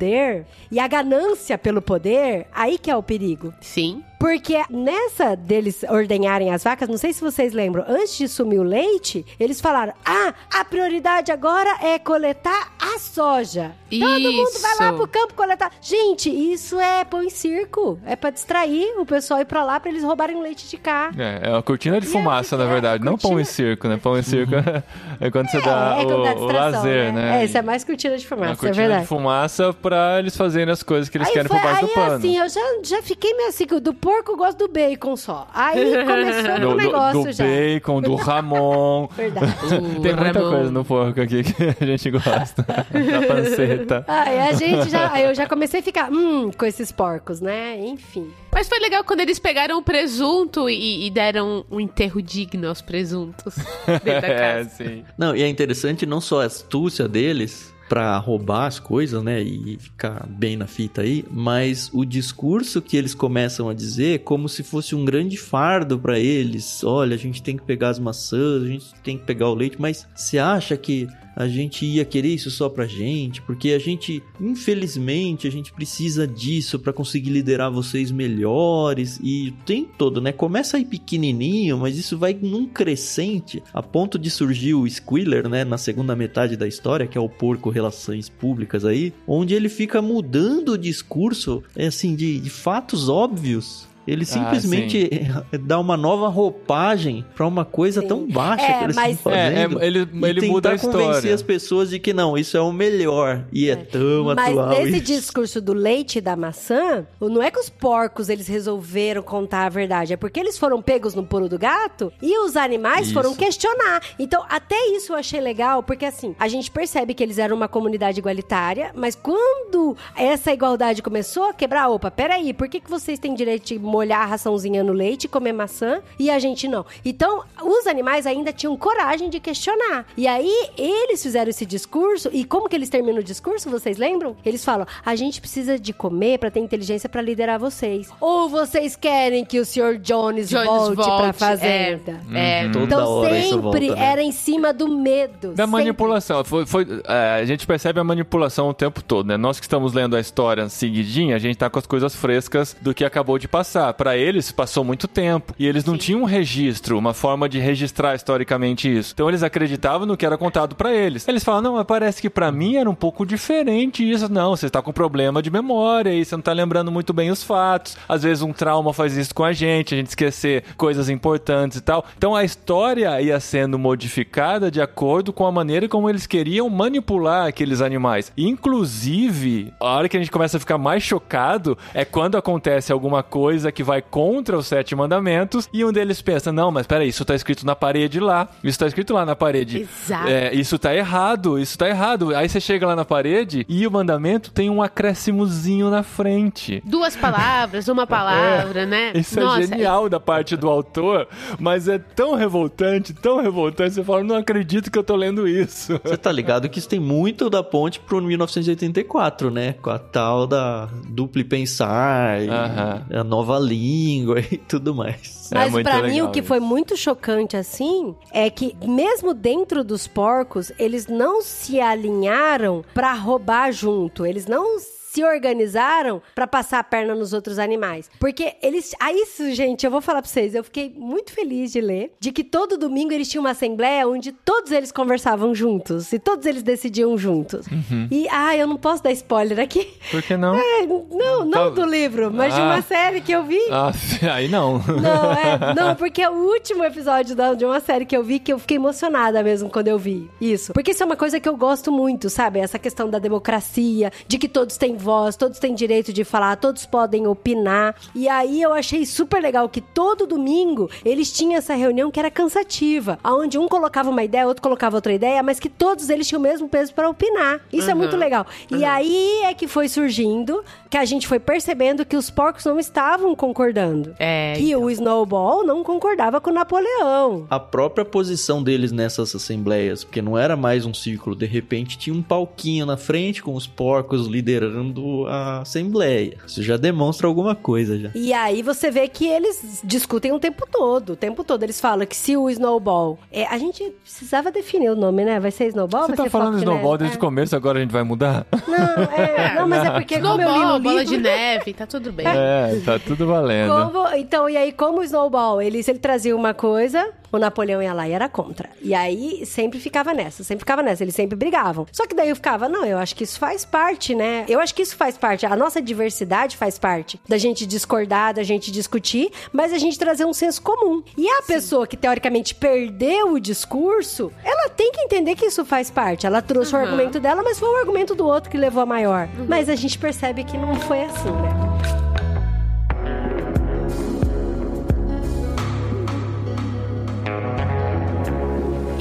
e 0.72 0.80
a 0.80 0.88
ganância 0.88 1.58
pelo 1.58 1.82
poder, 1.82 2.48
aí 2.52 2.78
que 2.78 2.90
é 2.90 2.96
o 2.96 3.04
perigo. 3.04 3.54
Sim. 3.62 4.04
Porque 4.22 4.62
nessa 4.70 5.36
deles 5.36 5.84
ordenharem 5.90 6.54
as 6.54 6.64
vacas, 6.64 6.88
não 6.88 6.96
sei 6.98 7.12
se 7.12 7.20
vocês 7.22 7.54
lembram, 7.54 7.84
antes 7.88 8.16
de 8.16 8.28
sumir 8.28 8.60
o 8.60 8.64
leite, 8.64 9.26
eles 9.40 9.60
falaram: 9.60 9.94
ah, 10.06 10.32
a 10.54 10.64
prioridade 10.64 11.32
agora 11.32 11.76
é 11.82 11.98
coletar 11.98 12.72
a 12.80 13.00
soja. 13.00 13.72
Todo 13.90 14.32
mundo 14.32 14.52
vai 14.62 14.76
lá 14.80 14.88
Isso. 14.90 14.96
pro 14.98 15.08
campo 15.08 15.34
coletar. 15.34 15.72
Gente, 15.82 16.30
isso 16.30 16.80
é 16.80 17.04
pão 17.04 17.24
em 17.24 17.32
circo. 17.32 18.00
É 18.06 18.16
pra 18.16 18.30
distrair 18.30 18.94
o 19.00 19.06
pessoal 19.08 19.42
ir 19.42 19.46
pra 19.46 19.64
lá 19.64 19.80
pra 19.80 19.90
eles 19.90 20.04
roubarem 20.04 20.36
o 20.36 20.42
leite 20.42 20.70
de 20.70 20.78
cá. 20.78 21.12
É, 21.18 21.50
é 21.50 21.50
uma 21.50 21.64
cortina 21.64 22.00
de 22.00 22.06
E 22.06 22.10
fumaça, 22.10 22.56
é, 22.56 22.58
na 22.60 22.66
é, 22.66 22.68
verdade. 22.68 23.04
Não 23.04 23.18
pão 23.18 23.32
cortina- 23.32 23.42
e 23.42 23.46
circo, 23.46 23.88
né? 23.88 23.98
Pão 24.02 24.18
e 24.18 24.24
circo 24.24 24.54
é 25.20 25.32
quando 25.32 25.50
você 25.50 25.60
dá 25.62 25.96
é, 25.98 26.02
é 26.02 26.06
quando 26.06 26.24
dá 26.24 26.34
o, 26.36 26.44
o 26.44 26.52
lazer, 26.52 27.12
né? 27.12 27.42
É, 27.42 27.46
isso 27.46 27.58
é 27.58 27.62
mais 27.64 27.84
cortina 27.84 28.16
de 28.18 28.24
Uma 28.24 28.30
fumaça, 28.30 28.52
é 28.52 28.56
cortina 28.56 28.74
verdade. 28.76 29.02
de 29.02 29.08
fumaça 29.08 29.74
pra 29.74 30.20
eles 30.20 30.38
fazerem 30.38 30.72
as 30.72 30.84
coisas 30.84 31.10
que 31.10 31.18
eles 31.18 31.28
Aí 31.28 31.34
querem 31.34 31.48
foi, 31.50 31.58
por 31.60 31.64
baixo 31.66 31.80
aí 31.82 31.88
do 31.88 31.94
pano. 31.94 32.16
assim, 32.16 32.38
eu 32.38 32.48
já, 32.50 32.62
já 32.84 33.02
fiquei 33.02 33.34
meio 33.34 33.50
assim, 33.50 33.66
do 33.66 33.94
porco 34.12 34.32
eu 34.34 34.38
gosto 34.38 34.58
do 34.58 34.68
bacon 34.68 35.16
só. 35.16 35.48
Aí 35.54 35.92
começou 36.06 36.60
do, 36.60 36.68
o 36.68 36.72
do- 36.72 36.76
negócio 36.78 37.24
do 37.24 37.32
já. 37.32 37.44
bacon, 37.46 38.02
do 38.02 38.16
Ramon. 38.16 39.08
Verdade. 39.16 39.54
Tem 40.02 40.16
muita 40.16 40.40
Ramon. 40.40 40.50
coisa 40.52 40.72
no 40.72 40.86
porco 40.86 41.22
aqui 41.22 41.44
que 41.44 41.84
a 41.84 41.86
gente 41.86 42.12
gosta. 42.12 42.64
da 42.64 43.28
panceta. 43.28 44.06
Aí 44.08 44.40
a 44.40 44.54
gente 44.54 44.90
já, 44.90 45.12
aí 45.14 45.24
eu 45.26 45.36
já 45.36 45.48
comecei 45.48 45.80
a 45.80 45.84
ficar, 45.84 46.12
hum, 46.12 46.52
com 46.58 46.66
esses 46.66 46.92
porcos, 46.92 47.40
né? 47.42 47.78
Enfim. 47.80 48.32
Mas 48.54 48.68
foi 48.68 48.80
legal 48.80 49.04
quando 49.04 49.22
eles 49.22 49.40
pegaram 49.40 49.78
o 49.78 49.82
presunto 49.82 50.70
e, 50.70 51.08
e 51.08 51.10
deram 51.10 51.66
um 51.72 51.80
enterro 51.80 52.22
digno 52.22 52.68
aos 52.68 52.82
presuntos 52.82 53.56
dentro 54.04 54.22
da 54.22 54.28
É, 54.28 54.38
casa. 54.64 54.70
sim. 54.70 55.04
Não, 55.18 55.36
e 55.36 55.42
é 55.42 55.48
interessante 55.48 56.06
não 56.06 56.20
só 56.20 56.42
a 56.42 56.46
astúcia 56.46 57.08
deles 57.08 57.74
pra 57.92 58.18
roubar 58.20 58.68
as 58.68 58.80
coisas, 58.80 59.22
né, 59.22 59.42
e 59.44 59.78
ficar 59.78 60.26
bem 60.26 60.56
na 60.56 60.66
fita 60.66 61.02
aí, 61.02 61.26
mas 61.30 61.90
o 61.92 62.06
discurso 62.06 62.82
que 62.82 62.96
eles 62.96 63.14
começam 63.14 63.68
a 63.68 63.74
dizer 63.74 64.20
como 64.20 64.48
se 64.48 64.64
fosse 64.64 64.96
um 64.96 65.04
grande 65.04 65.36
fardo 65.36 66.00
pra 66.00 66.18
eles. 66.18 66.86
Olha, 66.86 67.16
a 67.16 67.20
gente 67.20 67.44
tem 67.44 67.58
que 67.58 67.64
pegar 67.64 67.90
as 67.90 68.00
maçãs, 68.00 68.64
a 68.64 68.66
gente 68.66 68.94
tem 69.04 69.18
que 69.18 69.26
pegar 69.26 69.50
o 69.50 69.54
leite, 69.54 69.76
mas 69.78 70.08
você 70.16 70.38
acha 70.38 70.78
que 70.78 71.06
a 71.42 71.48
gente 71.48 71.86
ia 71.86 72.06
querer 72.06 72.30
isso 72.36 72.52
só 72.52 72.70
pra 72.70 72.86
gente, 72.86 73.42
porque 73.42 73.72
a 73.72 73.80
gente, 73.80 74.22
infelizmente, 74.40 75.48
a 75.48 75.52
gente 75.52 75.74
precisa 75.74 76.28
disso 76.28 76.78
pra 76.78 76.94
conseguir 76.94 77.32
liderar 77.32 77.72
vocês 77.72 78.12
melhores 78.12 79.20
e 79.24 79.50
o 79.50 79.66
tempo 79.66 79.90
todo, 79.98 80.22
né? 80.22 80.32
Começa 80.32 80.78
aí 80.78 80.86
pequenininho, 80.86 81.80
mas 81.80 81.98
isso 81.98 82.16
vai 82.16 82.38
num 82.40 82.68
crescente 82.68 83.64
a 83.74 83.82
ponto 83.82 84.20
de 84.20 84.30
surgir 84.30 84.76
o 84.76 84.88
Squealer, 84.88 85.50
né, 85.50 85.66
na 85.66 85.80
segunda 85.80 86.16
metade 86.16 86.56
da 86.56 86.68
história, 86.68 87.08
que 87.08 87.18
é 87.18 87.22
o 87.22 87.28
porco 87.28 87.72
relações 87.72 88.30
públicas 88.30 88.86
aí, 88.86 89.12
onde 89.28 89.56
ele 89.56 89.68
fica 89.68 90.00
mudando 90.00 90.74
o 90.74 90.78
discurso, 90.78 91.64
assim, 91.76 92.16
de, 92.16 92.40
de 92.40 92.50
fatos 92.52 93.10
óbvios. 93.10 93.90
Ele 94.08 94.26
simplesmente 94.26 95.10
dá 95.62 95.80
uma 95.80 95.96
nova 95.96 96.28
roupagem 96.28 97.26
pra 97.36 97.46
uma 97.48 97.64
coisa 97.66 98.02
Sim. 98.02 98.08
tão 98.08 98.28
baixa 98.28 98.66
É, 98.66 98.78
que 98.80 98.84
eles 98.86 98.96
mas- 98.96 99.18
estão 99.18 99.32
É, 99.32 99.52
fazendo. 99.52 99.82
é, 99.82 99.88
ele, 99.88 100.00
E 100.12 100.26
ele 100.26 100.48
muda 100.50 100.70
a 100.70 100.72
tentar 100.78 100.92
convencer 100.92 101.14
história. 101.16 101.34
as 101.36 101.42
pessoas 101.44 101.90
de 101.90 102.00
que 102.00 102.14
não, 102.14 102.38
isso 102.38 102.58
é 102.58 102.62
o 102.62 102.72
melhor. 102.72 103.46
E 103.52 103.70
é, 103.70 103.76
tão 103.76 104.26
Mas 104.36 104.50
atual 104.50 104.70
nesse 104.70 104.98
isso. 104.98 105.02
discurso 105.06 105.62
do 105.62 105.74
leite 105.74 106.18
e 106.18 106.22
da 106.22 106.36
maçã, 106.36 107.06
não 107.20 107.42
é 107.42 107.52
que 107.52 107.60
os 107.60 107.70
porcos 107.70 108.30
eles 108.30 108.48
resolveram 108.48 109.22
contar 109.22 109.66
a 109.66 109.70
verdade, 109.70 110.14
é 110.14 110.18
porque 110.18 110.40
eles 110.40 110.58
foram 110.58 110.82
pegos 110.82 111.14
no 111.16 111.24
pulo 111.24 111.48
do 111.48 111.58
gato 111.60 112.12
e 112.22 112.38
os 112.40 112.56
animais 112.56 113.06
Isso. 113.08 113.14
foram 113.14 113.36
questionar. 113.36 114.02
Então, 114.18 114.44
até 114.50 114.76
isso 114.96 115.14
eu 115.14 115.18
achei 115.18 115.40
legal, 115.40 115.84
porque 115.84 116.06
assim, 116.06 116.36
a 116.40 116.48
gente 116.48 116.70
percebe 116.72 117.14
que 117.14 117.22
eles 117.24 117.38
eram 117.38 117.56
uma 117.56 117.68
comunidade 117.68 118.20
igualitária, 118.20 118.92
mas 118.96 119.16
quando 119.16 119.96
essa 120.16 120.52
igualdade 120.52 121.02
começou 121.02 121.44
a 121.50 121.54
quebrar, 121.54 121.90
opa, 121.90 122.10
peraí, 122.12 122.54
por 122.54 122.68
que, 122.68 122.80
que 122.80 122.90
vocês 122.90 123.20
têm 123.20 123.34
direito 123.34 123.66
de 123.68 123.80
molhar 123.92 124.22
a 124.22 124.26
raçãozinha 124.26 124.84
no 124.84 124.94
leite 124.94 125.26
e 125.26 125.28
comer 125.28 125.52
maçã 125.54 126.02
e 126.18 126.30
a 126.30 126.40
gente 126.40 126.68
não? 126.68 126.86
Então, 127.04 127.44
os 127.64 127.86
animais 127.88 128.26
ainda 128.26 128.54
tinham 128.54 128.76
coragem 128.78 129.30
de 129.30 129.40
questionar. 129.40 130.06
E 130.16 130.28
aí, 130.28 130.70
eles 130.78 131.22
fizeram 131.22 131.50
esse 131.50 131.66
discurso, 131.66 132.30
e 132.32 132.44
como 132.46 132.70
que 132.70 132.76
eles 132.76 132.90
terminam 132.90 133.20
o 133.20 133.24
discurso, 133.24 133.70
vocês 133.70 133.98
lembram? 133.98 134.36
Eles 134.46 134.64
falam, 134.64 134.86
a 135.06 135.16
gente 135.16 135.40
precisa 135.42 135.78
de 135.78 135.92
comer 135.94 136.40
pra 136.40 136.50
ter 136.50 136.60
inteligência 136.60 137.10
pra 137.10 137.22
liderar 137.22 137.60
vocês. 137.60 138.10
Ou 138.20 138.48
vocês 138.50 138.96
querem 138.96 139.44
que 139.44 139.60
o 139.60 139.66
Sr. 139.66 139.98
Jones, 140.02 140.50
Jones 140.50 140.66
volte, 140.68 140.96
pra 140.96 141.18
volte, 141.18 141.38
fazenda? 141.40 142.22
É, 142.34 142.70
Toda 142.70 142.86
Então 142.86 143.08
hora 143.10 143.38
isso 143.38 143.50
sempre 143.50 143.62
volta, 143.88 143.96
né? 143.96 144.06
era 144.12 144.22
em 144.24 144.32
cima 144.32 144.74
do 144.74 144.88
medo. 144.88 145.50
Da 145.54 145.66
sempre. 145.66 145.68
manipulação. 145.68 146.44
Foi, 146.44 146.66
foi- 146.66 146.88
é, 147.08 147.40
a 147.42 147.46
gente 147.46 147.66
percebe 147.68 148.00
a 148.00 148.04
manipulação 148.04 148.70
o 148.70 148.74
tempo 148.74 149.02
todo, 149.04 149.28
né? 149.28 149.38
Nós 149.38 149.60
que 149.60 149.66
estamos 149.66 149.94
lendo 149.94 150.16
a 150.16 150.20
história 150.20 150.70
seguidinha, 150.70 151.36
a 151.36 151.40
gente 151.40 151.58
tá 151.58 151.70
com 151.70 151.80
as 151.80 151.86
coisas 151.86 152.16
frescas 152.16 152.76
do 152.82 152.94
que 152.94 153.04
acabou 153.04 153.38
de 153.38 153.48
passar. 153.48 153.81
Pra 153.98 154.18
eles, 154.18 154.52
passou 154.52 154.84
muito 154.84 155.08
tempo. 155.08 155.54
E 155.58 155.68
eles 155.68 155.86
não 155.86 155.98
tinham 155.98 156.22
um 156.22 156.26
registro, 156.26 156.98
uma 156.98 157.14
forma 157.14 157.48
de 157.48 157.60
registrar 157.60 158.16
historicamente 158.16 158.92
isso. 158.92 159.12
Então 159.14 159.30
eles 159.30 159.44
acreditavam 159.44 160.06
no 160.06 160.18
que 160.18 160.26
era 160.26 160.38
contado 160.38 160.76
pra 160.76 160.94
eles. 160.94 161.28
Eles 161.28 161.44
falam, 161.44 161.62
não, 161.62 161.76
mas 161.76 161.86
parece 161.86 162.22
que 162.22 162.30
pra 162.30 162.52
mim 162.52 162.76
era 162.76 162.90
um 162.90 162.96
pouco 162.96 163.26
diferente 163.26 164.10
isso. 164.10 164.32
Não, 164.32 164.56
você 164.56 164.68
está 164.68 164.82
com 164.82 164.92
problema 164.92 165.42
de 165.42 165.50
memória 165.50 166.14
e 166.14 166.24
você 166.24 166.36
não 166.36 166.42
tá 166.42 166.54
lembrando 166.54 166.92
muito 166.92 167.14
bem 167.14 167.32
os 167.32 167.44
fatos. 167.44 167.98
Às 168.08 168.24
vezes 168.24 168.44
um 168.44 168.54
trauma 168.54 168.94
faz 168.94 169.16
isso 169.16 169.34
com 169.34 169.44
a 169.44 169.54
gente, 169.54 169.94
a 169.94 169.98
gente 169.98 170.08
esquecer 170.08 170.64
coisas 170.78 171.10
importantes 171.10 171.78
e 171.78 171.82
tal. 171.82 172.06
Então 172.18 172.36
a 172.36 172.44
história 172.44 173.22
ia 173.22 173.40
sendo 173.40 173.80
modificada 173.80 174.70
de 174.70 174.82
acordo 174.82 175.34
com 175.34 175.46
a 175.46 175.52
maneira 175.52 175.88
como 175.88 176.10
eles 176.10 176.28
queriam 176.28 176.70
manipular 176.70 177.48
aqueles 177.48 177.82
animais. 177.82 178.32
Inclusive, 178.38 179.74
a 179.80 179.86
hora 179.86 180.10
que 180.10 180.18
a 180.18 180.20
gente 180.20 180.32
começa 180.32 180.58
a 180.58 180.60
ficar 180.60 180.78
mais 180.78 181.04
chocado 181.04 181.78
é 181.94 182.06
quando 182.06 182.38
acontece 182.38 182.92
alguma 182.92 183.24
coisa 183.24 183.71
que 183.72 183.84
vai 183.84 184.02
contra 184.02 184.58
os 184.58 184.68
sete 184.68 184.96
mandamentos 184.96 185.70
e 185.74 185.84
um 185.84 185.92
deles 185.92 186.22
pensa: 186.22 186.52
não, 186.52 186.72
mas 186.72 186.88
peraí, 186.88 187.10
isso 187.10 187.26
tá 187.26 187.36
escrito 187.36 187.66
na 187.66 187.76
parede 187.76 188.20
lá. 188.20 188.48
Isso 188.64 188.80
tá 188.80 188.88
escrito 188.88 189.14
lá 189.14 189.26
na 189.26 189.36
parede. 189.36 189.82
Exato. 189.82 190.28
É, 190.28 190.54
isso 190.54 190.78
tá 190.78 190.96
errado, 190.96 191.60
isso 191.60 191.78
tá 191.78 191.88
errado. 191.88 192.36
Aí 192.36 192.48
você 192.48 192.60
chega 192.60 192.86
lá 192.86 192.96
na 192.96 193.06
parede 193.06 193.66
e 193.68 193.86
o 193.86 193.92
mandamento 193.92 194.52
tem 194.52 194.70
um 194.70 194.82
acréscimozinho 194.82 195.90
na 195.90 196.04
frente. 196.04 196.82
Duas 196.86 197.16
palavras, 197.16 197.88
uma 197.88 198.06
palavra, 198.08 198.86
né? 198.86 199.12
Isso 199.16 199.40
Nossa, 199.40 199.62
é 199.62 199.68
genial 199.68 200.10
da 200.10 200.20
parte 200.20 200.56
do 200.56 200.70
autor, 200.70 201.28
mas 201.60 201.88
é 201.88 201.98
tão 201.98 202.36
revoltante, 202.36 203.14
tão 203.14 203.42
revoltante, 203.42 203.96
você 203.96 204.04
fala, 204.04 204.24
não 204.24 204.36
acredito 204.36 204.92
que 204.92 204.98
eu 204.98 205.04
tô 205.04 205.16
lendo 205.16 205.48
isso. 205.48 206.00
Você 206.04 206.18
tá 206.18 206.32
ligado 206.32 206.70
que 206.70 206.80
isso 206.80 206.90
tem 206.90 207.00
muito 207.00 207.50
da 207.50 207.64
ponte 207.64 208.00
pro 208.00 208.22
1984, 208.22 209.52
né? 209.52 209.74
Com 209.82 209.90
a 209.90 210.00
tal 210.00 210.46
da 210.48 210.90
duplo 211.08 211.42
pensar, 211.46 212.42
e 212.42 212.50
a 212.50 213.24
nova 213.24 213.58
língua 213.62 214.40
e 214.52 214.58
tudo 214.58 214.94
mais. 214.94 215.50
É 215.52 215.56
Mas 215.56 215.72
muito 215.72 215.86
pra 215.86 216.04
mim 216.04 216.22
o 216.22 216.32
que 216.32 216.40
isso. 216.40 216.48
foi 216.48 216.60
muito 216.60 216.96
chocante 216.98 217.58
assim 217.58 218.16
é 218.32 218.50
que 218.50 218.76
mesmo 218.86 219.34
dentro 219.34 219.84
dos 219.84 220.08
porcos, 220.08 220.72
eles 220.80 221.08
não 221.08 221.42
se 221.42 221.80
alinharam 221.80 222.84
pra 222.94 223.14
roubar 223.14 223.72
junto, 223.72 224.26
eles 224.26 224.46
não 224.46 224.80
se 224.80 225.01
organizaram 225.24 226.22
pra 226.34 226.48
passar 226.48 226.80
a 226.80 226.84
perna 226.84 227.14
nos 227.16 227.34
outros 227.34 227.60
animais. 227.60 228.10
Porque 228.20 228.54
eles. 228.62 228.96
Ah, 229.00 229.12
isso, 229.12 229.52
gente, 229.54 229.86
eu 229.86 229.92
vou 229.92 230.02
falar 230.02 230.22
pra 230.22 230.30
vocês. 230.30 230.56
Eu 230.56 230.64
fiquei 230.64 230.94
muito 230.96 231.32
feliz 231.32 231.72
de 231.72 231.82
ler 231.82 232.14
de 232.20 232.32
que 232.32 232.44
todo 232.44 232.78
domingo 232.78 233.12
eles 233.14 233.28
tinham 233.30 233.44
uma 233.44 233.52
assembleia 233.52 234.08
onde 234.08 234.32
todos 234.32 234.72
eles 234.72 234.92
conversavam 234.92 235.54
juntos 235.54 236.12
e 236.14 236.20
todos 236.20 236.46
eles 236.46 236.64
decidiam 236.64 237.18
juntos. 237.18 237.66
Uhum. 237.68 238.08
E, 238.10 238.28
ah, 238.30 238.56
eu 238.56 238.68
não 238.68 238.78
posso 238.78 239.04
dar 239.04 239.12
spoiler 239.12 239.60
aqui. 239.60 239.88
Por 240.10 240.22
que 240.22 240.38
não? 240.38 240.56
É, 240.72 240.86
não, 240.86 241.46
não 241.46 241.52
Tá- 241.52 241.70
do 241.70 241.86
livro, 241.86 242.32
mas 242.32 242.54
de 242.54 242.60
Ah. 242.62 242.66
uma 242.66 242.82
série 242.82 243.22
que 243.22 243.32
eu 243.32 243.44
vi. 243.44 243.60
Ah, 243.72 243.92
aí 244.34 244.48
não. 244.48 244.80
Não, 244.80 245.32
é, 245.34 245.74
não, 245.76 245.96
porque 245.96 246.22
é 246.22 246.30
o 246.30 246.34
último 246.34 246.84
episódio 246.84 247.36
da- 247.36 247.54
de 247.54 247.66
uma 247.66 247.80
série 247.80 248.06
que 248.06 248.16
eu 248.16 248.24
vi 248.24 248.40
que 248.40 248.54
eu 248.54 248.60
fiquei 248.60 248.78
emocionada 248.78 249.44
mesmo 249.44 249.70
quando 249.70 249.88
eu 249.88 249.98
vi 249.98 250.30
isso. 250.40 250.74
Porque 250.74 250.92
isso 250.92 251.04
é 251.04 251.06
uma 251.06 251.16
coisa 251.16 251.40
que 251.40 251.48
eu 251.50 251.56
gosto 251.58 251.92
muito, 251.92 252.30
sabe? 252.30 252.60
Essa 252.60 252.80
questão 252.80 253.10
da 253.10 253.20
democracia, 253.20 254.12
de 254.28 254.38
que 254.38 254.48
todos 254.48 254.78
têm 254.78 254.96
voz, 255.02 255.36
todos 255.36 255.60
têm 255.60 255.76
direito 255.76 256.14
de 256.14 256.24
falar, 256.24 256.56
todos 256.56 256.86
podem 256.86 257.28
opinar. 257.28 257.96
E 258.16 258.30
aí 258.30 258.62
eu 258.62 258.72
achei 258.72 259.06
super 259.06 259.42
legal 259.42 259.68
que 259.68 259.82
todo 259.82 260.26
domingo 260.26 260.90
eles 261.04 261.32
tinham 261.32 261.58
essa 261.58 261.74
reunião 261.74 262.10
que 262.10 262.20
era 262.20 262.32
cansativa, 262.32 263.20
onde 263.24 263.58
um 263.58 263.68
colocava 263.68 264.10
uma 264.10 264.24
ideia, 264.24 264.48
outro 264.48 264.62
colocava 264.62 264.96
outra 264.96 265.12
ideia, 265.14 265.44
mas 265.44 265.60
que 265.60 265.68
todos 265.68 266.10
eles 266.10 266.28
tinham 266.28 266.40
o 266.40 266.44
mesmo 266.44 266.70
peso 266.70 266.94
para 266.94 267.10
opinar. 267.10 267.60
Isso 267.74 267.90
é 267.90 267.94
muito 267.94 268.16
legal. 268.16 268.46
E 268.70 268.86
aí 268.86 269.42
é 269.44 269.54
que 269.54 269.68
foi 269.68 269.90
surgindo, 269.90 270.64
que 270.90 270.98
a 270.98 271.06
gente 271.06 271.28
foi 271.28 271.40
percebendo 271.40 272.06
que 272.06 272.16
os 272.16 272.30
porcos 272.30 272.66
não 272.66 272.80
estavam 272.80 273.36
concordando. 273.36 274.14
É, 274.20 274.54
Que 274.58 274.76
o 274.76 274.90
Snowball 274.90 275.66
não 275.66 275.84
concordava 275.84 276.40
com 276.40 276.50
o 276.50 276.54
Napoleão. 276.54 277.48
A 277.50 277.60
própria 277.60 278.06
posição 278.06 278.62
deles 278.62 278.92
nessas 278.92 279.34
assembleias, 279.34 280.04
porque 280.04 280.22
não 280.22 280.38
era 280.38 280.56
mais 280.56 280.86
um 280.86 280.94
círculo, 280.94 281.36
de 281.36 281.46
repente 281.46 281.98
tinha 281.98 282.16
um 282.16 282.22
palquinho 282.22 282.86
na 282.86 282.98
frente 282.98 283.42
com 283.42 283.56
os 283.56 283.66
porcos 283.66 284.28
liderando 284.28 284.91
a 285.28 285.60
assembleia. 285.62 286.38
Isso 286.46 286.62
já 286.64 286.78
demonstra 286.78 287.28
alguma 287.28 287.56
coisa 287.56 287.98
já. 287.98 288.10
E 288.16 288.34
aí 288.34 288.62
você 288.62 288.90
vê 288.92 289.08
que 289.08 289.28
eles 289.28 289.80
discutem 289.84 290.32
o 290.32 290.40
tempo 290.40 290.68
todo. 290.72 291.14
O 291.14 291.16
tempo 291.16 291.44
todo. 291.44 291.64
Eles 291.64 291.80
falam 291.80 292.06
que 292.06 292.16
se 292.16 292.36
o 292.38 292.50
Snowball. 292.50 293.18
É, 293.32 293.46
a 293.48 293.58
gente 293.58 293.84
precisava 294.04 294.52
definir 294.52 294.90
o 294.90 294.96
nome, 294.96 295.24
né? 295.26 295.40
Vai 295.40 295.52
ser 295.52 295.68
Snowball? 295.68 296.02
Você 296.04 296.08
vai 296.10 296.18
tá 296.18 296.24
ser 296.24 296.30
falando 296.30 296.54
Flock 296.54 296.64
Snowball 296.64 296.98
desde 296.98 297.16
o 297.16 297.20
É. 297.20 297.22
começo, 297.22 297.56
agora 297.56 297.78
a 297.78 297.82
gente 297.82 297.92
vai 297.92 298.04
mudar? 298.04 298.46
Não, 298.68 299.04
é, 299.14 299.56
não, 299.56 299.68
mas 299.68 299.86
é 299.86 299.92
porque 299.92 300.20
como 300.20 300.42
eu 300.42 300.48
li 300.50 300.54
no 300.54 300.56
Snowball, 300.62 300.80
bola 300.80 301.00
livro... 301.02 301.16
de 301.18 301.22
neve, 301.22 301.74
tá 301.74 301.86
tudo 301.86 302.12
bem. 302.12 302.26
É, 302.28 302.82
tá 302.86 303.00
tudo 303.00 303.28
valendo. 303.28 303.92
Como- 303.92 304.08
então, 304.16 304.50
e 304.50 304.58
aí, 304.58 304.72
como 304.72 305.00
o 305.00 305.04
Snowball, 305.04 305.62
ele, 305.62 305.82
se 305.84 305.92
ele 305.92 306.00
trazia 306.00 306.36
uma 306.36 306.54
coisa, 306.54 307.08
o 307.32 307.38
Napoleão 307.40 307.82
ia 307.82 307.94
lá 307.94 308.08
e 308.08 308.12
era 308.12 308.28
contra. 308.30 308.70
E 308.82 308.94
aí, 308.94 309.46
sempre 309.46 309.80
ficava 309.80 310.14
nessa, 310.14 310.44
sempre 310.44 310.62
ficava 310.62 310.82
nessa, 310.84 311.04
eles 311.04 311.16
sempre 311.16 311.36
brigavam. 311.36 311.86
Só 311.92 312.06
que 312.08 312.16
daí 312.16 312.30
eu 312.30 312.36
ficava, 312.36 312.68
não, 312.68 312.86
eu 312.86 312.98
acho 312.98 313.16
que 313.16 313.24
isso 313.24 313.40
faz 313.40 313.64
parte, 313.66 314.14
né? 314.16 314.46
Eu 314.48 314.60
acho 314.60 314.74
que 314.76 314.82
isso 314.82 314.96
faz 314.96 315.18
parte, 315.18 315.46
a 315.46 315.56
nossa 315.56 315.82
diversidade 315.82 316.58
faz 316.58 316.78
parte 316.78 317.20
da 317.28 317.38
gente 317.38 317.66
discordar, 317.66 318.34
da 318.34 318.44
gente 318.44 318.72
discutir, 318.72 319.32
mas 319.52 319.72
a 319.74 319.78
gente 319.78 319.98
trazer 319.98 320.26
um 320.26 320.34
senso 320.34 320.62
comum. 320.62 321.04
E 321.18 321.28
a 321.30 321.42
pessoa 321.44 321.88
que, 321.88 321.96
teoricamente, 321.98 322.54
perdeu 322.56 323.34
o 323.34 323.40
discurso, 323.40 324.32
ela 324.44 324.70
tem 324.70 324.92
que 324.92 325.02
entender 325.02 325.36
que 325.36 325.46
isso 325.46 325.64
faz 325.64 325.90
parte. 325.90 326.26
Ela 326.26 326.42
trouxe 326.42 326.74
o 326.76 326.78
Uhum. 326.78 326.84
argumento 326.86 327.20
dela, 327.20 327.42
mas 327.44 327.60
foi 327.60 327.70
o 327.70 327.78
argumento 327.78 328.16
do 328.16 328.26
outro 328.26 328.50
que 328.50 328.58
levou 328.58 328.84
a 328.84 328.86
maior. 328.86 329.28
Mas 329.48 329.70
a 329.70 329.76
gente 329.76 329.98
percebe 329.98 330.44
que 330.44 330.58
não 330.58 330.76
foi 330.76 331.04
assim, 331.04 331.30
né? 331.32 331.50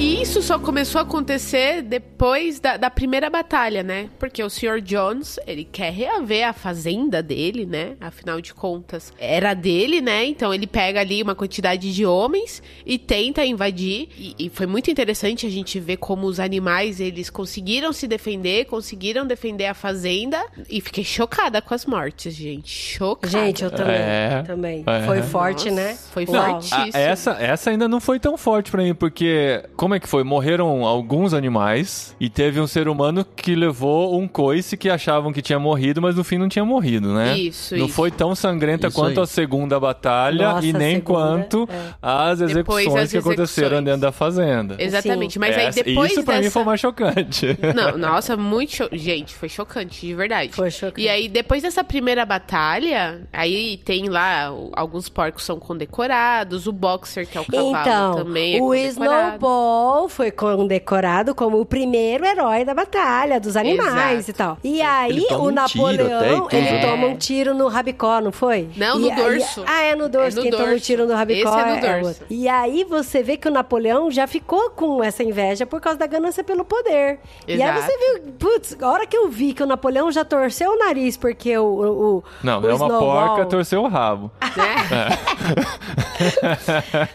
E 0.01 0.19
isso 0.19 0.41
só 0.41 0.57
começou 0.57 0.97
a 0.97 1.03
acontecer 1.03 1.83
depois 1.83 2.59
da, 2.59 2.75
da 2.75 2.89
primeira 2.89 3.29
batalha, 3.29 3.83
né? 3.83 4.09
Porque 4.17 4.41
o 4.41 4.49
Sr. 4.49 4.81
Jones, 4.81 5.39
ele 5.45 5.63
quer 5.63 5.93
reaver 5.93 6.47
a 6.47 6.53
fazenda 6.53 7.21
dele, 7.21 7.67
né? 7.67 7.95
Afinal 8.01 8.41
de 8.41 8.51
contas, 8.51 9.13
era 9.19 9.53
dele, 9.53 10.01
né? 10.01 10.25
Então 10.25 10.51
ele 10.51 10.65
pega 10.65 11.01
ali 11.01 11.21
uma 11.21 11.35
quantidade 11.35 11.93
de 11.93 12.03
homens 12.03 12.63
e 12.83 12.97
tenta 12.97 13.45
invadir. 13.45 14.09
E, 14.17 14.35
e 14.39 14.49
foi 14.49 14.65
muito 14.65 14.89
interessante 14.89 15.45
a 15.45 15.51
gente 15.51 15.79
ver 15.79 15.97
como 15.97 16.25
os 16.25 16.39
animais, 16.39 16.99
eles 16.99 17.29
conseguiram 17.29 17.93
se 17.93 18.07
defender, 18.07 18.65
conseguiram 18.65 19.27
defender 19.27 19.67
a 19.67 19.75
fazenda. 19.75 20.43
E 20.67 20.81
fiquei 20.81 21.03
chocada 21.03 21.61
com 21.61 21.75
as 21.75 21.85
mortes, 21.85 22.33
gente. 22.33 22.71
Chocada. 22.71 23.29
Gente, 23.29 23.63
eu 23.63 23.69
também. 23.69 23.95
É. 23.95 24.43
Também. 24.47 24.83
É. 24.87 25.05
Foi 25.05 25.21
forte, 25.21 25.69
né? 25.69 25.95
Foi 26.11 26.25
Uau. 26.25 26.53
fortíssimo. 26.53 26.91
Ah, 26.95 26.99
essa, 26.99 27.31
essa 27.33 27.69
ainda 27.69 27.87
não 27.87 28.01
foi 28.01 28.19
tão 28.19 28.35
forte 28.35 28.71
pra 28.71 28.81
mim, 28.81 28.95
porque 28.95 29.63
como 29.77 29.90
é 29.95 29.99
que 29.99 30.07
foi? 30.07 30.23
Morreram 30.23 30.85
alguns 30.85 31.33
animais 31.33 32.15
e 32.19 32.29
teve 32.29 32.59
um 32.59 32.67
ser 32.67 32.87
humano 32.87 33.25
que 33.35 33.55
levou 33.55 34.19
um 34.19 34.27
coice 34.27 34.75
que 34.77 34.89
achavam 34.89 35.31
que 35.33 35.41
tinha 35.41 35.59
morrido, 35.59 36.01
mas 36.01 36.15
no 36.15 36.23
fim 36.23 36.37
não 36.37 36.47
tinha 36.49 36.63
morrido, 36.65 37.13
né? 37.13 37.37
Isso, 37.37 37.75
Não 37.75 37.85
isso. 37.85 37.95
foi 37.95 38.11
tão 38.11 38.33
sangrenta 38.35 38.87
Isso 38.87 38.95
quanto 38.95 39.19
aí. 39.19 39.23
a 39.23 39.27
segunda 39.27 39.79
batalha 39.79 40.53
Nossa, 40.53 40.65
e 40.67 40.73
nem 40.73 40.95
segunda, 40.95 41.19
quanto 41.19 41.69
é. 41.71 41.93
as 42.01 42.41
execuções 42.41 42.95
as 43.03 43.11
que 43.11 43.17
aconteceram 43.17 43.67
execuções. 43.67 43.85
dentro 43.85 44.01
da 44.01 44.11
fazenda. 44.11 44.75
Exatamente. 44.79 45.39
Mas 45.39 45.55
Essa- 45.57 45.79
aí 45.79 45.83
depois 45.85 46.11
Isso 46.11 46.23
pra 46.23 46.35
dessa... 46.35 46.45
mim 46.45 46.49
foi 46.51 46.63
mais 46.63 46.79
chocante. 46.79 47.57
Não, 47.75 47.97
nossa, 47.97 48.35
muito 48.37 48.75
cho... 48.75 48.89
Gente, 48.91 49.33
foi 49.35 49.49
chocante, 49.49 50.05
de 50.07 50.13
verdade. 50.13 50.51
Foi 50.53 50.69
chocante. 50.71 51.01
E 51.01 51.09
aí, 51.09 51.27
depois 51.27 51.61
dessa 51.63 51.83
primeira 51.83 52.25
batalha, 52.25 53.21
aí 53.31 53.77
tem 53.83 54.09
lá, 54.09 54.51
alguns 54.73 55.09
porcos 55.09 55.43
são 55.43 55.59
condecorados, 55.59 56.67
o 56.67 56.71
Boxer, 56.71 57.27
que 57.27 57.37
é 57.37 57.41
o 57.41 57.45
cavalo, 57.45 57.69
Então, 57.81 58.15
também 58.15 58.55
é 58.57 58.61
o 58.61 58.67
condecorado. 58.67 59.39
Snowball 59.81 60.07
foi 60.09 60.29
condecorado 60.31 61.33
como 61.33 61.59
o 61.59 61.65
primeiro 61.65 62.23
herói 62.25 62.63
da 62.63 62.73
batalha, 62.73 63.39
dos 63.39 63.57
animais 63.57 64.27
Exato. 64.27 64.29
e 64.29 64.33
tal. 64.33 64.57
E 64.63 64.81
aí, 64.81 65.11
Ele 65.17 65.25
toma 65.27 65.41
o 65.43 65.47
um 65.47 65.65
tiro 65.65 65.81
Napoleão, 65.83 66.47
ele 66.51 66.71
né? 66.71 66.81
toma 66.81 67.07
um 67.07 67.15
tiro 67.17 67.53
no 67.53 67.67
rabicó, 67.67 68.21
não 68.21 68.31
foi? 68.31 68.69
Não, 68.77 68.97
E 68.99 69.01
no 69.01 69.09
aí- 69.09 69.15
dorso. 69.15 69.63
ah, 69.65 69.81
é 69.81 69.95
no 69.95 70.07
dorso. 70.07 70.27
É 70.31 70.35
no 70.35 70.41
Quem 70.43 70.51
toma 70.51 70.63
um 70.63 70.67
dorso. 70.69 70.85
tiro 70.85 71.07
no 71.07 71.13
rabicó 71.15 71.49
Esse 71.49 71.59
é 71.59 71.65
no 71.65 71.71
é 71.77 71.79
dorso. 71.93 72.07
outro. 72.09 72.25
E 72.29 72.47
aí, 72.47 72.83
você 72.83 73.23
vê 73.23 73.37
que 73.37 73.47
o 73.47 73.51
Napoleão 73.51 74.11
já 74.11 74.27
ficou 74.27 74.69
com 74.71 75.03
essa 75.03 75.23
inveja 75.23 75.65
por 75.65 75.81
causa 75.81 75.97
da 75.97 76.05
ganância 76.07 76.43
pelo 76.43 76.63
poder. 76.63 77.19
E 77.47 77.53
aí, 77.53 77.61
Exato. 77.61 77.81
você 77.81 77.97
viu, 77.97 78.33
putz, 78.37 78.77
a 78.81 78.89
hora 78.89 79.05
que 79.07 79.17
eu 79.17 79.29
vi 79.29 79.53
que 79.53 79.63
o 79.63 79.65
Napoleão 79.67 80.11
já 80.11 80.23
torceu 80.23 80.71
o 80.71 80.77
nariz 80.77 81.17
porque 81.17 81.57
o... 81.57 81.63
o, 81.63 82.17
o 82.17 82.23
Não, 82.43 82.61
o 82.61 82.69
é 82.69 82.73
uma 82.73 82.85
Snowball- 82.85 83.27
porca, 83.29 83.45
torceu 83.47 83.81
o 83.81 83.87
rabo. 83.87 84.31
Né? 84.55 84.75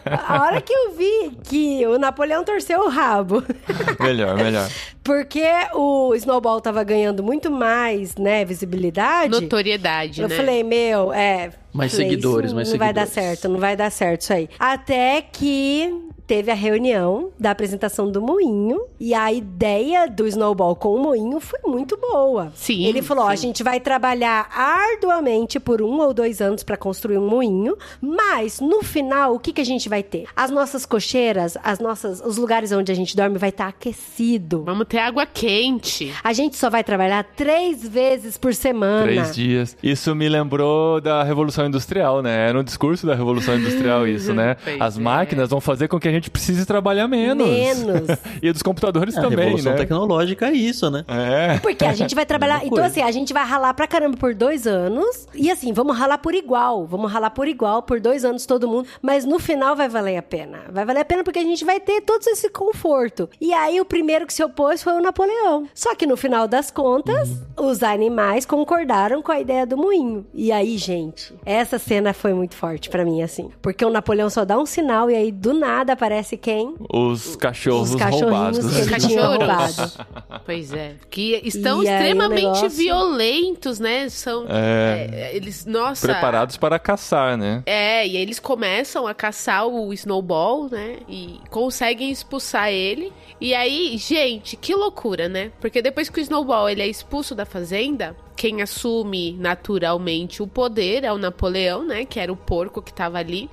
A 0.27 0.41
hora 0.43 0.61
que 0.61 0.73
eu 0.73 0.91
vi 0.91 1.31
que 1.43 1.85
o 1.87 1.97
Napoleão 1.97 2.43
torceu 2.47 2.79
o 2.85 2.89
rabo, 2.89 3.43
melhor, 3.99 4.35
melhor. 4.37 4.69
porque 5.03 5.43
o 5.73 6.15
Snowball 6.15 6.61
tava 6.61 6.83
ganhando 6.83 7.21
muito 7.21 7.51
mais, 7.51 8.15
né, 8.15 8.43
visibilidade. 8.45 9.29
Notoriedade, 9.29 10.21
Eu 10.21 10.27
né? 10.29 10.35
falei, 10.35 10.63
meu, 10.63 11.11
é. 11.13 11.51
Mais 11.73 11.91
falei, 11.91 12.09
seguidores, 12.09 12.53
mais 12.53 12.71
Não 12.71 12.77
vai 12.79 12.93
dar 12.93 13.05
seguidores. 13.05 13.39
certo, 13.39 13.51
não 13.51 13.59
vai 13.59 13.75
dar 13.75 13.91
certo 13.91 14.21
isso 14.21 14.33
aí. 14.33 14.49
Até 14.57 15.21
que 15.21 15.93
teve 16.27 16.51
a 16.51 16.55
reunião 16.55 17.31
da 17.39 17.51
apresentação 17.51 18.11
do 18.11 18.21
moinho 18.21 18.81
e 18.99 19.13
a 19.13 19.31
ideia 19.31 20.07
do 20.07 20.27
Snowball 20.27 20.75
com 20.75 20.93
o 20.93 20.99
moinho 20.99 21.39
foi 21.39 21.59
muito 21.65 21.97
boa. 21.97 22.51
Sim, 22.53 22.85
Ele 22.85 23.01
falou: 23.01 23.23
ó, 23.25 23.29
a 23.29 23.37
sim. 23.37 23.47
gente 23.47 23.63
vai 23.63 23.79
trabalhar 23.79 24.49
arduamente 24.51 25.59
por 25.59 25.81
um 25.81 25.99
ou 26.01 26.13
dois 26.13 26.41
anos 26.41 26.63
para 26.63 26.75
construir 26.75 27.17
um 27.17 27.27
moinho, 27.27 27.77
mas 28.01 28.59
no 28.59 28.83
final 28.83 29.35
o 29.35 29.39
que, 29.39 29.53
que 29.53 29.61
a 29.61 29.65
gente 29.65 29.87
vai 29.87 30.03
ter? 30.03 30.25
As 30.35 30.51
nossas 30.51 30.85
cocheiras, 30.85 31.57
as 31.63 31.79
nossas, 31.79 32.19
os 32.19 32.37
lugares 32.37 32.71
onde 32.71 32.91
a 32.91 32.95
gente 32.95 33.15
dorme 33.15 33.37
vai 33.37 33.49
estar 33.49 33.67
aquecido. 33.67 34.63
Vamos 34.65 34.87
ter 34.87 34.99
água 34.99 35.25
quente. 35.25 36.13
A 36.23 36.33
gente 36.33 36.57
só 36.57 36.69
vai 36.69 36.83
trabalhar 36.83 37.23
três 37.23 37.87
vezes 37.87 38.37
por 38.37 38.53
semana. 38.53 39.03
Três 39.03 39.33
dias. 39.33 39.77
Isso 39.81 40.13
me 40.13 40.27
lembrou 40.27 40.99
da 40.99 41.23
Revolução 41.23 41.65
Industrial, 41.65 42.21
né? 42.21 42.49
Era 42.49 42.59
um 42.59 42.63
discurso 42.63 43.07
da 43.07 43.15
Revolução 43.15 43.55
Industrial 43.55 44.05
isso, 44.07 44.33
né? 44.33 44.57
As 44.79 44.97
é. 44.97 45.01
máquinas 45.01 45.49
vão 45.49 45.61
fazer 45.61 45.87
com 45.87 45.99
que 45.99 46.07
a 46.07 46.11
gente 46.11 46.16
precise 46.29 46.65
trabalhar 46.65 47.07
menos. 47.07 47.47
Menos. 47.47 48.07
e 48.41 48.51
dos 48.51 48.61
computadores 48.61 49.15
É, 49.15 49.19
a 49.19 49.21
também, 49.23 49.39
revolução 49.45 49.71
né? 49.73 49.77
tecnológica 49.77 50.47
é 50.47 50.53
isso, 50.53 50.89
né? 50.89 51.05
É. 51.07 51.59
Porque 51.59 51.85
a 51.85 51.93
gente 51.93 52.15
vai 52.15 52.25
trabalhar. 52.27 52.55
Mesma 52.59 52.69
Então, 52.69 52.83
assim, 52.83 53.01
a 53.01 53.11
gente 53.11 53.33
vai 53.33 53.45
ralar 53.45 53.73
pra 53.73 53.87
caramba 53.87 54.17
por 54.17 54.33
dois 54.33 54.65
anos. 54.65 55.27
E 55.33 55.51
assim, 55.51 55.71
vamos 55.73 55.97
ralar 55.97 56.17
por 56.17 56.33
igual. 56.33 56.85
Vamos 56.85 57.11
ralar 57.11 57.29
por 57.31 57.47
igual 57.47 57.83
por 57.83 57.99
dois 57.99 58.25
anos 58.25 58.45
todo 58.45 58.67
mundo. 58.67 58.87
Mas 59.01 59.25
no 59.25 59.39
final 59.39 59.75
vai 59.75 59.87
valer 59.89 60.17
a 60.17 60.23
pena. 60.23 60.61
Vai 60.71 60.85
valer 60.85 61.01
a 61.01 61.05
pena 61.05 61.23
porque 61.23 61.39
a 61.39 61.43
gente 61.43 61.63
vai 61.63 61.79
ter 61.79 62.01
todo 62.01 62.25
esse 62.27 62.49
conforto. 62.49 63.29
E 63.39 63.53
aí, 63.53 63.79
o 63.79 63.85
primeiro 63.85 64.25
que 64.25 64.33
se 64.33 64.43
opôs 64.43 64.81
foi 64.81 64.93
o 64.93 65.01
Napoleão. 65.01 65.67
Só 65.73 65.93
que 65.95 66.05
no 66.05 66.17
final 66.17 66.47
das 66.47 66.71
contas, 66.71 67.29
os 67.55 67.83
animais 67.83 68.45
concordaram 68.45 69.21
com 69.21 69.31
a 69.31 69.39
ideia 69.39 69.65
do 69.65 69.77
moinho. 69.77 70.25
E 70.33 70.51
aí, 70.51 70.77
gente, 70.77 71.33
essa 71.45 71.77
cena 71.77 72.13
foi 72.13 72.33
muito 72.33 72.55
forte 72.55 72.89
pra 72.89 73.05
mim, 73.05 73.21
assim. 73.21 73.49
Porque 73.61 73.83
o 73.85 73.89
Napoleão 73.89 74.29
só 74.29 74.43
dá 74.45 74.57
um 74.57 74.65
sinal 74.65 75.09
e 75.09 75.15
aí, 75.15 75.31
do 75.31 75.53
nada, 75.53 75.93
aparece 75.93 76.06
quem? 76.41 76.75
Os 76.93 77.35
cachorros 77.35 77.89
Os 77.91 77.95
cachorrinhos 77.95 78.31
roubados. 78.31 78.59
que 78.59 78.65
ele 78.81 78.99
tinha 78.99 79.21
Cachorros. 79.21 79.37
roubado. 79.77 80.07
Pois 80.45 80.71
é. 80.71 80.95
Que 81.09 81.41
estão 81.43 81.83
E 81.83 81.87
aí 81.87 81.93
o 81.93 81.97
extremamente 81.97 82.41
negócio- 82.43 82.69
violentos, 82.69 83.79
né? 83.79 84.07
São. 84.09 84.45
É. 84.47 85.09
é, 85.11 85.35
eles. 85.35 85.65
Nossa. 85.65 86.07
Preparados 86.07 86.55
para 86.57 86.79
caçar, 86.79 87.37
né? 87.37 87.63
É, 87.65 88.07
e 88.07 88.15
aí 88.15 88.21
eles 88.21 88.39
começam 88.39 89.05
a 89.07 89.13
caçar 89.13 89.67
o 89.67 89.91
Snowball, 89.93 90.69
né? 90.69 90.97
E 91.09 91.39
conseguem 91.49 92.09
expulsar 92.11 92.69
ele. 92.69 93.11
E 93.41 93.53
aí, 93.53 93.97
gente, 93.97 94.55
que 94.55 94.73
loucura, 94.73 95.27
né? 95.27 95.51
Porque 95.59 95.81
depois 95.81 96.09
que 96.09 96.19
o 96.19 96.21
Snowball 96.21 96.69
ele 96.69 96.81
é 96.81 96.87
expulso 96.87 97.35
da 97.35 97.45
fazenda, 97.45 98.15
quem 98.35 98.61
assume 98.61 99.33
naturalmente 99.33 100.41
o 100.41 100.47
poder 100.47 101.03
é 101.03 101.11
o 101.11 101.17
Napoleão, 101.17 101.83
né? 101.85 102.05
Que 102.05 102.19
era 102.19 102.31
o 102.31 102.37
porco 102.37 102.81
que 102.81 102.93
tava 102.93 103.17
ali. 103.17 103.49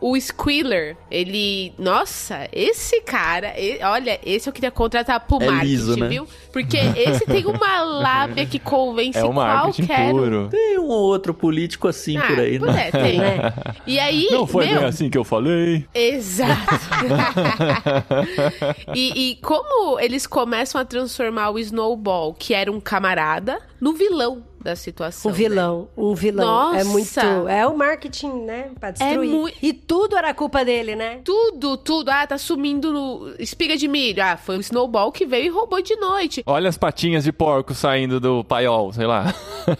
O 0.00 0.18
Squealer, 0.20 0.96
ele. 1.10 1.72
Nossa, 1.78 2.48
esse 2.52 3.00
cara. 3.00 3.58
e- 3.58 3.82
olha, 3.82 4.18
esse 4.24 4.48
eu 4.48 4.52
queria 4.52 4.70
contratar 4.70 5.18
pro 5.20 5.42
É 5.42 5.46
marketing, 5.46 5.66
liso, 5.70 5.96
né? 5.96 6.08
viu? 6.08 6.28
Porque 6.52 6.76
esse 6.76 7.24
tem 7.26 7.44
uma 7.46 7.82
lábia 7.82 8.46
que 8.46 8.58
convence 8.58 9.18
É 9.18 9.22
qualquer 9.22 10.10
puro. 10.12 10.48
Tem 10.50 10.78
um 10.78 10.88
ou 10.88 11.02
outro 11.02 11.34
político 11.34 11.88
assim 11.88 12.16
Ah, 12.16 12.26
por 12.28 12.38
aí, 12.38 12.58
né? 12.58 12.88
É, 12.88 12.90
tem. 12.90 13.18
Né? 13.18 13.52
E 13.86 13.98
aí. 13.98 14.28
Não 14.30 14.46
foi 14.46 14.66
meu, 14.66 14.76
bem 14.80 14.84
assim 14.84 15.10
que 15.10 15.18
eu 15.18 15.24
falei. 15.24 15.84
Exato. 15.94 16.54
e, 18.94 19.30
e 19.30 19.36
como 19.36 19.98
eles 19.98 20.26
começam 20.26 20.80
a 20.80 20.84
transformar 20.84 21.50
o 21.50 21.58
Snowball, 21.58 22.34
que 22.34 22.54
era 22.54 22.70
um 22.70 22.80
camarada, 22.80 23.60
no 23.80 23.92
vilão. 23.92 24.44
Da 24.62 24.74
situação. 24.76 25.30
Um 25.30 25.32
né? 25.34 25.38
vilão, 25.38 25.88
um 25.96 26.14
vilão. 26.14 26.74
É 26.74 26.84
Nossa! 26.84 27.24
muito. 27.24 27.48
É 27.48 27.66
o 27.66 27.76
marketing, 27.76 28.42
né? 28.44 28.70
Pra 28.78 28.90
destruir. 28.90 29.28
mui- 29.30 29.54
E 29.62 29.72
tudo 29.72 30.16
era 30.16 30.34
culpa 30.34 30.64
dele, 30.64 30.94
né? 30.96 31.20
Tudo, 31.24 31.76
tudo. 31.76 32.08
Ah, 32.10 32.26
tá 32.26 32.36
sumindo 32.38 32.92
no 32.92 33.34
espiga 33.38 33.76
de 33.76 33.86
milho. 33.88 34.22
Ah, 34.22 34.36
foi 34.36 34.56
o 34.56 34.60
Snowball 34.60 35.12
que 35.12 35.24
veio 35.26 35.46
e 35.46 35.48
roubou 35.48 35.80
de 35.80 35.94
noite. 35.96 36.42
Olha 36.46 36.68
as 36.68 36.76
patinhas 36.76 37.24
de 37.24 37.32
porco 37.32 37.72
saindo 37.74 38.18
do 38.20 38.42
paiol, 38.44 38.92
sei 38.92 39.06
lá. 39.06 39.34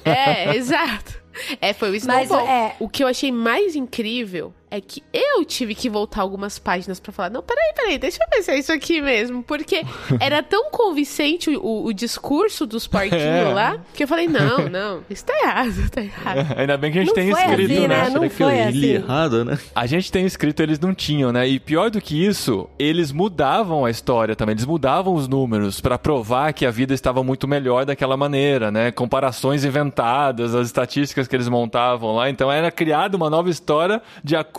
É, 0.05 0.55
exato. 0.57 1.19
É, 1.61 1.73
foi 1.73 1.89
o 1.89 1.93
Mas, 1.93 2.03
Snowball. 2.03 2.47
é- 2.49 2.77
O 2.81 2.89
que 2.89 3.03
eu 3.03 3.07
achei 3.07 3.31
mais 3.31 3.77
incrível 3.77 4.53
é 4.71 4.81
que 4.81 5.03
eu 5.13 5.45
tive 5.45 5.75
que 5.75 5.89
voltar 5.89 6.21
algumas 6.23 6.59
páginas 6.59 7.01
pra 7.01 7.13
falar: 7.13 7.31
não, 7.31 7.43
peraí, 7.43 7.73
peraí, 7.75 7.99
deixa 7.99 8.19
eu 8.23 8.27
ver 8.31 8.43
se 8.43 8.51
é 8.51 8.59
isso 8.59 8.73
aqui 8.73 9.01
mesmo. 9.01 9.43
Porque 9.43 9.83
era 10.21 10.43
tão 10.43 10.71
convincente 10.71 11.51
o, 11.57 11.87
o 11.87 11.93
discurso 11.93 12.67
dos 12.67 12.87
porquinhos 12.87 13.19
É. 13.19 13.45
lá 13.53 13.79
que 13.95 14.05
eu 14.05 14.09
falei: 14.09 14.29
não, 14.29 14.69
não, 14.69 15.01
isso 15.09 15.25
tá 15.25 15.33
errado, 15.43 15.91
tá 15.91 16.01
errado. 16.03 16.55
Ainda 16.57 16.77
bem 16.77 16.93
que 16.93 16.99
a 16.99 17.01
gente 17.03 17.09
Não 17.09 17.15
tem 17.15 17.31
foi 17.33 17.41
escrito, 17.41 17.73
assim, 17.73 17.81
né? 17.89 18.05
né? 18.05 18.11
Não 18.11 18.31
foi 18.31 18.53
li 18.53 18.61
assim. 18.61 19.05
errado, 19.05 19.45
né? 19.45 19.59
A 19.75 19.87
gente 19.87 20.13
tem 20.13 20.27
escrito, 20.27 20.63
eles 20.63 20.79
não 20.79 20.95
tinham, 20.95 21.33
né? 21.33 21.49
E 21.49 21.59
pior 21.59 21.91
do 21.91 22.01
que 22.01 22.25
isso, 22.25 22.69
eles 22.79 23.11
mudavam 23.13 23.85
a 23.85 23.91
história 23.91 24.37
também. 24.37 24.53
Eles 24.53 24.67
mudavam 24.67 25.15
os 25.15 25.27
números 25.29 25.81
pra 25.81 25.99
provar 25.99 26.53
que 26.53 26.67
a 26.67 26.71
vida 26.71 26.93
estava 26.95 27.23
muito 27.23 27.49
melhor 27.49 27.85
daquela 27.85 28.17
maneira, 28.17 28.71
né? 28.71 28.91
Comparações 28.91 29.65
inventadas, 29.65 30.55
as 30.55 30.67
estatísticas 30.67 31.27
que 31.27 31.35
eles 31.37 31.49
montavam 31.49 32.15
lá. 32.15 32.29
Então 32.29 32.51
era 32.51 32.71
criada 32.71 33.17
uma 33.17 33.31
nova 33.31 33.49
história 33.49 34.03
de 34.23 34.37
acordo 34.37 34.58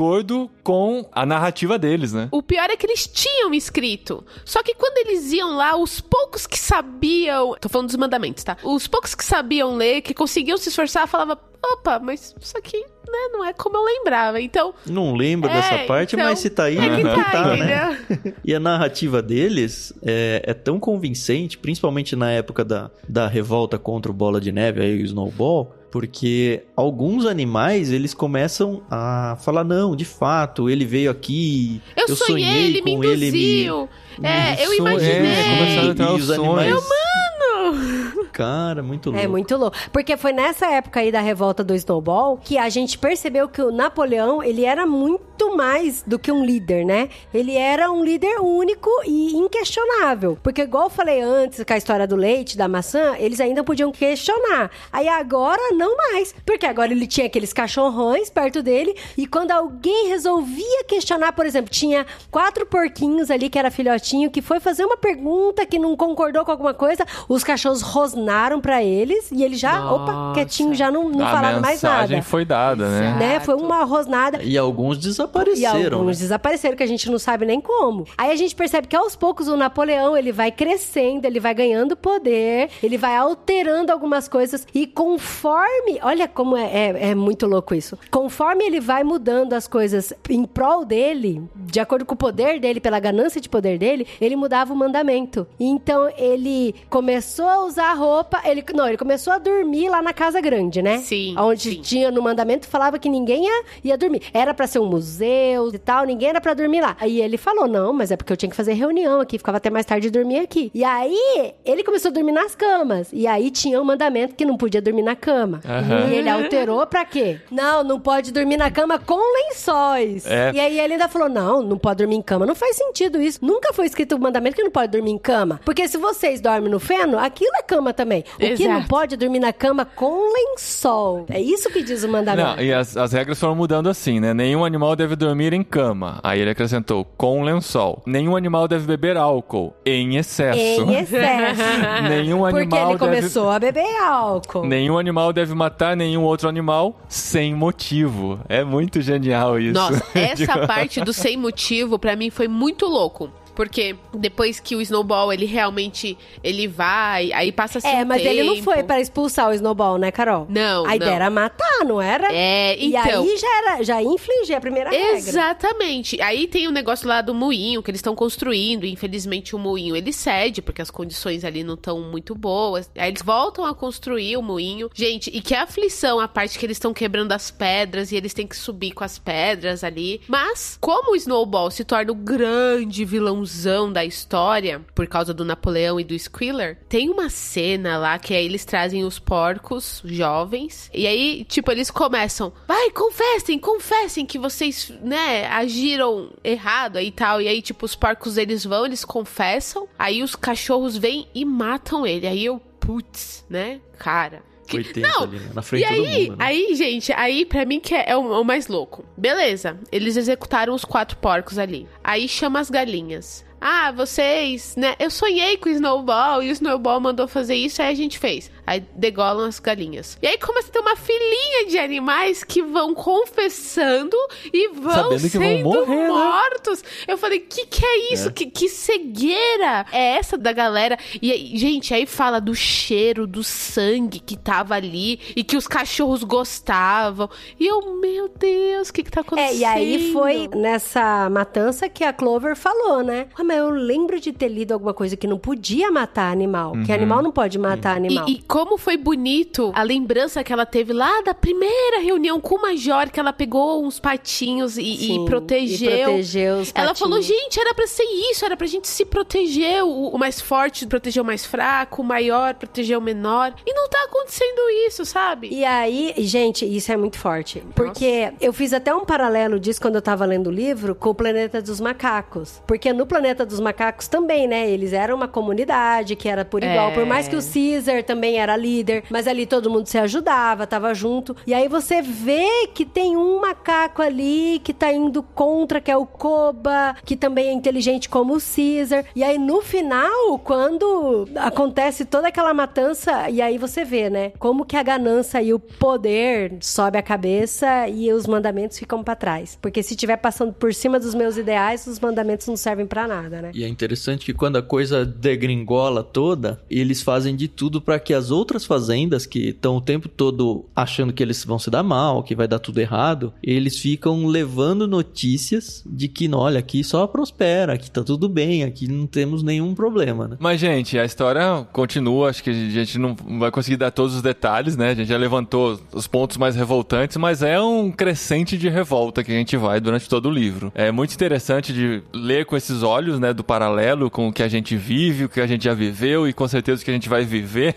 com 0.64 1.06
a 1.12 1.26
narrativa 1.26 1.78
deles, 1.78 2.14
né? 2.14 2.30
O 2.32 2.41
pior 2.41 2.70
é 2.70 2.78
que 2.78 2.86
eles 2.86 3.06
tinham 3.08 3.54
escrito. 3.54 4.26
Só 4.45 4.64
que 4.64 4.74
quando 4.74 4.97
eles 5.00 5.32
iam 5.34 5.56
lá, 5.56 5.76
os 5.76 6.00
poucos 6.00 6.47
que 6.47 6.58
sabiam. 6.58 7.56
Tô 7.60 7.68
falando 7.68 7.88
dos 7.88 7.95
mandamentos, 7.97 8.43
tá? 8.43 8.58
Os 8.64 8.88
poucos 8.88 9.14
que 9.14 9.24
sabiam 9.24 9.76
ler, 9.76 10.02
que 10.02 10.14
conseguiam 10.14 10.58
se 10.58 10.70
esforçar, 10.70 11.08
falavam: 11.08 11.38
opa, 11.62 12.00
mas 12.00 12.34
isso 12.39 12.58
aqui 12.58 12.78
né, 12.78 13.30
não 13.32 13.43
é 13.43 13.52
como 13.54 13.76
eu 13.78 13.84
lembrava. 13.84 14.39
Então. 14.39 14.74
Não 14.86 15.16
lembro 15.16 15.50
É, 15.50 15.54
dessa 15.54 15.80
parte, 15.80 16.16
então, 16.16 16.28
mas 16.28 16.39
se 16.39 16.50
tá 16.50 16.66
aí, 16.66 16.78
é 16.78 16.95
que 16.95 17.04
tá, 17.04 17.24
tá, 17.32 17.56
né? 17.56 17.97
entendeu? 18.06 18.34
E 18.45 18.56
a 18.56 18.60
narrativa 18.60 19.22
deles 19.22 19.93
é, 20.02 20.43
é 20.45 20.54
tão 20.54 20.80
convincente, 20.80 21.58
principalmente 21.58 22.16
na 22.16 22.32
época 22.32 22.64
da, 22.64 22.89
da 23.08 23.28
revolta 23.28 23.78
contra 23.78 24.12
o 24.12 24.14
Bola 24.14 24.39
de 24.39 24.52
Neve, 24.52 24.82
aí 24.82 25.02
o 25.02 25.06
Snowball, 25.06 25.76
porque 25.92 26.64
alguns 26.76 27.26
animais 27.26 27.92
eles 27.92 28.14
começam 28.14 28.82
a 28.90 29.38
falar: 29.42 29.64
não, 29.64 29.96
de 29.96 30.06
fato, 30.06 30.70
ele 30.70 30.86
veio 30.86 31.10
aqui, 31.12 31.82
Eu, 31.96 32.16
sonhei, 32.16 32.68
ele 32.68 32.82
me 32.82 32.96
com 32.96 33.04
ele, 33.04 33.28
induziu. 33.28 33.90
É, 34.22 34.66
eu 34.66 34.74
imaginei. 34.74 35.16
é, 35.16 35.58
começaram 35.58 35.92
a 35.92 35.96
ter 35.96 36.04
e 36.04 36.06
os 36.06 36.24
os 36.24 36.32
animais. 36.32 36.70
sonhos. 36.70 37.99
Cara, 38.32 38.82
muito 38.82 39.09
louco. 39.09 39.24
É 39.24 39.28
muito 39.28 39.55
louco. 39.55 39.78
Porque 39.91 40.17
foi 40.17 40.32
nessa 40.32 40.67
época 40.67 40.99
aí 40.99 41.11
da 41.11 41.22
revolta 41.22 41.63
do 41.63 41.76
Snowball 41.76 42.38
que 42.38 42.57
a 42.57 42.70
gente 42.70 42.97
percebeu 42.97 43.47
que 43.47 43.61
o 43.61 43.72
Napoleão, 43.72 44.43
ele 44.43 44.65
era 44.65 44.86
muito 44.86 45.55
mais 45.55 46.03
do 46.05 46.20
que 46.20 46.32
um 46.32 46.43
líder, 46.43 46.86
né? 46.86 47.09
Ele 47.34 47.55
era 47.55 47.91
um 47.91 48.03
líder 48.03 48.39
único 48.41 48.89
e 49.05 49.36
inquestionável. 49.36 50.38
Porque 50.43 50.61
igual 50.61 50.86
eu 50.86 50.89
falei 50.89 51.22
antes 51.22 51.63
com 51.63 51.74
a 51.74 51.78
história 51.78 52.07
do 52.07 52.15
leite, 52.15 52.57
da 52.57 52.67
maçã, 52.67 53.15
eles 53.17 53.39
ainda 53.39 53.63
podiam 53.63 53.91
questionar. 53.91 54.70
Aí 54.91 55.07
agora 55.07 55.61
não 55.74 55.95
mais. 55.95 56.34
Porque 56.45 56.65
agora 56.65 56.91
ele 56.91 57.07
tinha 57.07 57.28
aqueles 57.28 57.53
cachorrões 57.53 58.30
perto 58.30 58.61
dele 58.61 58.95
e 59.17 59.26
quando 59.26 59.51
alguém 59.51 60.07
resolvia 60.07 60.84
questionar, 60.88 61.34
por 61.34 61.45
exemplo, 61.45 61.70
tinha 61.70 62.05
quatro 62.32 62.65
porquinhos 62.65 63.32
ali 63.32 63.49
que 63.49 63.57
era 63.57 63.72
filhotinho 63.72 64.32
que 64.32 64.41
foi 64.41 64.59
fazer 64.59 64.86
uma 64.86 64.97
pergunta 64.97 65.65
que 65.65 65.80
não 65.80 65.95
concordou 65.95 66.43
com 66.45 66.51
alguma 66.51 66.74
coisa, 66.74 67.05
os 67.28 67.43
cachorros 67.43 67.82
rosnaram 68.10 68.60
pra 68.60 68.84
eles 68.84 69.32
e 69.32 69.43
ele 69.43 69.55
já, 69.55 69.91
opa, 69.91 70.12
Nossa. 70.12 70.34
quietinho, 70.34 70.74
já 70.74 70.91
não, 70.91 71.10
não 71.10 71.26
a 71.26 71.32
falaram 71.32 71.62
mais 71.62 71.82
mensagem 71.82 72.18
nada. 72.18 72.30
foi 72.30 72.45
dada, 72.45 72.88
né? 72.88 73.18
Né? 73.20 73.39
Foi 73.39 73.55
uma 73.55 73.84
rosnada. 73.84 74.41
E 74.43 74.57
alguns 74.57 74.97
E 74.97 75.01
desapareceram. 75.01 75.99
alguns 75.99 76.18
né? 76.18 76.24
desapareceram, 76.24 76.76
que 76.76 76.84
a 76.84 76.88
gente 76.88 77.10
não 77.10 77.20
sabe 77.20 77.45
nem 77.45 77.62
como. 77.62 78.05
Aí 78.18 78.32
a 78.32 78.36
gente 78.36 78.55
percebe 78.55 78.88
que 78.88 78.95
aos 78.95 79.16
poucos 79.16 79.47
o 79.47 79.55
Napoleão, 79.55 80.18
ele 80.18 80.32
vai 80.32 80.51
crescendo, 80.51 81.26
ele 81.26 81.39
vai 81.39 81.53
ganhando 81.53 81.95
poder, 81.95 82.70
ele 82.82 82.97
vai 82.97 83.16
alterando 83.16 83.91
algumas 83.91 84.28
coisas 84.28 84.68
e 84.74 84.88
conforme... 84.88 85.99
Olha 86.01 86.28
como 86.28 86.55
é, 86.57 86.66
é, 86.66 87.10
é 87.12 87.16
muito 87.16 87.45
louco 87.45 87.74
isso. 87.76 87.97
Conforme 88.10 88.66
ele 88.66 88.80
vai 88.80 89.03
mudando 89.03 89.53
as 89.53 89.68
coisas 89.68 90.14
em 90.30 90.45
prol 90.45 90.86
dele, 90.86 91.43
de 91.55 91.80
acordo 91.80 92.05
com 92.05 92.14
o 92.14 92.18
poder 92.18 92.60
dele, 92.60 92.80
pela 92.80 92.99
ganância 92.99 93.39
de 93.41 93.49
poder 93.49 93.78
dele, 93.78 94.07
ele 94.20 94.36
mudava 94.36 94.74
o 94.74 94.76
mandamento. 94.76 95.47
Então 95.60 96.10
ele 96.18 96.76
começou 96.89 97.47
a 97.47 97.66
usar 97.66 97.93
roupa, 98.00 98.41
ele 98.45 98.64
não, 98.74 98.88
ele 98.88 98.97
começou 98.97 99.34
a 99.34 99.38
dormir 99.38 99.89
lá 99.89 100.02
na 100.02 100.14
casa 100.14 100.39
grande, 100.41 100.82
né? 100.82 100.97
Sim, 101.00 101.36
Onde 101.38 101.72
sim. 101.72 101.82
tinha 101.82 102.10
no 102.12 102.22
mandamento 102.22 102.68
falava 102.68 102.97
que 102.97 103.10
ninguém 103.10 103.45
ia, 103.45 103.64
ia 103.84 103.97
dormir. 103.97 104.24
Era 104.34 104.54
pra 104.54 104.66
ser 104.68 104.80
um 104.80 104.86
museu 104.86 105.70
e 105.74 105.78
tal, 105.78 106.06
ninguém 106.06 106.30
era 106.30 106.41
pra 106.41 106.54
dormir 106.54 106.82
lá. 106.82 106.95
Aí 107.00 107.22
ele 107.22 107.38
falou: 107.38 107.68
"Não, 107.68 107.91
mas 107.93 108.12
é 108.12 108.18
porque 108.18 108.32
eu 108.34 108.38
tinha 108.38 108.50
que 108.50 108.56
fazer 108.56 108.74
reunião 108.74 109.20
aqui, 109.22 109.38
ficava 109.38 109.58
até 109.58 109.70
mais 109.70 109.86
tarde 109.86 110.08
e 110.08 110.12
dormir 110.12 110.39
aqui". 110.39 110.72
E 110.74 110.84
aí 110.84 111.54
ele 111.66 111.84
começou 111.84 112.10
a 112.10 112.14
dormir 112.14 112.32
nas 112.32 112.56
camas. 112.56 113.10
E 113.14 113.28
aí 113.28 113.52
tinha 113.52 113.80
um 113.82 113.86
mandamento 113.86 114.36
que 114.36 114.45
não 114.45 114.58
podia 114.58 114.82
dormir 114.82 115.02
na 115.04 115.16
cama. 115.16 115.60
Aham. 115.66 116.08
E 116.10 116.16
ele 116.16 116.30
alterou 116.30 116.86
pra 116.88 117.06
quê? 117.06 117.39
Não, 117.52 117.84
não 117.84 118.00
pode 118.00 118.32
dormir 118.32 118.58
na 118.58 118.72
cama 118.72 118.97
com 118.97 119.20
lençóis. 119.60 120.26
É. 120.26 120.52
E 120.54 120.60
aí 120.60 120.80
ele 120.80 120.93
ainda 120.93 121.08
falou: 121.08 121.30
"Não, 121.30 121.62
não 121.62 121.78
pode 121.78 121.97
dormir 121.97 122.16
em 122.16 122.22
cama. 122.22 122.45
Não 122.45 122.56
faz 122.56 122.76
sentido 122.76 123.22
isso. 123.22 123.39
Nunca 123.43 123.74
foi 123.74 123.86
escrito 123.86 124.16
o 124.16 124.20
mandamento 124.20 124.56
que 124.56 124.64
não 124.64 124.72
pode 124.72 124.91
dormir 124.91 125.12
em 125.12 125.18
cama. 125.18 125.60
Porque 125.66 125.88
se 125.88 125.97
vocês 125.97 126.39
dormem 126.41 126.70
no 126.72 126.80
feno, 126.80 127.18
aquilo 127.20 127.52
é 127.58 127.62
cama 127.62 127.89
também. 127.94 128.24
O 128.36 128.40
que 128.40 128.68
não 128.68 128.78
Exato. 128.78 128.88
pode 128.88 129.14
é 129.16 129.18
dormir 129.18 129.40
na 129.40 129.54
cama 129.54 129.86
com 129.86 130.34
lençol. 130.34 131.26
É 131.30 131.40
isso 131.40 131.70
que 131.70 131.82
diz 131.84 132.04
o 132.04 132.10
mandamento. 132.10 132.58
Não, 132.58 132.64
e 132.64 132.74
as, 132.74 132.96
as 132.96 133.14
regras 133.14 133.40
foram 133.40 133.56
mudando 133.56 133.90
assim, 133.90 134.20
né? 134.20 134.34
Nenhum 134.34 134.66
animal 134.66 134.96
deve 134.96 135.16
dormir 135.16 135.54
em 135.54 135.64
cama. 135.64 136.20
Aí 136.24 136.40
ele 136.40 136.50
acrescentou, 136.50 137.06
com 137.18 137.44
lençol. 137.44 138.02
Nenhum 138.06 138.36
animal 138.36 138.68
deve 138.68 138.86
beber 138.86 139.18
álcool, 139.18 139.74
em 139.86 140.18
excesso. 140.18 140.60
Em 140.60 140.96
excesso. 140.96 141.62
Nenhum 142.10 142.40
Porque 142.40 142.58
animal 142.58 142.90
ele 142.90 142.98
deve... 142.98 143.00
começou 143.00 143.50
a 143.50 143.60
beber 143.60 144.02
álcool. 144.02 144.66
Nenhum 144.66 144.98
animal 144.98 145.34
deve 145.34 145.54
matar 145.54 145.96
nenhum 145.96 146.24
outro 146.24 146.48
animal 146.48 147.00
sem 147.08 147.54
motivo. 147.54 148.40
É 148.48 148.64
muito 148.64 149.02
genial 149.02 149.60
isso. 149.60 149.74
Nossa, 149.74 150.04
essa 150.18 150.68
parte 150.68 151.02
do 151.02 151.14
sem 151.14 151.38
motivo, 151.38 152.00
pra 152.00 152.16
mim, 152.16 152.30
foi 152.30 152.48
muito 152.48 152.86
louco. 152.86 153.30
Porque 153.60 153.93
depois 154.14 154.57
que 154.57 154.74
o 154.74 154.80
Snowball, 154.82 155.34
ele 155.34 155.45
realmente, 155.45 156.18
ele 156.41 156.66
vai, 156.66 157.30
aí 157.34 157.51
passa-se 157.51 157.86
É, 157.86 158.03
um 158.03 158.05
mas 158.05 158.26
ele 158.26 158.41
não 158.41 158.53
tempo. 158.53 158.64
foi 158.64 158.84
pra 158.84 159.01
expulsar 159.01 159.49
o 159.49 159.53
Snowball, 159.53 159.97
né, 159.97 160.12
Carol? 160.12 160.47
Não, 160.49 160.86
A 160.86 160.95
ideia 160.95 161.10
não. 161.12 161.16
era 161.18 161.30
matar, 161.30 161.84
não 161.86 162.01
era? 162.01 162.34
É, 162.34 162.78
E 162.80 162.95
então... 162.95 163.22
aí 163.22 163.38
já 163.38 163.57
era, 163.57 163.84
já 163.84 164.01
ia 164.01 164.07
infligir 164.07 164.55
a 164.55 164.62
primeira 164.62 164.89
regra. 164.91 165.18
Exatamente. 165.18 166.22
Aí 166.22 166.47
tem 166.47 166.70
o 166.70 166.72
negócio 166.72 167.05
lá 167.05 167.22
do 167.22 167.34
moinho 167.34 167.84
que 167.84 167.91
eles 167.91 167.99
estão 167.99 168.16
construindo. 168.16 168.86
e, 168.86 168.91
Infelizmente 168.93 169.53
o 169.53 169.60
moinho 169.60 169.93
ele 169.93 170.14
cede 170.14 170.62
porque 170.62 170.82
as 170.82 170.89
condições 170.89 171.43
ali 171.43 171.62
não 171.62 171.74
estão 171.74 171.99
muito 171.99 172.34
boas. 172.34 172.89
Aí 172.97 173.10
eles 173.10 173.22
voltam 173.22 173.66
a 173.66 173.76
construir 173.76 174.38
o 174.38 174.41
moinho. 174.41 174.89
Gente, 174.93 175.30
e 175.36 175.41
que 175.41 175.53
aflição 175.53 176.18
a 176.22 176.30
parte 176.30 176.57
que 176.57 176.66
eles 176.66 176.78
estão 176.78 176.93
quebrando 176.93 177.34
as 177.34 177.51
pedras 177.51 178.14
e 178.14 178.16
eles 178.16 178.34
têm 178.34 178.47
que 178.47 178.55
subir 178.55 178.91
com 178.91 179.03
as 179.03 179.20
pedras 179.20 179.84
ali. 179.84 180.22
Mas 180.30 180.78
como 180.80 181.12
o 181.12 181.16
Snowball 181.18 181.70
se 181.72 181.84
torna 181.84 182.14
o 182.14 182.16
grande 182.16 183.03
vilãozão 183.50 183.91
da 183.91 184.06
história 184.06 184.82
por 184.93 185.08
causa 185.08 185.34
do 185.34 185.43
Napoleão 185.43 186.00
e 186.00 186.04
do 186.04 186.18
Squealer, 186.18 186.78
tem 186.88 187.10
uma 187.10 187.30
cena 187.30 187.97
lá 187.97 188.20
que 188.20 188.34
aí 188.34 188.45
eles 188.45 188.64
trazem 188.64 189.04
os 189.04 189.18
porcos 189.18 190.02
jovens 190.06 190.89
e 190.93 191.08
aí 191.08 191.43
tipo 191.45 191.72
eles 191.72 191.89
começam, 191.89 192.54
vai 192.68 192.91
confessem, 192.91 193.58
confessem 193.58 194.26
que 194.26 194.38
vocês 194.38 194.91
né 195.02 195.47
agiram 195.47 196.32
errado 196.43 196.97
aí 196.97 197.08
e 197.08 197.12
tal 197.12 197.41
e 197.41 197.47
aí 197.47 197.62
tipo 197.62 197.86
os 197.86 197.95
porcos 197.95 198.38
eles 198.38 198.64
vão, 198.64 198.86
eles 198.86 199.04
confessam, 199.04 199.88
aí 199.97 200.22
os 200.22 200.36
cachorros 200.36 200.95
vêm 200.95 201.28
e 201.34 201.43
matam 201.43 202.06
ele, 202.06 202.28
aí 202.28 202.45
eu 202.45 202.60
putz, 202.80 203.45
né, 203.50 203.82
cara. 203.97 204.49
Que- 204.70 204.78
80 204.78 205.07
Não, 205.07 205.24
ali, 205.24 205.39
né? 205.39 205.49
Na 205.53 205.61
frente 205.61 205.82
e 205.82 205.86
aí, 205.86 206.28
mundo, 206.28 206.38
né? 206.38 206.45
aí, 206.45 206.76
gente, 206.76 207.11
aí 207.13 207.45
pra 207.45 207.65
mim 207.65 207.80
que 207.80 207.93
é, 207.95 208.09
é 208.11 208.17
o, 208.17 208.34
é 208.34 208.39
o 208.39 208.43
mais 208.43 208.67
louco. 208.67 209.03
Beleza, 209.17 209.78
eles 209.91 210.15
executaram 210.17 210.74
os 210.74 210.86
quatro 210.86 211.17
porcos 211.17 211.57
ali. 211.57 211.88
Aí 212.03 212.28
chama 212.28 212.59
as 212.59 212.70
galinhas. 212.70 213.45
Ah, 213.61 213.91
vocês, 213.91 214.76
né? 214.78 214.95
Eu 214.97 215.09
sonhei 215.11 215.57
com 215.57 215.67
o 215.67 215.72
Snowball 215.72 216.41
e 216.41 216.49
o 216.49 216.53
Snowball 216.53 216.99
mandou 217.01 217.28
fazer 217.28 217.55
isso, 217.55 217.82
aí 217.82 217.89
a 217.89 217.93
gente 217.93 218.17
fez. 218.17 218.49
Aí 218.70 218.86
degolam 218.95 219.47
as 219.47 219.57
galinhas. 219.57 220.15
E 220.22 220.28
aí 220.28 220.38
começa 220.38 220.70
a 220.70 220.72
ter 220.72 220.78
uma 220.78 220.95
filinha 220.95 221.65
de 221.67 221.80
animais 221.80 222.43
que 222.43 222.61
vão 222.61 222.93
confessando 222.93 224.15
e 224.53 224.67
vão 224.67 224.93
Sabendo 224.93 225.30
que 225.32 225.38
vão 225.39 225.47
sendo 225.47 225.63
morrer, 225.63 225.95
né? 225.95 226.07
mortos. 226.07 226.84
Eu 227.07 227.17
falei, 227.17 227.39
que 227.39 227.65
que 227.65 227.84
é 227.84 228.13
isso? 228.13 228.32
Que, 228.32 228.45
que 228.45 228.70
cegueira 228.70 229.88
é 229.91 230.17
essa 230.17 230.38
da 230.38 230.53
galera? 230.53 230.99
E, 231.20 231.32
aí, 231.32 231.57
gente, 231.57 231.95
aí 231.95 232.05
fala 232.05 232.39
do 232.39 232.53
cheiro 232.53 233.26
do 233.26 233.43
sangue 233.43 234.20
que 234.20 234.38
tava 234.38 234.76
ali 234.76 235.20
e 235.36 235.43
que 235.43 235.57
os 235.57 235.67
cachorros 235.67 236.24
gostavam. 236.24 237.28
E 237.59 237.65
eu, 237.65 237.99
meu 237.99 238.30
Deus, 238.30 238.89
o 238.89 238.93
que 238.93 239.01
que 239.01 239.09
tá 239.09 239.22
acontecendo? 239.22 239.51
É, 239.51 239.57
e 239.57 239.65
aí 239.65 240.13
foi 240.13 240.47
nessa 240.55 241.28
matança 241.32 241.89
que 241.89 242.03
a 242.03 242.13
Clover 242.13 242.55
falou, 242.55 243.01
né? 243.01 243.30
Ah, 243.36 243.43
mas 243.43 243.57
eu 243.57 243.72
lembro 243.72 244.20
de 244.20 244.32
ter 244.32 244.47
lido 244.47 244.74
alguma 244.74 244.93
coisa 244.93 245.17
que 245.17 245.26
não 245.26 245.39
podia 245.39 245.91
matar 245.91 246.32
animal. 246.32 246.74
Que 246.86 246.93
animal 246.93 247.24
não 247.24 247.32
pode 247.32 247.57
matar 247.57 247.97
animal. 247.97 248.30
E, 248.30 248.34
e 248.34 248.41
como 248.60 248.78
foi 248.78 248.97
bonito 248.97 249.72
a 249.74 249.84
lembrança 249.84 250.43
que 250.43 250.51
ela 250.51 250.66
teve 250.66 250.91
lá 250.91 251.22
da 251.22 251.34
primeira 251.34 252.01
reunião 252.01 252.41
com 252.41 252.55
o 252.55 252.62
Major, 252.62 253.10
que 253.10 253.18
ela 253.18 253.32
pegou 253.32 253.86
uns 253.86 254.01
patinhos 254.01 254.78
e, 254.78 254.82
e 254.82 254.97
Sim, 254.97 255.26
protegeu. 255.26 255.89
e 255.89 256.03
protegeu 256.03 256.57
os 256.57 256.72
ela 256.76 256.88
patinhos. 256.89 256.99
falou, 256.99 257.22
gente, 257.22 257.57
era 257.57 257.74
pra 257.74 257.88
ser 257.88 258.03
isso, 258.30 258.43
era 258.43 258.57
pra 258.57 258.68
gente 258.68 258.86
se 258.89 259.05
proteger. 259.05 259.82
O, 259.86 260.10
o 260.10 260.18
mais 260.18 260.41
forte 260.41 260.86
proteger 260.86 261.24
o 261.24 261.26
mais 261.26 261.45
fraco, 261.45 262.01
o 262.01 262.05
maior 262.05 262.53
proteger 262.53 262.97
o 262.97 263.01
menor. 263.01 263.53
E 263.66 263.74
não 263.74 263.88
tá 263.88 264.03
acontecendo 264.03 264.70
isso, 264.86 265.05
sabe? 265.05 265.47
E 265.53 265.64
aí, 265.64 266.14
gente, 266.18 266.66
isso 266.66 266.91
é 266.91 266.97
muito 266.97 267.18
forte. 267.18 267.64
Porque 267.74 268.34
eu 268.41 268.51
fiz 268.51 268.74
até 268.74 268.93
um 268.93 269.05
paralelo 269.05 269.57
disso 269.57 269.80
quando 269.80 269.95
eu 269.95 270.01
tava 270.01 270.26
lendo 270.26 270.47
o 270.47 270.51
livro 270.51 270.93
com 270.93 271.12
o 271.12 271.16
Planeta 271.16 271.62
dos 271.62 271.80
Macacos. 271.80 272.62
Porque 272.68 272.91
no 272.91 273.05
Planeta 273.05 273.45
dos 273.45 273.62
Macacos 273.62 274.10
também, 274.10 274.47
né? 274.49 274.70
Eles 274.70 274.91
eram 274.91 275.16
uma 275.16 275.30
comunidade 275.30 276.18
que 276.18 276.28
era 276.28 276.43
por 276.43 276.62
igual. 276.62 276.89
É. 276.89 276.93
Por 276.93 277.05
mais 277.05 277.30
que 277.30 277.38
o 277.38 277.39
Caesar 277.41 278.03
também 278.03 278.38
era 278.38 278.49
líder, 278.56 279.04
mas 279.10 279.28
ali 279.28 279.45
todo 279.45 279.70
mundo 279.70 279.88
se 279.88 279.97
ajudava, 279.97 280.68
tava 280.68 280.93
junto. 280.93 281.36
E 281.45 281.54
aí 281.54 281.68
você 281.68 282.02
vê 282.02 282.68
que 282.74 282.86
tem 282.86 283.16
um 283.18 283.41
macaco 283.41 284.02
ali 284.02 284.60
que 284.64 284.74
tá 284.74 284.91
indo 284.91 285.22
contra, 285.22 285.82
que 285.82 285.91
é 285.91 285.97
o 285.97 286.06
Koba, 286.06 286.95
que 287.06 287.16
também 287.16 287.47
é 287.47 287.54
inteligente 287.54 288.10
como 288.10 288.36
o 288.36 288.39
Caesar. 288.39 289.06
E 289.16 289.24
aí 289.24 289.38
no 289.38 289.62
final, 289.62 290.39
quando 290.39 291.28
acontece 291.36 292.06
toda 292.06 292.28
aquela 292.28 292.54
matança, 292.54 293.30
e 293.30 293.41
aí 293.41 293.58
você 293.58 293.84
vê, 293.84 294.10
né? 294.10 294.32
Como 294.39 294.66
que 294.66 294.76
a 294.76 294.84
ganância 294.84 295.41
e 295.41 295.54
o 295.54 295.60
poder 295.60 296.58
sobe 296.62 296.97
a 296.97 297.02
cabeça 297.02 297.88
e 297.88 298.12
os 298.12 298.28
mandamentos 298.28 298.78
ficam 298.78 299.04
pra 299.04 299.16
trás. 299.16 299.58
Porque 299.62 299.84
se 299.84 299.93
estiver 299.93 300.18
passando 300.18 300.54
por 300.54 300.74
cima 300.74 301.00
dos 301.00 301.14
meus 301.14 301.38
ideais, 301.38 301.88
os 301.88 302.00
mandamentos 302.00 302.47
não 302.47 302.58
servem 302.58 302.86
pra 302.86 303.08
nada, 303.08 303.41
né? 303.41 303.52
E 303.54 303.64
é 303.64 303.68
interessante 303.68 304.26
que 304.26 304.34
quando 304.34 304.58
a 304.58 304.62
coisa 304.62 305.06
degringola 305.06 306.04
toda, 306.04 306.62
eles 306.70 307.02
fazem 307.02 307.36
de 307.36 307.47
tudo 307.47 307.82
para 307.82 308.00
que 308.00 308.14
as 308.14 308.28
outras 308.32 308.65
fazendas 308.65 309.25
que 309.25 309.49
estão 309.49 309.77
o 309.77 309.82
tempo 309.82 310.07
todo 310.07 310.65
achando 310.75 311.13
que 311.13 311.23
eles 311.23 311.43
vão 311.43 311.59
se 311.59 311.69
dar 311.69 311.84
mal, 311.84 312.23
que 312.23 312.36
vai 312.36 312.47
dar 312.47 312.59
tudo 312.59 312.80
errado, 312.80 313.34
eles 313.43 313.77
ficam 313.77 314.25
levando 314.25 314.88
notícias 314.88 315.84
de 315.86 316.07
que, 316.07 316.30
olha, 316.34 316.59
aqui 316.59 316.84
só 316.84 317.05
prospera, 317.07 317.73
aqui 317.73 317.89
tá 317.89 318.03
tudo 318.03 318.30
bem, 318.30 318.63
aqui 318.63 318.88
não 318.88 319.07
temos 319.07 319.43
nenhum 319.43 319.73
problema, 319.73 320.27
né? 320.27 320.38
Mas, 320.39 320.59
gente, 320.59 320.97
a 320.97 321.05
história 321.05 321.67
continua. 321.71 322.30
Acho 322.30 322.43
que 322.43 322.49
a 322.49 322.53
gente 322.53 322.97
não 322.97 323.15
vai 323.39 323.51
conseguir 323.51 323.77
dar 323.77 323.91
todos 323.91 324.15
os 324.15 324.21
detalhes, 324.21 324.75
né? 324.75 324.91
A 324.91 324.95
gente 324.95 325.07
já 325.07 325.17
levantou 325.17 325.80
os 325.93 326.07
pontos 326.07 326.38
mais 326.38 326.55
revoltantes, 326.55 327.17
mas 327.17 327.41
é 327.41 327.59
um 327.59 327.91
crescente 327.91 328.57
de 328.57 328.69
revolta 328.69 329.23
que 329.23 329.32
a 329.32 329.36
gente 329.36 329.55
vai 329.57 329.80
durante 329.80 330.07
todo 330.07 330.27
o 330.27 330.32
livro. 330.32 330.71
É 330.75 330.91
muito 330.91 331.13
interessante 331.13 331.73
de 331.73 332.01
ler 332.13 332.45
com 332.45 332.55
esses 332.55 332.84
olhos, 332.84 333.19
né? 333.19 333.34
Do 333.34 333.43
paralelo 333.43 334.09
com 334.09 334.27
o 334.27 334.34
que 334.34 334.43
a 334.43 334.47
gente 334.47 334.75
vive, 334.75 335.25
o 335.25 335.30
que 335.30 335.41
a 335.41 335.47
gente 335.47 335.63
já 335.63 335.73
viveu 335.73 336.27
e 336.27 336.34
com 336.34 336.47
certeza 336.47 336.82
o 336.82 336.86
que 336.86 336.91
a 336.91 336.93
gente 336.93 337.09
vai 337.09 337.23
viver 337.25 337.75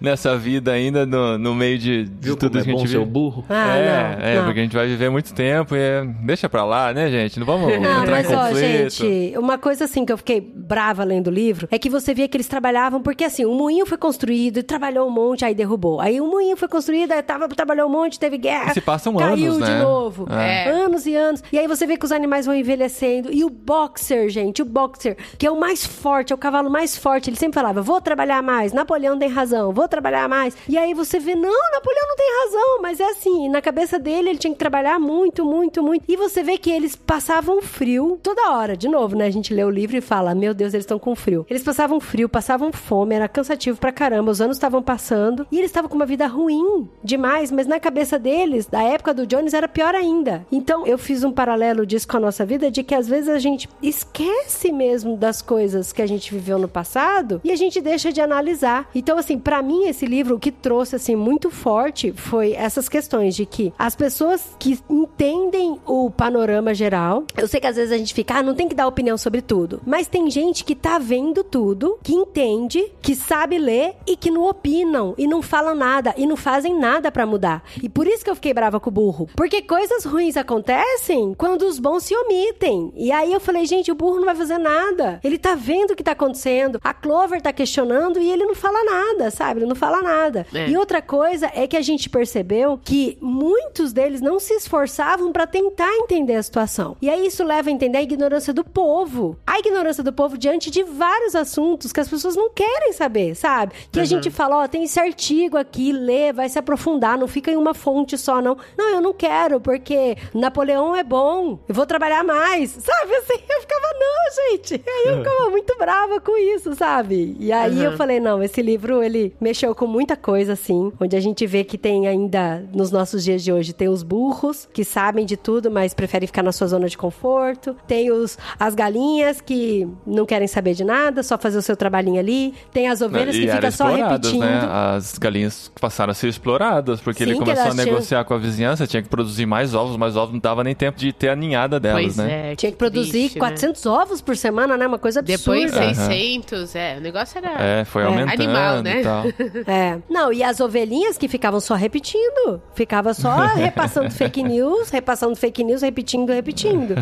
nessa 0.00 0.36
vida 0.36 0.72
ainda 0.72 1.06
no, 1.06 1.38
no 1.38 1.54
meio 1.54 1.78
de, 1.78 2.04
de 2.04 2.10
Viu 2.20 2.36
tudo 2.36 2.58
como 2.58 2.60
é 2.60 2.64
que 2.64 2.70
a 2.70 2.72
bom 2.72 2.78
gente 2.80 2.90
ser 2.90 2.96
o 2.96 3.00
vive. 3.00 3.12
burro? 3.12 3.44
Ah, 3.48 3.76
é, 3.76 4.16
não, 4.16 4.26
é, 4.26 4.36
não. 4.36 4.44
porque 4.44 4.60
a 4.60 4.62
gente 4.62 4.76
vai 4.76 4.86
viver 4.86 5.10
muito 5.10 5.32
tempo 5.34 5.74
e 5.74 5.78
é... 5.78 6.04
deixa 6.22 6.48
pra 6.48 6.64
lá, 6.64 6.92
né, 6.92 7.10
gente? 7.10 7.38
Não 7.38 7.46
vamos 7.46 7.66
Não, 7.80 8.02
entrar 8.02 8.10
mas 8.10 8.30
em 8.30 8.34
ó, 8.34 8.48
conflito. 8.48 8.90
gente, 8.90 9.38
uma 9.38 9.58
coisa 9.58 9.84
assim 9.84 10.04
que 10.04 10.12
eu 10.12 10.16
fiquei 10.16 10.40
brava 10.40 11.04
lendo 11.04 11.28
o 11.28 11.30
livro 11.30 11.68
é 11.70 11.78
que 11.78 11.90
você 11.90 12.14
via 12.14 12.28
que 12.28 12.36
eles 12.36 12.46
trabalhavam, 12.48 13.02
porque 13.02 13.24
assim, 13.24 13.44
o 13.44 13.54
moinho 13.54 13.86
foi 13.86 13.98
construído, 13.98 14.62
trabalhou 14.62 15.06
um 15.08 15.10
monte, 15.10 15.44
aí 15.44 15.54
derrubou. 15.54 16.00
Aí 16.00 16.20
o 16.20 16.26
moinho 16.26 16.56
foi 16.56 16.68
construído, 16.68 17.12
aí 17.12 17.22
tava, 17.22 17.48
trabalhou 17.48 17.88
um 17.88 17.92
monte, 17.92 18.18
teve 18.18 18.38
guerra. 18.38 18.70
E 18.70 18.74
se 18.74 18.80
passam 18.80 19.14
caiu 19.14 19.52
anos, 19.52 19.66
de 19.66 19.72
né? 19.72 19.82
novo. 19.82 20.26
É. 20.30 20.68
Anos 20.70 21.06
e 21.06 21.14
anos. 21.14 21.42
E 21.52 21.58
aí 21.58 21.66
você 21.66 21.86
vê 21.86 21.96
que 21.96 22.04
os 22.04 22.12
animais 22.12 22.46
vão 22.46 22.54
envelhecendo. 22.54 23.32
E 23.32 23.44
o 23.44 23.50
boxer, 23.50 24.28
gente, 24.28 24.62
o 24.62 24.64
boxer, 24.64 25.16
que 25.38 25.46
é 25.46 25.50
o 25.50 25.58
mais 25.58 25.84
forte, 25.84 26.32
é 26.32 26.34
o 26.34 26.38
cavalo 26.38 26.70
mais 26.70 26.96
forte, 26.96 27.30
ele 27.30 27.36
sempre 27.36 27.54
falava: 27.54 27.82
vou 27.82 28.00
trabalhar 28.00 28.42
mais, 28.42 28.72
Napoleão 28.72 29.18
tem 29.18 29.28
razão, 29.28 29.72
vou 29.74 29.88
trabalhar 29.88 30.28
mais. 30.28 30.56
E 30.68 30.78
aí 30.78 30.94
você 30.94 31.18
vê, 31.18 31.34
não, 31.34 31.70
Napoleão 31.72 32.08
não 32.08 32.16
tem 32.16 32.26
razão, 32.44 32.82
mas 32.82 33.00
é 33.00 33.04
assim, 33.10 33.48
na 33.48 33.60
cabeça 33.60 33.98
dele 33.98 34.30
ele 34.30 34.38
tinha 34.38 34.52
que 34.52 34.58
trabalhar 34.58 34.98
muito, 34.98 35.44
muito, 35.44 35.82
muito. 35.82 36.04
E 36.08 36.16
você 36.16 36.42
vê 36.42 36.56
que 36.56 36.70
eles 36.70 36.94
passavam 36.96 37.60
frio 37.60 38.18
toda 38.22 38.52
hora. 38.52 38.76
De 38.76 38.88
novo, 38.88 39.16
né? 39.16 39.26
A 39.26 39.30
gente 39.30 39.52
lê 39.52 39.64
o 39.64 39.70
livro 39.70 39.96
e 39.96 40.00
fala: 40.00 40.34
Meu 40.34 40.54
Deus, 40.54 40.72
eles 40.72 40.84
estão 40.84 40.98
com 40.98 41.14
frio. 41.14 41.44
Eles 41.50 41.62
passavam 41.62 42.00
frio, 42.00 42.28
passavam 42.28 42.72
fome, 42.72 43.14
era 43.14 43.28
cansativo 43.28 43.78
pra 43.78 43.92
caramba. 43.92 44.30
Os 44.30 44.40
anos 44.40 44.56
estavam 44.56 44.82
passando 44.82 45.46
e 45.50 45.58
eles 45.58 45.70
estavam 45.70 45.88
com 45.90 45.96
uma 45.96 46.06
vida 46.06 46.26
ruim 46.26 46.88
demais, 47.02 47.50
mas 47.50 47.66
na 47.66 47.80
cabeça 47.80 48.18
deles, 48.18 48.66
da 48.66 48.82
época 48.82 49.12
do 49.12 49.26
Jones, 49.26 49.54
era 49.54 49.68
pior 49.68 49.94
ainda. 49.94 50.46
Então 50.52 50.86
eu 50.86 50.96
fiz 50.96 51.24
um 51.24 51.32
paralelo 51.32 51.84
disso 51.84 52.06
com 52.06 52.16
a 52.16 52.20
nossa 52.20 52.46
vida, 52.46 52.70
de 52.70 52.82
que 52.82 52.94
às 52.94 53.08
vezes 53.08 53.28
a 53.28 53.38
gente 53.38 53.68
esquece 53.82 54.72
mesmo 54.72 55.16
das 55.16 55.42
coisas 55.42 55.92
que 55.92 56.02
a 56.02 56.06
gente 56.06 56.32
viveu 56.32 56.58
no 56.58 56.68
passado 56.68 57.40
e 57.42 57.50
a 57.50 57.56
gente 57.56 57.80
deixa 57.80 58.12
de 58.12 58.20
analisar. 58.20 58.88
Então, 58.94 59.18
assim, 59.18 59.38
pra 59.38 59.62
mim, 59.64 59.86
esse 59.88 60.06
livro, 60.06 60.36
o 60.36 60.38
que 60.38 60.52
trouxe, 60.52 60.96
assim, 60.96 61.16
muito 61.16 61.50
forte 61.50 62.12
foi 62.12 62.52
essas 62.52 62.88
questões 62.88 63.34
de 63.34 63.46
que 63.46 63.72
as 63.78 63.96
pessoas 63.96 64.54
que 64.58 64.78
entendem 64.88 65.80
o 65.86 66.10
panorama 66.10 66.74
geral, 66.74 67.24
eu 67.36 67.48
sei 67.48 67.60
que 67.60 67.66
às 67.66 67.76
vezes 67.76 67.92
a 67.92 67.98
gente 67.98 68.14
fica, 68.14 68.34
ah, 68.36 68.42
não 68.42 68.54
tem 68.54 68.68
que 68.68 68.74
dar 68.74 68.86
opinião 68.86 69.16
sobre 69.16 69.42
tudo, 69.42 69.80
mas 69.86 70.06
tem 70.06 70.30
gente 70.30 70.64
que 70.64 70.74
tá 70.74 70.98
vendo 70.98 71.42
tudo, 71.42 71.98
que 72.02 72.14
entende, 72.14 72.92
que 73.02 73.14
sabe 73.14 73.58
ler 73.58 73.94
e 74.06 74.16
que 74.16 74.30
não 74.30 74.48
opinam 74.48 75.14
e 75.18 75.26
não 75.26 75.42
falam 75.42 75.74
nada 75.74 76.14
e 76.16 76.26
não 76.26 76.36
fazem 76.36 76.78
nada 76.78 77.10
pra 77.10 77.26
mudar. 77.26 77.62
E 77.82 77.88
por 77.88 78.06
isso 78.06 78.24
que 78.24 78.30
eu 78.30 78.34
fiquei 78.34 78.54
brava 78.54 78.78
com 78.78 78.90
o 78.90 78.92
burro, 78.92 79.28
porque 79.34 79.62
coisas 79.62 80.04
ruins 80.04 80.36
acontecem 80.36 81.34
quando 81.34 81.62
os 81.62 81.78
bons 81.78 82.04
se 82.04 82.14
omitem. 82.14 82.92
E 82.94 83.10
aí 83.10 83.32
eu 83.32 83.40
falei, 83.40 83.66
gente, 83.66 83.90
o 83.90 83.94
burro 83.94 84.16
não 84.16 84.26
vai 84.26 84.34
fazer 84.34 84.58
nada. 84.58 85.20
Ele 85.22 85.38
tá 85.38 85.54
vendo 85.54 85.92
o 85.92 85.96
que 85.96 86.02
tá 86.02 86.12
acontecendo. 86.12 86.80
A 86.82 86.92
Clover 86.92 87.40
tá 87.40 87.52
questionando 87.52 88.20
e 88.20 88.30
ele 88.30 88.44
não 88.44 88.54
fala 88.54 88.84
nada, 88.84 89.30
sabe? 89.30 89.53
Ele 89.58 89.66
não 89.66 89.76
fala 89.76 90.02
nada. 90.02 90.46
É. 90.52 90.68
E 90.68 90.76
outra 90.76 91.00
coisa 91.00 91.50
é 91.54 91.66
que 91.66 91.76
a 91.76 91.82
gente 91.82 92.08
percebeu 92.08 92.78
que 92.82 93.18
muitos 93.20 93.92
deles 93.92 94.20
não 94.20 94.38
se 94.38 94.54
esforçavam 94.54 95.32
pra 95.32 95.46
tentar 95.46 95.92
entender 95.96 96.34
a 96.34 96.42
situação. 96.42 96.96
E 97.00 97.08
aí 97.08 97.26
isso 97.26 97.44
leva 97.44 97.68
a 97.68 97.72
entender 97.72 97.98
a 97.98 98.02
ignorância 98.02 98.52
do 98.52 98.64
povo. 98.64 99.36
A 99.46 99.58
ignorância 99.58 100.02
do 100.02 100.12
povo 100.12 100.36
diante 100.36 100.70
de 100.70 100.82
vários 100.82 101.34
assuntos 101.34 101.92
que 101.92 102.00
as 102.00 102.08
pessoas 102.08 102.36
não 102.36 102.50
querem 102.50 102.92
saber, 102.92 103.34
sabe? 103.34 103.72
Que 103.90 104.00
a 104.00 104.04
gente 104.04 104.30
fala, 104.30 104.62
ó, 104.62 104.68
tem 104.68 104.84
esse 104.84 104.98
artigo 104.98 105.56
aqui, 105.56 105.92
lê, 105.92 106.32
vai 106.32 106.48
se 106.48 106.58
aprofundar, 106.58 107.18
não 107.18 107.28
fica 107.28 107.50
em 107.50 107.56
uma 107.56 107.74
fonte 107.74 108.16
só, 108.18 108.40
não. 108.40 108.56
Não, 108.76 108.90
eu 108.90 109.00
não 109.00 109.12
quero, 109.12 109.60
porque 109.60 110.16
Napoleão 110.32 110.94
é 110.94 111.02
bom, 111.02 111.58
eu 111.68 111.74
vou 111.74 111.86
trabalhar 111.86 112.24
mais, 112.24 112.70
sabe? 112.80 113.14
Assim, 113.14 113.40
eu 113.48 113.60
ficava, 113.60 113.86
não, 113.92 114.50
gente. 114.50 114.74
Aí 114.86 115.12
eu 115.12 115.18
ficava 115.18 115.50
muito 115.50 115.76
brava 115.78 116.20
com 116.20 116.36
isso, 116.36 116.74
sabe? 116.74 117.36
E 117.38 117.52
aí 117.52 117.82
eu 117.82 117.96
falei, 117.96 118.20
não, 118.20 118.42
esse 118.42 118.60
livro, 118.62 119.02
ele 119.02 119.34
mexeu 119.44 119.74
com 119.74 119.86
muita 119.86 120.16
coisa, 120.16 120.54
assim, 120.54 120.90
onde 120.98 121.14
a 121.14 121.20
gente 121.20 121.46
vê 121.46 121.62
que 121.62 121.76
tem 121.78 122.08
ainda, 122.08 122.64
nos 122.74 122.90
nossos 122.90 123.22
dias 123.22 123.44
de 123.44 123.52
hoje, 123.52 123.72
tem 123.72 123.88
os 123.88 124.02
burros, 124.02 124.66
que 124.72 124.84
sabem 124.84 125.24
de 125.26 125.36
tudo, 125.36 125.70
mas 125.70 125.92
preferem 125.94 126.26
ficar 126.26 126.42
na 126.42 126.50
sua 126.50 126.66
zona 126.66 126.88
de 126.88 126.96
conforto. 126.96 127.76
Tem 127.86 128.10
os, 128.10 128.38
as 128.58 128.74
galinhas, 128.74 129.40
que 129.40 129.86
não 130.06 130.24
querem 130.24 130.48
saber 130.48 130.74
de 130.74 130.82
nada, 130.82 131.22
só 131.22 131.36
fazer 131.36 131.58
o 131.58 131.62
seu 131.62 131.76
trabalhinho 131.76 132.18
ali. 132.18 132.54
Tem 132.72 132.88
as 132.88 133.00
ovelhas 133.02 133.36
E 133.36 133.40
que 133.46 133.52
ficam 133.52 133.70
só 133.70 133.86
repetindo. 133.94 134.40
Né? 134.40 134.60
As 134.96 135.18
galinhas 135.18 135.70
passaram 135.80 136.10
a 136.10 136.14
ser 136.14 136.28
exploradas, 136.28 137.00
porque 137.00 137.22
Sim, 137.24 137.30
ele 137.30 137.38
começou 137.38 137.62
a 137.62 137.66
elas 137.66 137.74
tinham- 137.76 137.86
negociar 137.94 138.24
com 138.24 138.34
a 138.34 138.38
vizinhança, 138.38 138.86
tinha 138.86 139.02
que 139.02 139.08
produzir 139.08 139.44
mais 139.46 139.74
ovos, 139.74 139.96
mais 139.96 140.16
ovos 140.16 140.32
não 140.32 140.40
dava 140.40 140.64
nem 140.64 140.74
tempo 140.74 140.98
de 140.98 141.12
ter 141.12 141.28
a 141.28 141.36
ninhada 141.36 141.78
delas, 141.78 142.02
Pois 142.02 142.16
né? 142.16 142.52
é. 142.52 142.56
Tinha 142.56 142.72
que 142.72 142.78
produzir 142.78 143.10
triste, 143.10 143.34
né? 143.34 143.40
400 143.40 143.86
ovos 143.86 144.20
por 144.22 144.36
semana, 144.36 144.76
né? 144.76 144.86
Uma 144.86 144.98
coisa 144.98 145.20
absurda. 145.20 145.60
Depois 145.60 145.76
Aham. 145.76 145.92
600, 146.08 146.74
é. 146.74 146.96
O 146.96 147.00
negócio 147.00 147.36
era. 147.38 147.62
É, 147.62 147.84
foi 147.84 148.02
É. 148.02 148.06
aumentando 148.06 148.32
Animal, 148.42 148.82
né? 148.82 149.02
É. 149.66 149.98
Não, 150.08 150.32
e 150.32 150.42
as 150.42 150.60
ovelhinhas 150.60 151.18
que 151.18 151.28
ficavam 151.28 151.60
só 151.60 151.74
repetindo. 151.74 152.62
Ficava 152.74 153.14
só 153.14 153.46
repassando 153.46 154.10
fake 154.14 154.42
news, 154.42 154.90
repassando 154.90 155.36
fake 155.36 155.64
news, 155.64 155.82
repetindo, 155.82 156.30
repetindo. 156.30 156.94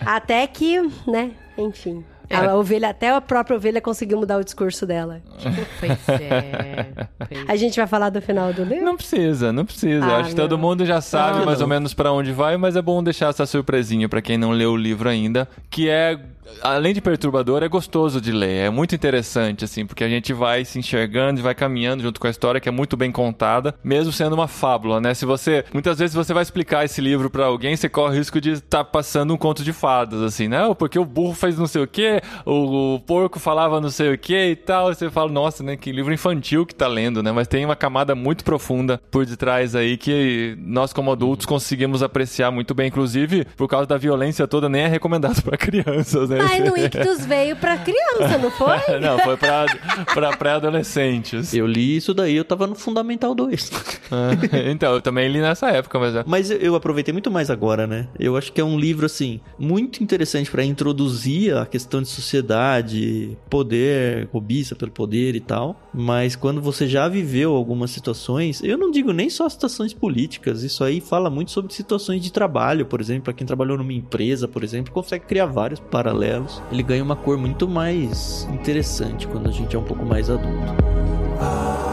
Até 0.00 0.46
que, 0.46 0.80
né, 1.06 1.32
enfim. 1.56 2.04
A 2.30 2.54
ovelha, 2.54 2.90
até 2.90 3.10
a 3.10 3.20
própria 3.20 3.56
ovelha 3.56 3.80
conseguiu 3.80 4.18
mudar 4.18 4.38
o 4.38 4.44
discurso 4.44 4.86
dela. 4.86 5.20
Pois 5.80 6.08
é. 6.20 7.06
Pois 7.28 7.44
A 7.48 7.56
gente 7.56 7.76
vai 7.76 7.86
falar 7.86 8.10
do 8.10 8.20
final 8.22 8.52
do 8.52 8.64
livro? 8.64 8.84
Não 8.84 8.96
precisa, 8.96 9.52
não 9.52 9.64
precisa. 9.64 10.04
Ah, 10.04 10.16
Acho 10.18 10.30
que 10.30 10.36
todo 10.36 10.58
mundo 10.58 10.84
já 10.86 11.00
sabe 11.00 11.38
Não. 11.38 11.46
mais 11.46 11.60
ou 11.60 11.66
menos 11.68 11.94
pra 11.94 12.12
onde 12.12 12.32
vai, 12.32 12.56
mas 12.56 12.76
é 12.76 12.82
bom 12.82 13.02
deixar 13.02 13.28
essa 13.30 13.46
surpresinha 13.46 14.08
pra 14.08 14.22
quem 14.22 14.38
não 14.38 14.50
leu 14.50 14.72
o 14.72 14.76
livro 14.76 15.08
ainda, 15.08 15.48
que 15.70 15.88
é 15.88 16.18
além 16.60 16.92
de 16.92 17.00
perturbador, 17.00 17.62
é 17.62 17.68
gostoso 17.68 18.20
de 18.20 18.30
ler. 18.30 18.66
É 18.66 18.70
muito 18.70 18.94
interessante 18.94 19.64
assim, 19.64 19.86
porque 19.86 20.04
a 20.04 20.08
gente 20.08 20.32
vai 20.34 20.64
se 20.64 20.78
enxergando 20.78 21.40
e 21.40 21.42
vai 21.42 21.54
caminhando 21.54 22.02
junto 22.02 22.20
com 22.20 22.26
a 22.26 22.30
história 22.30 22.60
que 22.60 22.68
é 22.68 22.72
muito 22.72 22.96
bem 22.96 23.10
contada, 23.10 23.74
mesmo 23.82 24.12
sendo 24.12 24.34
uma 24.34 24.46
fábula, 24.48 25.00
né? 25.00 25.14
Se 25.14 25.24
você 25.24 25.64
muitas 25.72 25.98
vezes 25.98 26.14
você 26.14 26.34
vai 26.34 26.42
explicar 26.42 26.84
esse 26.84 27.00
livro 27.00 27.30
pra 27.30 27.46
alguém, 27.46 27.74
você 27.74 27.88
corre 27.88 28.14
o 28.16 28.18
risco 28.18 28.40
de 28.40 28.50
estar 28.50 28.84
passando 28.84 29.32
um 29.32 29.36
conto 29.38 29.62
de 29.64 29.72
fadas 29.72 30.20
assim, 30.20 30.46
né? 30.48 30.64
Ou 30.66 30.74
Porque 30.74 30.98
o 30.98 31.04
burro 31.04 31.32
fez 31.34 31.56
não 31.58 31.66
sei 31.66 31.82
o 31.82 31.86
quê, 31.86 32.11
o, 32.44 32.94
o 32.96 33.00
porco 33.00 33.38
falava 33.38 33.80
não 33.80 33.90
sei 33.90 34.12
o 34.14 34.18
quê 34.18 34.50
e 34.50 34.56
tal, 34.56 34.90
e 34.90 34.94
você 34.94 35.10
fala, 35.10 35.30
nossa, 35.30 35.62
né, 35.62 35.76
que 35.76 35.92
livro 35.92 36.12
infantil 36.12 36.66
que 36.66 36.74
tá 36.74 36.86
lendo, 36.86 37.22
né? 37.22 37.32
Mas 37.32 37.46
tem 37.48 37.64
uma 37.64 37.76
camada 37.76 38.14
muito 38.14 38.44
profunda 38.44 39.00
por 39.10 39.24
detrás 39.24 39.74
aí 39.74 39.96
que 39.96 40.56
nós 40.60 40.92
como 40.92 41.10
adultos 41.12 41.46
conseguimos 41.46 42.02
apreciar 42.02 42.50
muito 42.50 42.74
bem, 42.74 42.88
inclusive 42.88 43.44
por 43.56 43.68
causa 43.68 43.86
da 43.86 43.96
violência 43.96 44.46
toda, 44.46 44.68
nem 44.68 44.82
é 44.82 44.86
recomendado 44.88 45.42
pra 45.42 45.56
crianças, 45.56 46.28
né? 46.28 46.38
Mas 46.38 46.64
no 46.64 46.76
Ictus 46.78 47.24
veio 47.26 47.56
pra 47.56 47.76
criança, 47.78 48.38
não 48.38 48.50
foi? 48.50 48.72
Não, 49.00 49.18
foi 49.18 49.36
pra, 49.36 49.66
pra 50.14 50.36
pré-adolescentes. 50.36 51.52
Eu 51.54 51.66
li 51.66 51.96
isso 51.96 52.12
daí, 52.14 52.36
eu 52.36 52.44
tava 52.44 52.66
no 52.66 52.74
Fundamental 52.74 53.34
2. 53.34 53.70
Ah, 54.14 54.32
então, 54.70 54.92
eu 54.92 55.00
também 55.00 55.26
li 55.32 55.40
nessa 55.40 55.70
época, 55.70 55.98
mas 55.98 56.14
é. 56.14 56.22
Mas 56.26 56.50
eu- 56.50 56.58
eu 56.58 56.74
aproveitei 56.74 57.12
muito 57.14 57.30
mais 57.30 57.48
agora, 57.48 57.86
né? 57.86 58.08
Eu 58.18 58.36
acho 58.36 58.52
que 58.52 58.60
é 58.60 58.64
um 58.64 58.78
livro, 58.78 59.06
assim, 59.06 59.40
muito 59.58 60.02
interessante 60.04 60.50
pra 60.50 60.62
introduzir 60.62 61.56
a 61.56 61.64
questão 61.64 62.01
de 62.02 62.08
sociedade, 62.08 63.36
poder, 63.48 64.26
cobiça 64.28 64.74
pelo 64.74 64.90
poder 64.90 65.34
e 65.34 65.40
tal. 65.40 65.80
Mas 65.92 66.36
quando 66.36 66.60
você 66.60 66.86
já 66.86 67.08
viveu 67.08 67.54
algumas 67.54 67.90
situações, 67.90 68.62
eu 68.62 68.76
não 68.76 68.90
digo 68.90 69.12
nem 69.12 69.30
só 69.30 69.48
situações 69.48 69.92
políticas, 69.92 70.62
isso 70.62 70.84
aí 70.84 71.00
fala 71.00 71.30
muito 71.30 71.50
sobre 71.50 71.72
situações 71.72 72.22
de 72.22 72.32
trabalho, 72.32 72.86
por 72.86 73.00
exemplo. 73.00 73.24
Pra 73.24 73.32
quem 73.32 73.46
trabalhou 73.46 73.78
numa 73.78 73.92
empresa, 73.92 74.48
por 74.48 74.64
exemplo, 74.64 74.92
consegue 74.92 75.26
criar 75.26 75.46
vários 75.46 75.80
paralelos. 75.80 76.62
Ele 76.70 76.82
ganha 76.82 77.02
uma 77.02 77.16
cor 77.16 77.38
muito 77.38 77.68
mais 77.68 78.48
interessante 78.52 79.26
quando 79.26 79.48
a 79.48 79.52
gente 79.52 79.76
é 79.76 79.78
um 79.78 79.84
pouco 79.84 80.04
mais 80.04 80.28
adulto. 80.28 80.52
Muito 80.52 81.91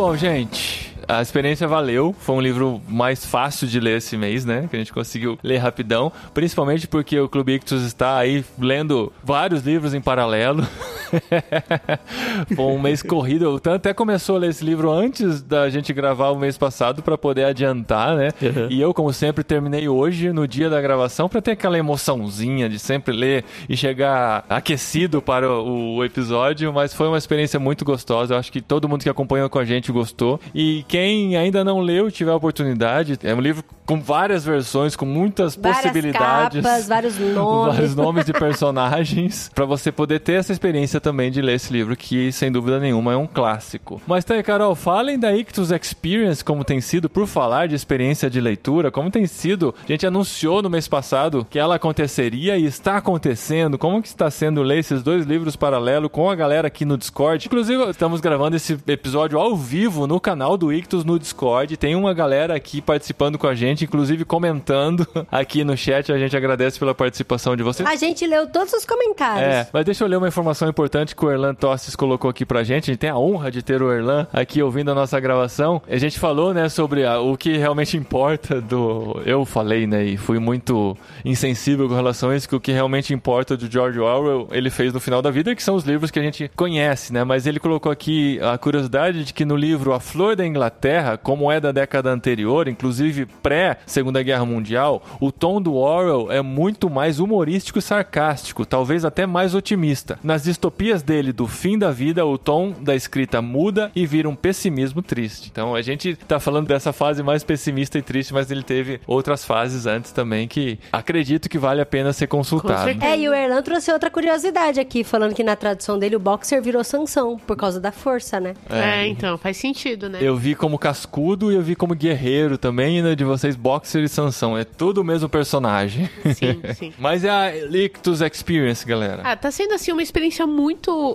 bom, 0.00 0.16
gente. 0.16 0.96
A 1.06 1.20
experiência 1.20 1.68
valeu. 1.68 2.14
Foi 2.18 2.34
um 2.34 2.40
livro 2.40 2.80
mais 2.88 3.26
fácil 3.26 3.68
de 3.68 3.78
ler 3.78 3.98
esse 3.98 4.16
mês, 4.16 4.46
né? 4.46 4.66
Que 4.70 4.76
a 4.76 4.78
gente 4.78 4.94
conseguiu 4.94 5.38
ler 5.42 5.58
rapidão. 5.58 6.10
Principalmente 6.32 6.88
porque 6.88 7.20
o 7.20 7.28
Clube 7.28 7.52
Ictus 7.52 7.82
está 7.82 8.16
aí 8.16 8.42
lendo 8.58 9.12
vários 9.22 9.62
livros 9.62 9.92
em 9.92 10.00
paralelo. 10.00 10.66
Foi 12.54 12.64
um 12.64 12.78
mês 12.78 13.02
corrido. 13.02 13.50
O 13.50 13.60
Tan 13.60 13.74
até 13.74 13.92
começou 13.92 14.36
a 14.36 14.38
ler 14.40 14.50
esse 14.50 14.64
livro 14.64 14.90
antes 14.90 15.42
da 15.42 15.68
gente 15.70 15.92
gravar 15.92 16.30
o 16.30 16.38
mês 16.38 16.56
passado 16.56 17.02
para 17.02 17.16
poder 17.16 17.44
adiantar, 17.44 18.16
né? 18.16 18.30
Uhum. 18.40 18.66
E 18.70 18.80
eu, 18.80 18.92
como 18.94 19.12
sempre, 19.12 19.44
terminei 19.44 19.88
hoje, 19.88 20.32
no 20.32 20.46
dia 20.46 20.68
da 20.70 20.80
gravação, 20.80 21.28
para 21.28 21.40
ter 21.40 21.52
aquela 21.52 21.78
emoçãozinha 21.78 22.68
de 22.68 22.78
sempre 22.78 23.14
ler 23.14 23.44
e 23.68 23.76
chegar 23.76 24.44
aquecido 24.48 25.20
para 25.22 25.50
o, 25.50 25.96
o 25.96 26.04
episódio. 26.04 26.72
Mas 26.72 26.94
foi 26.94 27.08
uma 27.08 27.18
experiência 27.18 27.58
muito 27.58 27.84
gostosa. 27.84 28.34
Eu 28.34 28.38
acho 28.38 28.52
que 28.52 28.60
todo 28.60 28.88
mundo 28.88 29.02
que 29.02 29.08
acompanhou 29.08 29.48
com 29.48 29.58
a 29.58 29.64
gente 29.64 29.92
gostou. 29.92 30.40
E 30.54 30.84
quem 30.88 31.36
ainda 31.36 31.64
não 31.64 31.80
leu, 31.80 32.10
tiver 32.10 32.32
a 32.32 32.36
oportunidade, 32.36 33.18
é 33.22 33.34
um 33.34 33.40
livro 33.40 33.64
com 33.90 34.00
várias 34.00 34.44
versões, 34.44 34.94
com 34.94 35.04
muitas 35.04 35.56
Várias 35.56 35.78
possibilidades. 35.78 36.62
capas, 36.62 36.86
vários 36.86 37.18
nomes. 37.34 37.74
Vários 37.74 37.96
nomes 37.96 38.24
de 38.24 38.32
personagens, 38.32 39.50
para 39.54 39.64
você 39.64 39.90
poder 39.90 40.20
ter 40.20 40.34
essa 40.34 40.52
experiência 40.52 40.99
também 41.00 41.30
de 41.30 41.40
ler 41.40 41.54
esse 41.54 41.72
livro, 41.72 41.96
que 41.96 42.30
sem 42.30 42.52
dúvida 42.52 42.78
nenhuma 42.78 43.12
é 43.12 43.16
um 43.16 43.26
clássico. 43.26 44.00
Mas 44.06 44.24
tá 44.24 44.34
aí, 44.34 44.42
Carol, 44.42 44.74
falem 44.74 45.18
da 45.18 45.34
Ictus 45.34 45.70
Experience, 45.70 46.44
como 46.44 46.64
tem 46.64 46.80
sido, 46.80 47.08
por 47.08 47.26
falar 47.26 47.68
de 47.68 47.74
experiência 47.74 48.30
de 48.30 48.40
leitura, 48.40 48.90
como 48.90 49.10
tem 49.10 49.26
sido. 49.26 49.74
A 49.82 49.86
gente 49.86 50.06
anunciou 50.06 50.62
no 50.62 50.70
mês 50.70 50.86
passado 50.86 51.46
que 51.48 51.58
ela 51.58 51.76
aconteceria 51.76 52.56
e 52.56 52.64
está 52.64 52.96
acontecendo. 52.96 53.78
Como 53.78 54.02
que 54.02 54.08
está 54.08 54.30
sendo 54.30 54.62
ler 54.62 54.78
esses 54.78 55.02
dois 55.02 55.24
livros 55.24 55.56
paralelo 55.56 56.08
com 56.08 56.30
a 56.30 56.34
galera 56.34 56.68
aqui 56.68 56.84
no 56.84 56.98
Discord? 56.98 57.46
Inclusive, 57.46 57.90
estamos 57.90 58.20
gravando 58.20 58.56
esse 58.56 58.78
episódio 58.86 59.38
ao 59.38 59.56
vivo 59.56 60.06
no 60.06 60.20
canal 60.20 60.56
do 60.56 60.72
Ictus 60.72 61.04
no 61.04 61.18
Discord. 61.18 61.76
Tem 61.76 61.94
uma 61.94 62.12
galera 62.12 62.54
aqui 62.54 62.80
participando 62.80 63.38
com 63.38 63.46
a 63.46 63.54
gente, 63.54 63.84
inclusive 63.84 64.24
comentando 64.24 65.06
aqui 65.30 65.64
no 65.64 65.76
chat. 65.76 66.12
A 66.12 66.18
gente 66.18 66.36
agradece 66.36 66.78
pela 66.78 66.94
participação 66.94 67.56
de 67.56 67.62
vocês. 67.62 67.88
A 67.88 67.96
gente 67.96 68.26
leu 68.26 68.46
todos 68.46 68.72
os 68.72 68.84
comentários. 68.84 69.48
É, 69.48 69.68
mas 69.72 69.84
deixa 69.84 70.04
eu 70.04 70.08
ler 70.08 70.16
uma 70.16 70.28
informação 70.28 70.68
importante 70.68 70.89
que 71.16 71.24
o 71.24 71.30
Erlan 71.30 71.54
Tostes 71.54 71.94
colocou 71.96 72.28
aqui 72.30 72.44
pra 72.44 72.62
gente. 72.64 72.84
A 72.84 72.92
gente 72.92 72.98
tem 72.98 73.10
a 73.10 73.16
honra 73.16 73.50
de 73.50 73.62
ter 73.62 73.80
o 73.82 73.92
Erlan 73.92 74.26
aqui 74.32 74.62
ouvindo 74.62 74.90
a 74.90 74.94
nossa 74.94 75.18
gravação. 75.20 75.80
A 75.88 75.96
gente 75.96 76.18
falou, 76.18 76.52
né, 76.52 76.68
sobre 76.68 77.04
a- 77.06 77.20
o 77.20 77.36
que 77.36 77.56
realmente 77.56 77.96
importa 77.98 78.60
do. 78.60 79.20
Eu 79.24 79.44
falei, 79.44 79.86
né, 79.86 80.04
e 80.04 80.16
fui 80.16 80.38
muito 80.38 80.96
insensível 81.24 81.88
com 81.88 81.94
relação 81.94 82.30
a 82.30 82.36
isso, 82.36 82.48
que 82.48 82.56
o 82.56 82.60
que 82.60 82.72
realmente 82.72 83.14
importa 83.14 83.56
do 83.56 83.70
George 83.70 83.98
Orwell 84.00 84.48
ele 84.50 84.70
fez 84.70 84.92
no 84.92 85.00
final 85.00 85.22
da 85.22 85.30
vida, 85.30 85.54
que 85.54 85.62
são 85.62 85.74
os 85.74 85.84
livros 85.84 86.10
que 86.10 86.18
a 86.18 86.22
gente 86.22 86.50
conhece, 86.56 87.12
né? 87.12 87.22
Mas 87.24 87.46
ele 87.46 87.60
colocou 87.60 87.90
aqui 87.92 88.38
a 88.42 88.58
curiosidade 88.58 89.24
de 89.24 89.32
que 89.32 89.44
no 89.44 89.56
livro 89.56 89.92
A 89.92 90.00
Flor 90.00 90.34
da 90.36 90.46
Inglaterra, 90.46 91.16
como 91.16 91.50
é 91.50 91.60
da 91.60 91.72
década 91.72 92.10
anterior, 92.10 92.66
inclusive 92.68 93.26
pré-Segunda 93.26 94.22
Guerra 94.22 94.44
Mundial, 94.44 95.02
o 95.20 95.30
tom 95.30 95.60
do 95.60 95.74
Orwell 95.74 96.30
é 96.32 96.40
muito 96.42 96.88
mais 96.88 97.20
humorístico 97.20 97.78
e 97.78 97.82
sarcástico, 97.82 98.64
talvez 98.64 99.04
até 99.04 99.26
mais 99.26 99.54
otimista. 99.54 100.18
Nas 100.22 100.44
distopias 100.44 100.79
dele 100.80 101.30
do 101.30 101.46
fim 101.46 101.78
da 101.78 101.90
vida, 101.90 102.24
o 102.24 102.38
tom 102.38 102.72
da 102.80 102.94
escrita 102.94 103.42
muda 103.42 103.92
e 103.94 104.06
vira 104.06 104.26
um 104.28 104.34
pessimismo 104.34 105.02
triste. 105.02 105.50
Então 105.52 105.74
a 105.74 105.82
gente 105.82 106.16
tá 106.16 106.40
falando 106.40 106.68
dessa 106.68 106.90
fase 106.90 107.22
mais 107.22 107.44
pessimista 107.44 107.98
e 107.98 108.02
triste, 108.02 108.32
mas 108.32 108.50
ele 108.50 108.62
teve 108.62 108.98
outras 109.06 109.44
fases 109.44 109.84
antes 109.84 110.10
também 110.10 110.48
que 110.48 110.78
acredito 110.90 111.50
que 111.50 111.58
vale 111.58 111.82
a 111.82 111.86
pena 111.86 112.14
ser 112.14 112.28
consultado. 112.28 112.90
É, 113.04 113.18
e 113.18 113.28
o 113.28 113.34
Erlan 113.34 113.62
trouxe 113.62 113.92
outra 113.92 114.10
curiosidade 114.10 114.80
aqui, 114.80 115.04
falando 115.04 115.34
que 115.34 115.44
na 115.44 115.54
tradução 115.54 115.98
dele 115.98 116.16
o 116.16 116.20
boxer 116.20 116.62
virou 116.62 116.82
Sansão, 116.82 117.38
por 117.38 117.56
causa 117.56 117.78
da 117.78 117.92
força, 117.92 118.40
né? 118.40 118.54
É, 118.70 119.06
então, 119.06 119.36
faz 119.36 119.58
sentido, 119.58 120.08
né? 120.08 120.18
Eu 120.22 120.34
vi 120.34 120.54
como 120.54 120.78
cascudo 120.78 121.52
e 121.52 121.56
eu 121.56 121.62
vi 121.62 121.76
como 121.76 121.94
guerreiro 121.94 122.56
também, 122.56 122.98
e 122.98 123.02
né, 123.02 123.14
de 123.14 123.24
vocês 123.24 123.54
Boxer 123.54 124.02
e 124.02 124.08
Sansão. 124.08 124.56
É 124.56 124.64
tudo 124.64 125.02
o 125.02 125.04
mesmo 125.04 125.28
personagem. 125.28 126.08
Sim, 126.34 126.62
sim. 126.74 126.92
Mas 126.98 127.22
é 127.22 127.30
a 127.30 127.50
Lictus 127.66 128.22
Experience, 128.22 128.86
galera. 128.86 129.22
Ah, 129.24 129.36
tá 129.36 129.50
sendo 129.50 129.74
assim 129.74 129.92
uma 129.92 130.02
experiência 130.02 130.46
muito 130.46 130.69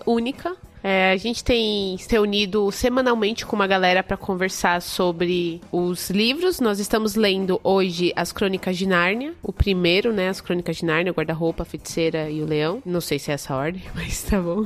única. 0.05 0.55
É, 0.87 1.11
a 1.13 1.17
gente 1.17 1.43
tem 1.43 1.97
se 1.97 2.07
reunido 2.11 2.71
semanalmente 2.71 3.43
com 3.43 3.55
uma 3.55 3.65
galera 3.65 4.03
para 4.03 4.15
conversar 4.15 4.83
sobre 4.83 5.59
os 5.71 6.11
livros. 6.11 6.59
Nós 6.59 6.77
estamos 6.79 7.15
lendo 7.15 7.59
hoje 7.63 8.13
as 8.15 8.31
Crônicas 8.31 8.77
de 8.77 8.85
Nárnia, 8.87 9.33
o 9.41 9.51
primeiro, 9.51 10.13
né? 10.13 10.29
As 10.29 10.39
Crônicas 10.41 10.77
de 10.77 10.85
Nárnia, 10.85 11.11
o 11.11 11.15
guarda-roupa, 11.15 11.63
a 11.63 11.65
feiticeira 11.65 12.29
e 12.29 12.39
o 12.39 12.45
leão. 12.45 12.83
Não 12.85 13.01
sei 13.01 13.17
se 13.17 13.31
é 13.31 13.33
essa 13.33 13.55
a 13.55 13.57
ordem, 13.57 13.81
mas 13.95 14.21
tá 14.21 14.39
bom. 14.39 14.63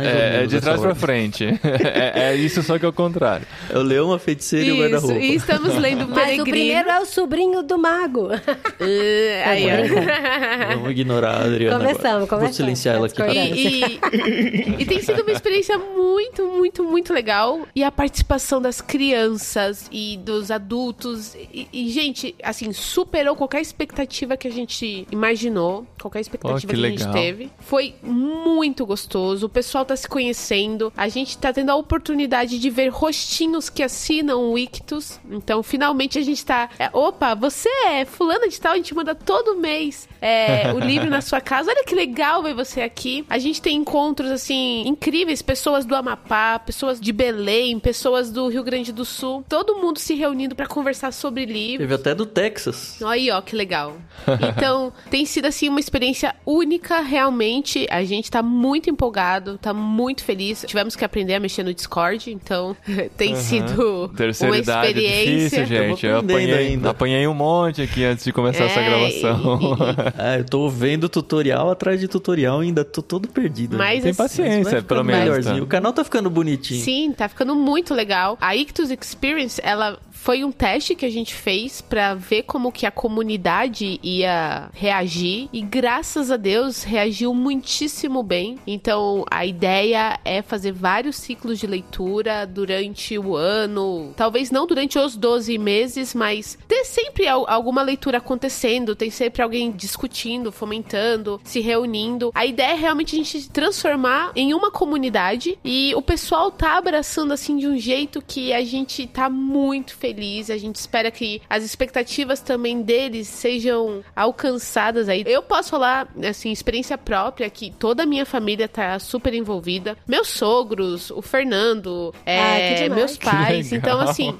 É, 0.00 0.06
é 0.06 0.30
menos 0.38 0.48
de 0.48 0.60
trás 0.62 0.80
pra 0.80 0.88
ordem. 0.90 1.00
frente. 1.02 1.46
É, 1.92 2.30
é 2.30 2.34
isso, 2.36 2.62
só 2.62 2.78
que 2.78 2.86
é 2.86 2.88
o 2.88 2.92
contrário. 2.92 3.46
É 3.68 3.76
o 3.76 3.82
leão, 3.82 4.12
a 4.14 4.18
feiticeira 4.18 4.66
e 4.66 4.70
o 4.70 4.74
Isso, 4.76 4.82
guarda-roupa. 4.82 5.18
e 5.18 5.34
estamos 5.34 5.76
lendo 5.76 6.08
Mas 6.14 6.38
o 6.38 6.42
primeiro 6.44 6.88
é 6.88 7.00
o 7.00 7.04
sobrinho 7.04 7.62
do 7.62 7.76
mago. 7.76 8.28
Uh, 8.28 9.42
aí, 9.44 9.64
ó. 9.66 10.74
Vamos 10.74 10.90
ignorar 10.92 11.32
a 11.32 11.44
Adriana 11.44 11.76
Começamos, 11.78 12.04
agora. 12.06 12.18
Vou 12.20 12.28
começamos. 12.28 12.56
silenciar 12.56 12.96
ela 12.96 13.06
aqui. 13.06 13.22
E, 13.22 13.82
e- 13.84 14.76
e 14.82 14.84
tem 14.86 15.01
sido 15.02 15.22
uma 15.22 15.32
experiência 15.32 15.78
muito, 15.78 16.46
muito, 16.46 16.84
muito 16.84 17.12
legal. 17.12 17.66
E 17.74 17.82
a 17.82 17.90
participação 17.90 18.60
das 18.60 18.80
crianças 18.80 19.88
e 19.90 20.16
dos 20.18 20.50
adultos. 20.50 21.34
E, 21.34 21.68
e, 21.72 21.88
gente, 21.90 22.34
assim, 22.42 22.72
superou 22.72 23.36
qualquer 23.36 23.60
expectativa 23.60 24.36
que 24.36 24.48
a 24.48 24.50
gente 24.50 25.06
imaginou. 25.10 25.86
Qualquer 26.00 26.20
expectativa 26.20 26.42
Oh, 26.52 26.60
que 26.60 26.66
que, 26.66 26.86
a 26.86 26.88
gente 26.88 27.12
teve. 27.12 27.50
Foi 27.58 27.94
muito 28.02 28.84
gostoso. 28.84 29.46
O 29.46 29.48
pessoal 29.48 29.84
tá 29.84 29.96
se 29.96 30.08
conhecendo. 30.08 30.92
A 30.96 31.08
gente 31.08 31.38
tá 31.38 31.52
tendo 31.52 31.70
a 31.70 31.76
oportunidade 31.76 32.58
de 32.58 32.70
ver 32.70 32.88
rostinhos 32.88 33.70
que 33.70 33.82
assinam 33.82 34.52
o 34.52 34.58
Ictus. 34.58 35.20
Então, 35.30 35.62
finalmente 35.62 36.18
a 36.18 36.22
gente 36.22 36.44
tá. 36.44 36.68
é, 36.78 36.90
opa, 36.92 37.34
você 37.34 37.68
é 37.86 38.04
fulana 38.04 38.48
de 38.48 38.60
tal, 38.60 38.72
a 38.72 38.76
gente 38.76 38.94
manda 38.94 39.14
todo 39.14 39.56
mês 39.56 40.08
é, 40.20 40.72
o 40.72 40.78
livro 40.78 41.10
na 41.10 41.20
sua 41.20 41.40
casa. 41.40 41.70
Olha 41.70 41.84
que 41.84 41.94
legal 41.94 42.42
ver 42.42 42.54
você 42.54 42.80
aqui. 42.80 43.24
A 43.28 43.38
gente 43.38 43.60
tem 43.60 43.76
encontros, 43.76 44.30
assim, 44.30 44.81
incríveis, 44.86 45.42
pessoas 45.42 45.84
do 45.84 45.94
Amapá, 45.94 46.58
pessoas 46.58 47.00
de 47.00 47.12
Belém, 47.12 47.78
pessoas 47.78 48.30
do 48.30 48.48
Rio 48.48 48.62
Grande 48.62 48.92
do 48.92 49.04
Sul, 49.04 49.44
todo 49.48 49.76
mundo 49.76 49.98
se 49.98 50.14
reunindo 50.14 50.54
pra 50.54 50.66
conversar 50.66 51.12
sobre 51.12 51.44
livros. 51.44 51.78
Teve 51.80 51.94
até 51.94 52.14
do 52.14 52.26
Texas. 52.26 53.00
Aí, 53.02 53.30
ó, 53.30 53.40
que 53.40 53.54
legal. 53.56 53.96
Então, 54.56 54.92
tem 55.10 55.24
sido 55.24 55.46
assim 55.46 55.68
uma 55.68 55.80
experiência 55.80 56.34
única, 56.46 57.00
realmente. 57.00 57.86
A 57.90 58.04
gente 58.04 58.30
tá 58.30 58.42
muito 58.42 58.88
empolgado, 58.90 59.58
tá 59.58 59.72
muito 59.74 60.22
feliz. 60.24 60.64
Tivemos 60.66 60.94
que 60.94 61.04
aprender 61.04 61.34
a 61.34 61.40
mexer 61.40 61.62
no 61.62 61.72
Discord, 61.74 62.30
então 62.30 62.76
tem 63.16 63.34
sido 63.36 64.08
Terceira 64.16 64.52
uma 64.52 64.58
idade 64.58 64.86
é 64.86 64.90
experiência. 64.90 65.64
difícil, 65.64 65.66
gente. 65.66 66.06
Eu 66.06 66.18
apanhei, 66.18 66.54
ainda. 66.54 66.90
apanhei 66.90 67.26
um 67.26 67.34
monte 67.34 67.82
aqui 67.82 68.04
antes 68.04 68.24
de 68.24 68.32
começar 68.32 68.64
essa 68.64 68.80
É, 68.80 68.88
gravação. 68.88 69.60
Ah, 70.18 70.38
eu 70.38 70.44
tô 70.44 70.68
vendo 70.68 71.08
tutorial 71.08 71.70
atrás 71.70 71.98
de 72.00 72.06
tutorial 72.08 72.62
e 72.62 72.66
ainda 72.68 72.84
tô 72.84 73.02
todo 73.02 73.28
perdido. 73.28 73.76
Mas 73.76 74.02
Tem 74.02 74.10
assim, 74.10 74.16
paciência, 74.18 74.71
pelo 74.76 75.00
ficando 75.00 75.04
menos. 75.04 75.22
melhorzinho. 75.24 75.56
tá? 75.58 75.62
O 75.64 75.66
canal 75.66 75.92
tá 75.92 76.04
ficando 76.04 76.30
bonitinho. 76.30 76.82
Sim, 76.82 77.12
tá 77.12 77.28
ficando 77.28 77.54
muito 77.54 77.92
legal. 77.92 78.38
A 78.40 78.56
Ictus 78.56 78.90
Experience, 78.90 79.60
ela 79.64 79.98
foi 80.22 80.44
um 80.44 80.52
teste 80.52 80.94
que 80.94 81.04
a 81.04 81.10
gente 81.10 81.34
fez 81.34 81.80
pra 81.80 82.14
ver 82.14 82.44
como 82.44 82.70
que 82.70 82.86
a 82.86 82.92
comunidade 82.92 83.98
ia 84.04 84.70
reagir 84.72 85.48
e 85.52 85.60
graças 85.60 86.30
a 86.30 86.36
Deus 86.36 86.84
reagiu 86.84 87.34
muitíssimo 87.34 88.22
bem. 88.22 88.56
Então, 88.64 89.24
a 89.28 89.44
ideia 89.44 90.20
é 90.24 90.40
fazer 90.40 90.70
vários 90.70 91.16
ciclos 91.16 91.58
de 91.58 91.66
leitura 91.66 92.46
durante 92.46 93.18
o 93.18 93.34
ano, 93.34 94.14
talvez 94.16 94.52
não 94.52 94.64
durante 94.64 94.96
os 94.96 95.16
12 95.16 95.58
meses, 95.58 96.14
mas 96.14 96.56
ter 96.68 96.84
sempre 96.84 97.26
al- 97.26 97.44
alguma 97.50 97.82
leitura 97.82 98.18
acontecendo, 98.18 98.94
tem 98.94 99.10
sempre 99.10 99.42
alguém 99.42 99.72
discutindo, 99.72 100.52
fomentando, 100.52 101.40
se 101.42 101.58
reunindo. 101.58 102.30
A 102.32 102.46
ideia 102.46 102.74
é 102.74 102.76
realmente 102.76 103.16
a 103.16 103.18
gente 103.18 103.50
transformar 103.50 104.30
em 104.36 104.54
uma 104.54 104.70
comunidade 104.70 105.58
e 105.64 105.92
o 105.96 106.00
pessoal 106.02 106.48
tá 106.52 106.76
abraçando 106.78 107.32
assim 107.32 107.56
de 107.56 107.66
um 107.66 107.76
jeito 107.76 108.22
que 108.24 108.52
a 108.52 108.64
gente 108.64 109.04
tá 109.08 109.28
muito 109.28 109.96
feliz. 109.96 110.11
A 110.12 110.58
gente 110.58 110.76
espera 110.76 111.10
que 111.10 111.40
as 111.48 111.64
expectativas 111.64 112.40
também 112.40 112.82
deles 112.82 113.28
sejam 113.28 114.02
alcançadas 114.14 115.08
aí. 115.08 115.24
Eu 115.26 115.42
posso 115.42 115.70
falar, 115.70 116.08
assim, 116.28 116.50
experiência 116.52 116.96
própria 116.98 117.48
que 117.50 117.70
toda 117.70 118.02
a 118.02 118.06
minha 118.06 118.24
família 118.26 118.68
tá 118.68 118.98
super 118.98 119.32
envolvida. 119.34 119.96
Meus 120.06 120.28
sogros, 120.28 121.10
o 121.10 121.22
Fernando, 121.22 122.14
é, 122.26 122.38
Ah, 122.40 122.82
demais. 122.82 122.92
meus 122.94 123.16
pais. 123.16 123.72
Então, 123.72 124.00
assim, 124.00 124.34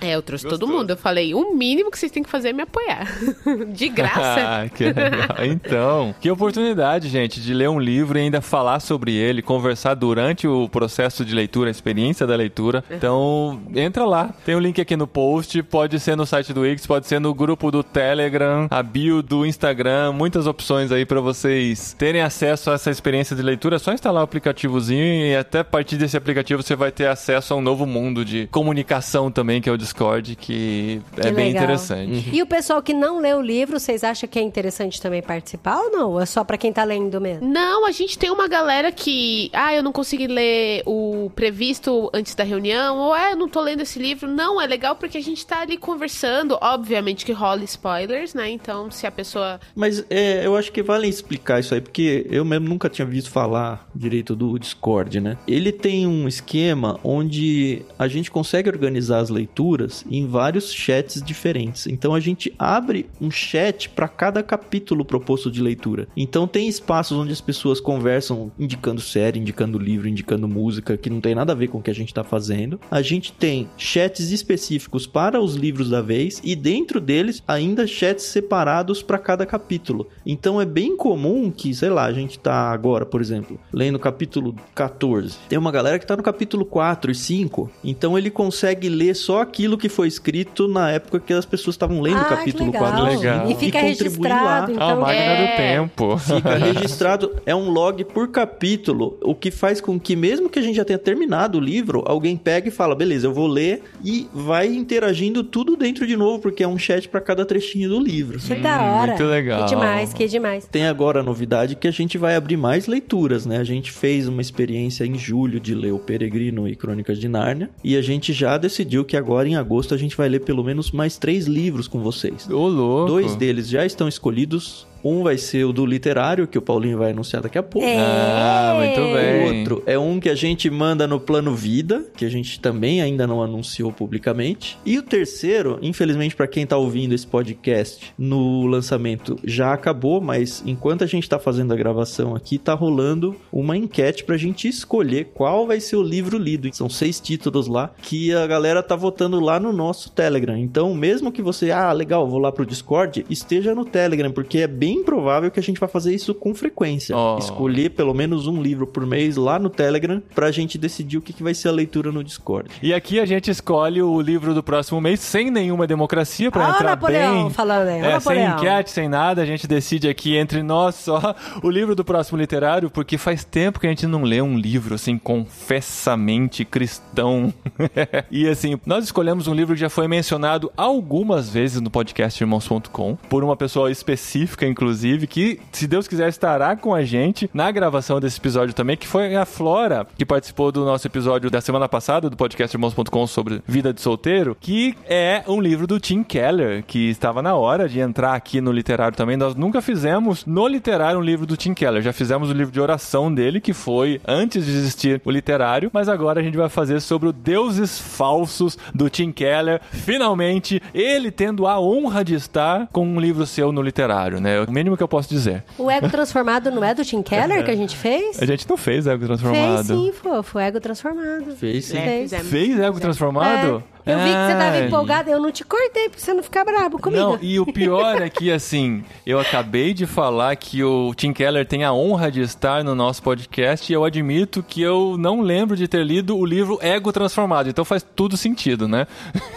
é, 0.00 0.14
eu 0.14 0.22
trouxe 0.22 0.46
todo 0.46 0.66
mundo. 0.66 0.90
Eu 0.90 0.96
falei, 0.96 1.34
o 1.34 1.54
mínimo 1.54 1.90
que 1.90 1.98
vocês 1.98 2.12
têm 2.12 2.22
que 2.22 2.30
fazer 2.30 2.50
é 2.50 2.52
me 2.52 2.62
apoiar. 2.62 3.06
De 3.72 3.88
graça. 3.88 4.40
Ah, 4.50 4.68
que 4.68 4.84
legal. 4.84 5.44
Então, 5.44 6.14
que 6.20 6.30
oportunidade, 6.30 7.08
gente, 7.08 7.40
de 7.40 7.52
ler 7.54 7.68
um 7.68 7.78
livro 7.78 8.18
e 8.18 8.22
ainda 8.22 8.40
falar 8.40 8.80
sobre 8.80 9.14
ele, 9.14 9.42
conversar 9.42 9.94
durante 9.94 10.46
o 10.48 10.68
processo 10.68 11.24
de 11.24 11.34
leitura, 11.34 11.68
a 11.68 11.70
experiência 11.70 12.26
da 12.26 12.34
leitura. 12.34 12.82
Então, 12.90 13.60
entra 13.74 14.04
lá. 14.04 14.32
Tem 14.44 14.54
o 14.54 14.58
link 14.60 14.80
aqui 14.80 14.96
no 15.00 15.06
post, 15.06 15.60
pode 15.64 15.98
ser 15.98 16.16
no 16.16 16.24
site 16.26 16.52
do 16.52 16.60
Wix, 16.60 16.86
pode 16.86 17.06
ser 17.06 17.18
no 17.18 17.34
grupo 17.34 17.70
do 17.70 17.82
Telegram, 17.82 18.68
a 18.70 18.82
bio 18.82 19.22
do 19.22 19.44
Instagram, 19.46 20.12
muitas 20.12 20.46
opções 20.46 20.92
aí 20.92 21.04
pra 21.04 21.20
vocês 21.20 21.94
terem 21.98 22.20
acesso 22.20 22.70
a 22.70 22.74
essa 22.74 22.90
experiência 22.90 23.34
de 23.34 23.42
leitura. 23.42 23.76
É 23.76 23.78
só 23.78 23.92
instalar 23.92 24.20
o 24.22 24.24
aplicativozinho 24.24 25.26
e 25.26 25.34
até 25.36 25.60
a 25.60 25.64
partir 25.64 25.96
desse 25.96 26.16
aplicativo 26.16 26.62
você 26.62 26.76
vai 26.76 26.92
ter 26.92 27.06
acesso 27.06 27.54
a 27.54 27.56
um 27.56 27.60
novo 27.60 27.86
mundo 27.86 28.24
de 28.24 28.46
comunicação 28.48 29.30
também, 29.30 29.60
que 29.60 29.68
é 29.68 29.72
o 29.72 29.78
Discord, 29.78 30.36
que 30.36 31.00
é 31.16 31.22
Que 31.22 31.32
bem 31.32 31.46
legal. 31.48 31.64
interessante. 31.64 32.28
E 32.32 32.42
o 32.42 32.46
pessoal 32.46 32.82
que 32.82 32.92
não 32.92 33.20
lê 33.20 33.32
o 33.34 33.40
livro, 33.40 33.80
vocês 33.80 34.04
acham 34.04 34.28
que 34.28 34.38
é 34.38 34.42
interessante 34.42 35.00
também 35.00 35.22
participar 35.22 35.78
ou 35.78 35.90
não? 35.90 36.10
Ou 36.10 36.20
é 36.20 36.26
só 36.26 36.44
pra 36.44 36.58
quem 36.58 36.72
tá 36.72 36.84
lendo 36.84 37.20
mesmo? 37.20 37.48
Não, 37.48 37.86
a 37.86 37.90
gente 37.90 38.18
tem 38.18 38.30
uma 38.30 38.46
galera 38.48 38.92
que, 38.92 39.50
ah, 39.54 39.74
eu 39.74 39.82
não 39.82 39.92
consegui 39.92 40.26
ler 40.26 40.82
o 40.84 41.30
previsto 41.34 42.10
antes 42.12 42.34
da 42.34 42.44
reunião, 42.44 42.98
ou 42.98 43.14
ah, 43.14 43.30
eu 43.30 43.36
não 43.36 43.48
tô 43.48 43.60
lendo 43.60 43.80
esse 43.80 43.98
livro. 43.98 44.28
Não, 44.28 44.60
é 44.60 44.66
legal 44.66 44.89
porque 44.94 45.18
a 45.18 45.22
gente 45.22 45.46
tá 45.46 45.60
ali 45.60 45.76
conversando. 45.76 46.58
Obviamente 46.60 47.24
que 47.24 47.32
rola 47.32 47.64
spoilers, 47.64 48.34
né? 48.34 48.50
Então, 48.50 48.90
se 48.90 49.06
a 49.06 49.10
pessoa. 49.10 49.60
Mas 49.74 50.04
é, 50.10 50.44
eu 50.44 50.56
acho 50.56 50.72
que 50.72 50.82
vale 50.82 51.08
explicar 51.08 51.60
isso 51.60 51.74
aí, 51.74 51.80
porque 51.80 52.26
eu 52.30 52.44
mesmo 52.44 52.68
nunca 52.68 52.88
tinha 52.88 53.06
visto 53.06 53.30
falar 53.30 53.88
direito 53.94 54.34
do 54.34 54.58
Discord, 54.58 55.20
né? 55.20 55.36
Ele 55.46 55.72
tem 55.72 56.06
um 56.06 56.26
esquema 56.26 56.98
onde 57.04 57.82
a 57.98 58.08
gente 58.08 58.30
consegue 58.30 58.68
organizar 58.68 59.18
as 59.18 59.30
leituras 59.30 60.04
em 60.10 60.26
vários 60.26 60.72
chats 60.72 61.22
diferentes. 61.22 61.86
Então 61.86 62.14
a 62.14 62.20
gente 62.20 62.52
abre 62.58 63.06
um 63.20 63.30
chat 63.30 63.88
para 63.88 64.08
cada 64.08 64.42
capítulo 64.42 65.04
proposto 65.04 65.50
de 65.50 65.62
leitura. 65.62 66.08
Então 66.16 66.46
tem 66.46 66.68
espaços 66.68 67.16
onde 67.16 67.32
as 67.32 67.40
pessoas 67.40 67.80
conversam 67.80 68.50
indicando 68.58 69.00
série, 69.00 69.38
indicando 69.38 69.78
livro, 69.78 70.08
indicando 70.08 70.48
música, 70.48 70.96
que 70.96 71.10
não 71.10 71.20
tem 71.20 71.34
nada 71.34 71.52
a 71.52 71.56
ver 71.56 71.68
com 71.68 71.78
o 71.78 71.82
que 71.82 71.90
a 71.90 71.94
gente 71.94 72.12
tá 72.12 72.24
fazendo. 72.24 72.80
A 72.90 73.02
gente 73.02 73.32
tem 73.32 73.68
chats 73.76 74.30
específicos 74.30 74.79
para 75.06 75.40
os 75.40 75.54
livros 75.54 75.90
da 75.90 76.00
vez 76.02 76.40
e 76.44 76.54
dentro 76.54 77.00
deles 77.00 77.42
ainda 77.46 77.86
chats 77.86 78.24
separados 78.24 79.02
para 79.02 79.18
cada 79.18 79.44
capítulo. 79.46 80.06
Então 80.24 80.60
é 80.60 80.64
bem 80.64 80.96
comum 80.96 81.50
que, 81.50 81.74
sei 81.74 81.88
lá, 81.90 82.04
a 82.04 82.12
gente 82.12 82.38
tá 82.38 82.70
agora, 82.70 83.04
por 83.06 83.20
exemplo, 83.20 83.58
lendo 83.72 83.96
o 83.96 83.98
capítulo 83.98 84.54
14. 84.74 85.36
Tem 85.48 85.58
uma 85.58 85.72
galera 85.72 85.98
que 85.98 86.06
tá 86.06 86.16
no 86.16 86.22
capítulo 86.22 86.64
4 86.64 87.10
e 87.10 87.14
5, 87.14 87.70
então 87.84 88.18
ele 88.18 88.30
consegue 88.30 88.88
ler 88.88 89.14
só 89.14 89.40
aquilo 89.40 89.76
que 89.78 89.88
foi 89.88 90.08
escrito 90.08 90.68
na 90.68 90.90
época 90.90 91.20
que 91.20 91.32
as 91.32 91.44
pessoas 91.44 91.74
estavam 91.74 92.00
lendo 92.00 92.16
o 92.18 92.20
ah, 92.20 92.24
que 92.24 92.36
capítulo 92.36 92.66
legal. 92.66 92.82
4 92.92 93.04
Legal. 93.04 93.50
E 93.50 93.54
fica 93.54 93.78
E 93.80 93.90
contribui 93.90 94.28
lá. 94.28 94.66
registrado, 94.66 94.70
A 94.72 94.74
então... 94.74 95.00
máquina 95.00 95.20
É. 95.24 95.50
do 95.50 95.56
tempo. 95.56 96.18
Fica 96.18 96.54
registrado, 96.58 97.36
é 97.46 97.54
um 97.54 97.70
log 97.70 98.04
por 98.04 98.28
capítulo, 98.28 99.16
o 99.22 99.34
que 99.34 99.50
faz 99.50 99.80
com 99.80 99.98
que, 99.98 100.14
mesmo 100.14 100.48
que 100.48 100.58
a 100.58 100.62
gente 100.62 100.76
já 100.76 100.84
tenha 100.84 100.98
terminado 100.98 101.58
o 101.58 101.60
livro, 101.60 102.02
alguém 102.06 102.36
pega 102.36 102.68
e 102.68 102.70
fala, 102.70 102.94
beleza, 102.94 103.26
eu 103.26 103.32
vou 103.32 103.46
ler 103.46 103.82
e 104.04 104.28
vai 104.32 104.59
interagindo 104.66 105.42
tudo 105.42 105.76
dentro 105.76 106.06
de 106.06 106.16
novo, 106.16 106.38
porque 106.40 106.62
é 106.62 106.68
um 106.68 106.78
chat 106.78 107.08
para 107.08 107.20
cada 107.20 107.44
trechinho 107.44 107.88
do 107.88 108.00
livro. 108.00 108.38
Que 108.38 108.54
da 108.54 108.82
hora. 108.82 109.08
muito 109.08 109.24
legal. 109.24 109.64
Que 109.64 109.70
demais, 109.70 110.12
que 110.12 110.26
demais. 110.26 110.66
Tem 110.66 110.86
agora 110.86 111.20
a 111.20 111.22
novidade 111.22 111.76
que 111.76 111.88
a 111.88 111.90
gente 111.90 112.18
vai 112.18 112.36
abrir 112.36 112.56
mais 112.56 112.86
leituras, 112.86 113.46
né? 113.46 113.58
A 113.58 113.64
gente 113.64 113.90
fez 113.90 114.28
uma 114.28 114.40
experiência 114.40 115.04
em 115.04 115.16
julho 115.16 115.60
de 115.60 115.74
ler 115.74 115.92
O 115.92 115.98
Peregrino 115.98 116.68
e 116.68 116.74
Crônicas 116.74 117.18
de 117.18 117.28
Nárnia, 117.28 117.70
e 117.82 117.96
a 117.96 118.02
gente 118.02 118.32
já 118.32 118.56
decidiu 118.56 119.04
que 119.04 119.16
agora 119.16 119.48
em 119.48 119.56
agosto 119.56 119.94
a 119.94 119.98
gente 119.98 120.16
vai 120.16 120.28
ler 120.28 120.40
pelo 120.40 120.64
menos 120.64 120.90
mais 120.90 121.16
três 121.18 121.46
livros 121.46 121.86
com 121.88 122.00
vocês. 122.00 122.48
Ô, 122.50 122.68
louco. 122.68 123.06
Dois 123.06 123.34
deles 123.36 123.68
já 123.68 123.84
estão 123.84 124.08
escolhidos. 124.08 124.86
Um 125.04 125.22
vai 125.22 125.38
ser 125.38 125.64
o 125.64 125.72
do 125.72 125.84
literário, 125.86 126.46
que 126.46 126.58
o 126.58 126.62
Paulinho 126.62 126.98
vai 126.98 127.10
anunciar 127.10 127.42
daqui 127.42 127.58
a 127.58 127.62
pouco. 127.62 127.86
É. 127.86 127.96
Ah, 127.98 128.74
muito 128.78 129.00
O 129.00 129.14
bem. 129.14 129.58
outro 129.58 129.82
é 129.86 129.98
um 129.98 130.20
que 130.20 130.28
a 130.28 130.34
gente 130.34 130.68
manda 130.70 131.06
no 131.06 131.18
plano 131.20 131.54
vida, 131.54 132.04
que 132.16 132.24
a 132.24 132.28
gente 132.28 132.60
também 132.60 133.00
ainda 133.00 133.26
não 133.26 133.42
anunciou 133.42 133.92
publicamente. 133.92 134.78
E 134.84 134.98
o 134.98 135.02
terceiro, 135.02 135.78
infelizmente 135.82 136.34
para 136.36 136.46
quem 136.46 136.66
tá 136.66 136.76
ouvindo 136.76 137.14
esse 137.14 137.26
podcast 137.26 138.12
no 138.18 138.66
lançamento 138.66 139.38
já 139.44 139.72
acabou, 139.72 140.20
mas 140.20 140.62
enquanto 140.66 141.04
a 141.04 141.06
gente 141.06 141.28
tá 141.28 141.38
fazendo 141.38 141.72
a 141.72 141.76
gravação 141.76 142.34
aqui, 142.34 142.58
tá 142.58 142.74
rolando 142.74 143.34
uma 143.52 143.76
enquete 143.76 144.24
pra 144.24 144.36
gente 144.36 144.68
escolher 144.68 145.30
qual 145.34 145.66
vai 145.66 145.80
ser 145.80 145.96
o 145.96 146.02
livro 146.02 146.38
lido. 146.38 146.68
São 146.74 146.88
seis 146.88 147.20
títulos 147.20 147.66
lá 147.66 147.90
que 148.02 148.34
a 148.34 148.46
galera 148.46 148.82
tá 148.82 148.96
votando 148.96 149.40
lá 149.40 149.58
no 149.60 149.72
nosso 149.72 150.10
Telegram. 150.10 150.56
Então, 150.56 150.94
mesmo 150.94 151.32
que 151.32 151.42
você, 151.42 151.70
ah, 151.70 151.92
legal, 151.92 152.28
vou 152.28 152.38
lá 152.38 152.50
pro 152.52 152.66
Discord, 152.66 153.24
esteja 153.30 153.74
no 153.74 153.84
Telegram, 153.84 154.30
porque 154.30 154.58
é 154.58 154.66
bem 154.66 154.89
provável 155.04 155.50
que 155.50 155.58
a 155.60 155.62
gente 155.62 155.78
vai 155.80 155.88
fazer 155.88 156.14
isso 156.14 156.34
com 156.34 156.54
frequência. 156.54 157.16
Oh. 157.16 157.38
Escolher 157.38 157.90
pelo 157.90 158.12
menos 158.12 158.46
um 158.46 158.60
livro 158.60 158.86
por 158.86 159.06
mês 159.06 159.36
lá 159.36 159.58
no 159.58 159.70
Telegram 159.70 160.22
pra 160.34 160.50
gente 160.50 160.76
decidir 160.76 161.18
o 161.18 161.22
que, 161.22 161.32
que 161.32 161.42
vai 161.42 161.54
ser 161.54 161.68
a 161.68 161.72
leitura 161.72 162.10
no 162.12 162.22
Discord. 162.24 162.68
E 162.82 162.92
aqui 162.92 163.20
a 163.20 163.24
gente 163.26 163.50
escolhe 163.50 164.02
o 164.02 164.20
livro 164.20 164.54
do 164.54 164.62
próximo 164.62 165.00
mês 165.00 165.20
sem 165.20 165.50
nenhuma 165.50 165.86
democracia 165.86 166.50
pra 166.50 166.66
o 166.66 166.70
entrar 166.70 166.90
Napoleão 166.90 167.42
bem. 167.44 167.50
falando 167.50 167.88
aí, 167.88 168.00
olha 168.02 168.04
o 168.04 168.16
É, 168.16 168.20
sem 168.20 168.34
Napoleão. 168.44 168.56
enquete, 168.58 168.90
sem 168.90 169.08
nada, 169.08 169.42
a 169.42 169.46
gente 169.46 169.66
decide 169.66 170.08
aqui 170.08 170.36
entre 170.36 170.62
nós 170.62 170.94
só 170.96 171.34
o 171.62 171.70
livro 171.70 171.94
do 171.94 172.04
próximo 172.04 172.38
literário, 172.38 172.90
porque 172.90 173.16
faz 173.16 173.44
tempo 173.44 173.78
que 173.78 173.86
a 173.86 173.90
gente 173.90 174.06
não 174.06 174.22
lê 174.22 174.40
um 174.42 174.56
livro 174.58 174.94
assim 174.94 175.16
confessamente 175.18 176.64
cristão. 176.64 177.52
e 178.30 178.48
assim, 178.48 178.78
nós 178.84 179.04
escolhemos 179.04 179.46
um 179.46 179.54
livro 179.54 179.74
que 179.74 179.80
já 179.80 179.88
foi 179.90 180.08
mencionado 180.08 180.70
algumas 180.76 181.50
vezes 181.50 181.80
no 181.80 181.90
podcast 181.90 182.42
irmãos.com 182.42 183.16
por 183.28 183.44
uma 183.44 183.56
pessoa 183.56 183.90
específica, 183.90 184.66
inclusive, 184.66 184.79
que, 185.26 185.60
se 185.72 185.86
Deus 185.86 186.08
quiser, 186.08 186.28
estará 186.28 186.74
com 186.74 186.94
a 186.94 187.02
gente 187.02 187.50
na 187.52 187.70
gravação 187.70 188.18
desse 188.18 188.38
episódio 188.38 188.74
também, 188.74 188.96
que 188.96 189.06
foi 189.06 189.36
a 189.36 189.44
Flora, 189.44 190.06
que 190.16 190.24
participou 190.24 190.72
do 190.72 190.84
nosso 190.84 191.06
episódio 191.06 191.50
da 191.50 191.60
semana 191.60 191.88
passada 191.88 192.30
do 192.30 192.36
podcast 192.36 192.74
irmãos.com 192.74 193.26
sobre 193.26 193.62
vida 193.66 193.92
de 193.92 194.00
solteiro, 194.00 194.56
que 194.58 194.94
é 195.06 195.42
um 195.46 195.60
livro 195.60 195.86
do 195.86 196.00
Tim 196.00 196.22
Keller, 196.22 196.82
que 196.86 197.10
estava 197.10 197.42
na 197.42 197.54
hora 197.54 197.88
de 197.88 198.00
entrar 198.00 198.34
aqui 198.34 198.60
no 198.60 198.72
literário 198.72 199.16
também. 199.16 199.36
Nós 199.36 199.54
nunca 199.54 199.82
fizemos 199.82 200.46
no 200.46 200.66
literário 200.66 201.18
um 201.18 201.22
livro 201.22 201.46
do 201.46 201.56
Tim 201.56 201.74
Keller, 201.74 202.02
já 202.02 202.12
fizemos 202.12 202.50
o 202.50 202.52
livro 202.52 202.72
de 202.72 202.80
oração 202.80 203.32
dele, 203.32 203.60
que 203.60 203.72
foi 203.72 204.20
antes 204.26 204.64
de 204.64 204.70
existir 204.70 205.20
o 205.24 205.30
literário, 205.30 205.90
mas 205.92 206.08
agora 206.08 206.40
a 206.40 206.42
gente 206.42 206.56
vai 206.56 206.68
fazer 206.68 207.00
sobre 207.00 207.28
o 207.28 207.32
Deuses 207.32 207.98
Falsos 207.98 208.78
do 208.94 209.10
Tim 209.10 209.30
Keller. 209.30 209.80
Finalmente, 209.90 210.82
ele 210.94 211.30
tendo 211.30 211.66
a 211.66 211.78
honra 211.80 212.24
de 212.24 212.34
estar 212.34 212.88
com 212.92 213.06
um 213.06 213.20
livro 213.20 213.46
seu 213.46 213.72
no 213.72 213.82
literário, 213.82 214.40
né? 214.40 214.64
O 214.70 214.72
mínimo 214.72 214.96
que 214.96 215.02
eu 215.02 215.08
posso 215.08 215.28
dizer. 215.28 215.64
O 215.76 215.90
ego 215.90 216.08
transformado 216.10 216.70
não 216.70 216.82
é 216.82 216.94
do 216.94 217.04
Tim 217.04 217.22
Keller 217.22 217.64
que 217.64 217.70
a 217.70 217.76
gente 217.76 217.96
fez? 217.96 218.40
A 218.40 218.46
gente 218.46 218.68
não 218.68 218.76
fez 218.76 219.06
ego 219.06 219.26
transformado. 219.26 219.84
Fez 219.84 219.86
sim, 219.86 220.12
fofo. 220.12 220.58
O 220.58 220.60
ego 220.60 220.80
transformado. 220.80 221.56
Fez 221.56 221.86
sim. 221.86 221.98
É, 221.98 222.26
Fez. 222.26 222.46
Fez 222.48 222.78
ego 222.78 223.00
transformado? 223.00 223.84
É. 223.96 223.99
Eu 224.06 224.18
vi 224.18 224.24
que 224.24 224.30
você 224.30 224.52
tava 224.54 224.76
Ai. 224.76 224.86
empolgado, 224.86 225.30
eu 225.30 225.38
não 225.40 225.50
te 225.52 225.62
cortei 225.64 226.08
pra 226.08 226.18
você 226.18 226.32
não 226.34 226.42
ficar 226.42 226.64
brabo 226.64 226.98
comigo. 226.98 227.22
Não, 227.22 227.38
e 227.40 227.60
o 227.60 227.66
pior 227.66 228.20
é 228.22 228.28
que, 228.30 228.50
assim, 228.50 229.04
eu 229.26 229.38
acabei 229.38 229.92
de 229.92 230.06
falar 230.06 230.56
que 230.56 230.82
o 230.82 231.12
Tim 231.14 231.32
Keller 231.32 231.66
tem 231.66 231.84
a 231.84 231.92
honra 231.92 232.30
de 232.30 232.40
estar 232.40 232.82
no 232.82 232.94
nosso 232.94 233.22
podcast 233.22 233.90
e 233.90 233.94
eu 233.94 234.04
admito 234.04 234.64
que 234.66 234.80
eu 234.82 235.16
não 235.18 235.40
lembro 235.40 235.76
de 235.76 235.86
ter 235.86 236.04
lido 236.04 236.36
o 236.36 236.44
livro 236.46 236.78
Ego 236.80 237.12
Transformado, 237.12 237.68
então 237.68 237.84
faz 237.84 238.04
tudo 238.16 238.36
sentido, 238.36 238.88
né? 238.88 239.06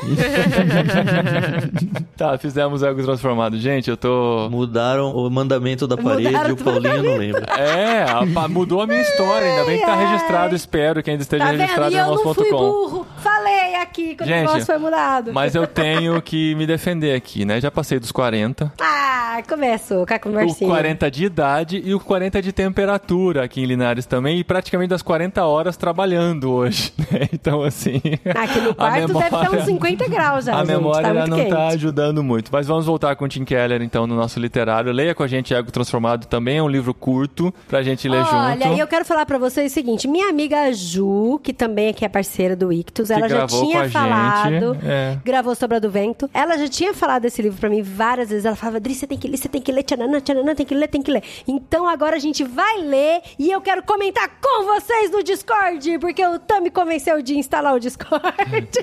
tá, 2.17 2.37
fizemos 2.37 2.83
Ego 2.83 3.01
Transformado. 3.03 3.57
Gente, 3.57 3.89
eu 3.89 3.97
tô... 3.97 4.49
Mudaram 4.49 5.15
o 5.15 5.29
mandamento 5.29 5.87
da 5.87 5.97
parede 5.97 6.27
Mudaram 6.27 6.49
e 6.49 6.53
o 6.53 6.57
Paulinho 6.57 7.03
não 7.03 7.17
lembra. 7.17 7.45
É, 7.57 8.03
a- 8.03 8.47
mudou 8.47 8.81
a 8.81 8.87
minha 8.87 9.01
história, 9.01 9.47
ainda 9.47 9.65
bem 9.65 9.79
que 9.79 9.85
tá 9.85 9.95
registrado, 9.95 10.55
espero 10.55 11.01
que 11.01 11.09
ainda 11.09 11.23
esteja 11.23 11.43
Tá 11.43 11.51
vendo? 11.51 11.59
registrado 11.61 11.93
E 11.93 11.97
eu 11.97 12.05
não 12.05 12.17
fui 12.17 12.25
nosso.com. 12.25 12.57
burro. 12.57 13.07
Falei 13.17 13.75
aqui 13.75 14.15
quando 14.15 14.29
o 14.33 14.37
Gente, 14.37 14.47
negócio 14.47 14.65
foi 14.65 14.77
mudado. 14.77 15.33
Mas 15.33 15.55
eu 15.55 15.67
tenho 15.67 16.21
que 16.21 16.55
me 16.55 16.65
defender 16.65 17.15
aqui, 17.15 17.45
né? 17.45 17.59
Já 17.61 17.69
passei 17.71 17.99
dos 17.99 18.11
40. 18.11 18.71
Ah, 18.81 19.02
começou 19.41 20.05
com 20.05 20.13
a 20.13 20.17
O 20.17 20.19
conversinha. 20.19 20.69
40 20.69 21.09
de 21.11 21.25
idade 21.25 21.81
e 21.83 21.93
o 21.95 21.99
40 21.99 22.41
de 22.41 22.51
temperatura 22.51 23.43
aqui 23.43 23.61
em 23.61 23.65
Linares 23.65 24.05
também, 24.05 24.37
e 24.39 24.43
praticamente 24.43 24.89
das 24.89 25.01
40 25.01 25.43
horas 25.45 25.75
trabalhando 25.77 26.51
hoje, 26.51 26.93
né? 27.11 27.27
Então, 27.33 27.63
assim. 27.63 28.01
Aqui 28.35 28.59
no 28.61 28.75
quarto 28.75 29.07
deve 29.07 29.19
estar 29.19 29.51
uns 29.51 29.65
50 29.65 30.07
graus 30.09 30.45
já, 30.45 30.55
A 30.55 30.59
gente. 30.59 30.67
memória 30.67 31.07
tá 31.07 31.13
já 31.13 31.19
muito 31.21 31.29
não 31.29 31.37
quente. 31.37 31.49
tá 31.49 31.67
ajudando 31.67 32.23
muito. 32.23 32.49
Mas 32.51 32.67
vamos 32.67 32.85
voltar 32.85 33.15
com 33.15 33.25
o 33.25 33.27
Tim 33.27 33.43
Keller, 33.45 33.81
então, 33.81 34.05
no 34.05 34.15
nosso 34.15 34.39
literário. 34.39 34.91
Leia 34.91 35.15
com 35.15 35.23
a 35.23 35.27
gente 35.27 35.53
Ego 35.53 35.71
Transformado 35.71 36.25
também, 36.27 36.57
é 36.57 36.63
um 36.63 36.67
livro 36.69 36.93
curto 36.93 37.53
pra 37.67 37.81
gente 37.81 38.07
ler 38.07 38.17
Olha, 38.23 38.57
junto. 38.65 38.75
e 38.75 38.79
eu 38.79 38.87
quero 38.87 39.05
falar 39.05 39.25
pra 39.25 39.37
vocês 39.37 39.71
o 39.71 39.73
seguinte: 39.73 40.07
minha 40.07 40.29
amiga 40.29 40.71
Ju, 40.73 41.39
que 41.43 41.53
também 41.53 41.89
aqui 41.89 42.03
é 42.05 42.09
parceira 42.09 42.55
do 42.55 42.71
Ictus, 42.71 43.09
ela 43.09 43.27
já 43.29 43.45
tinha 43.47 43.89
falado, 43.89 44.73
gente, 44.73 44.85
é. 44.85 45.17
gravou 45.23 45.55
Sobra 45.55 45.79
do 45.79 45.89
Vento. 45.89 46.29
Ela 46.33 46.57
já 46.57 46.67
tinha 46.67 46.93
falado 46.93 47.23
desse 47.23 47.41
livro 47.41 47.57
pra 47.59 47.69
mim 47.69 47.81
várias 47.81 48.29
vezes. 48.29 48.45
Ela 48.45 48.55
falava, 48.55 48.77
Adri, 48.77 48.93
você 48.95 49.07
tem 49.07 49.17
que 49.17 49.22
ler, 49.27 49.37
você 49.37 49.49
tem 49.49 49.61
que 49.61 49.71
ler, 49.71 49.83
tchananã, 49.83 50.19
tchananã, 50.19 50.55
tem 50.55 50.65
que 50.65 50.75
ler, 50.75 50.87
tem 50.87 51.01
que 51.01 51.11
ler. 51.11 51.23
Então 51.47 51.87
agora 51.87 52.15
a 52.15 52.19
gente 52.19 52.43
vai 52.43 52.81
ler 52.81 53.21
e 53.37 53.51
eu 53.51 53.61
quero 53.61 53.83
comentar 53.83 54.29
com 54.41 54.65
vocês 54.65 55.11
no 55.11 55.23
Discord, 55.23 55.99
porque 55.99 56.25
o 56.25 56.39
Tam 56.39 56.61
me 56.61 56.69
convenceu 56.69 57.21
de 57.21 57.37
instalar 57.37 57.75
o 57.75 57.79
Discord. 57.79 58.23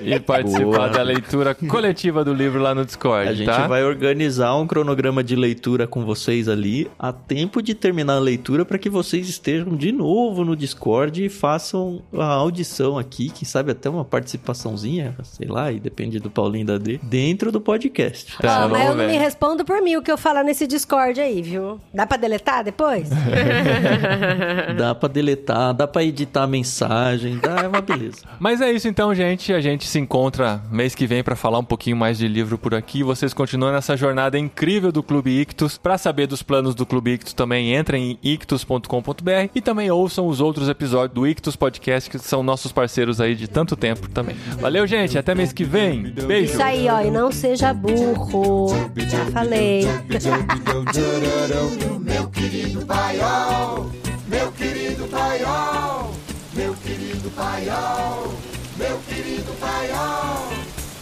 E 0.01 0.19
participar 0.19 0.63
Boa. 0.63 0.89
da 0.89 1.01
leitura 1.03 1.55
coletiva 1.55 2.23
do 2.23 2.33
livro 2.33 2.61
lá 2.61 2.73
no 2.73 2.85
Discord, 2.85 3.29
A 3.29 3.33
gente 3.33 3.47
tá? 3.47 3.67
vai 3.67 3.83
organizar 3.83 4.55
um 4.55 4.65
cronograma 4.67 5.23
de 5.23 5.35
leitura 5.35 5.87
com 5.87 6.03
vocês 6.05 6.47
ali 6.47 6.89
a 6.97 7.11
tempo 7.13 7.61
de 7.61 7.73
terminar 7.73 8.15
a 8.15 8.19
leitura 8.19 8.65
para 8.65 8.77
que 8.77 8.89
vocês 8.89 9.27
estejam 9.29 9.75
de 9.75 9.91
novo 9.91 10.43
no 10.43 10.55
Discord 10.55 11.23
e 11.25 11.29
façam 11.29 12.01
a 12.13 12.25
audição 12.25 12.97
aqui, 12.97 13.29
quem 13.29 13.45
sabe 13.45 13.71
até 13.71 13.89
uma 13.89 14.03
participaçãozinha, 14.05 15.15
sei 15.23 15.47
lá, 15.47 15.71
e 15.71 15.79
depende 15.79 16.19
do 16.19 16.29
Paulinho 16.29 16.65
da 16.65 16.75
Adri, 16.75 16.99
dentro 17.03 17.51
do 17.51 17.61
podcast. 17.61 18.37
Tá, 18.37 18.65
Ó, 18.65 18.69
mas 18.69 18.87
eu 18.87 18.95
não 18.95 19.07
me 19.07 19.17
respondo 19.17 19.63
por 19.63 19.81
mim 19.81 19.95
o 19.95 20.01
que 20.01 20.11
eu 20.11 20.17
falar 20.31 20.43
nesse 20.45 20.65
Discord 20.65 21.19
aí, 21.19 21.41
viu? 21.41 21.77
Dá 21.93 22.07
pra 22.07 22.15
deletar 22.15 22.63
depois? 22.63 23.09
Dá 24.77 24.95
pra 24.95 25.09
deletar, 25.09 25.73
dá 25.73 25.85
pra 25.87 26.03
editar 26.03 26.43
a 26.43 26.47
mensagem, 26.47 27.37
dá, 27.37 27.63
é 27.63 27.67
uma 27.67 27.81
beleza. 27.81 28.19
Mas 28.39 28.61
é 28.61 28.71
isso 28.71 28.87
então, 28.87 29.13
gente. 29.13 29.53
A 29.53 29.59
gente 29.59 29.87
se 29.87 29.99
encontra 29.99 30.61
mês 30.71 30.95
que 30.95 31.05
vem 31.05 31.21
pra 31.21 31.35
falar 31.35 31.59
um 31.59 31.63
pouquinho 31.63 31.97
mais 31.97 32.17
de 32.17 32.27
livro 32.27 32.57
por 32.57 32.73
aqui. 32.73 33.03
Vocês 33.03 33.33
continuam 33.33 33.73
nessa 33.73 33.97
jornada 33.97 34.39
incrível 34.39 34.91
do 34.91 35.03
Clube 35.03 35.41
Ictus. 35.41 35.77
Pra 35.77 35.97
saber 35.97 36.27
dos 36.27 36.41
planos 36.41 36.73
do 36.73 36.85
Clube 36.85 37.11
Ictus 37.11 37.33
também 37.33 37.75
entrem 37.75 38.11
em 38.11 38.31
ictus.com.br 38.31 39.49
e 39.53 39.61
também 39.61 39.91
ouçam 39.91 40.27
os 40.27 40.39
outros 40.39 40.69
episódios 40.69 41.13
do 41.13 41.27
Ictus 41.27 41.55
Podcast 41.55 42.09
que 42.09 42.17
são 42.19 42.41
nossos 42.41 42.71
parceiros 42.71 43.19
aí 43.19 43.35
de 43.35 43.47
tanto 43.47 43.75
tempo 43.75 44.09
também. 44.09 44.35
Valeu, 44.59 44.87
gente. 44.87 45.17
Até 45.17 45.35
mês 45.35 45.51
que 45.51 45.65
vem. 45.65 46.03
Beijo. 46.03 46.53
Isso 46.53 46.63
aí, 46.63 46.87
ó, 46.87 47.01
e 47.01 47.11
não 47.11 47.31
seja 47.31 47.73
burro. 47.73 48.67
Já 49.09 49.25
falei. 49.31 49.81
Meu 52.05 52.27
querido 52.29 52.85
paiol, 52.85 53.89
meu 54.27 54.51
querido 54.51 55.07
paiol, 55.07 56.13
meu 56.53 56.75
querido 56.75 57.31
paiol, 57.31 58.31
meu 58.77 58.99
querido 58.99 59.57
paiol, 59.57 60.53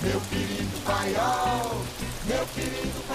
meu 0.05 0.21
querido 0.21 0.83
paiol, 0.85 1.81
meu 2.27 2.45
querido 2.55 2.99
paiol. 3.07 3.08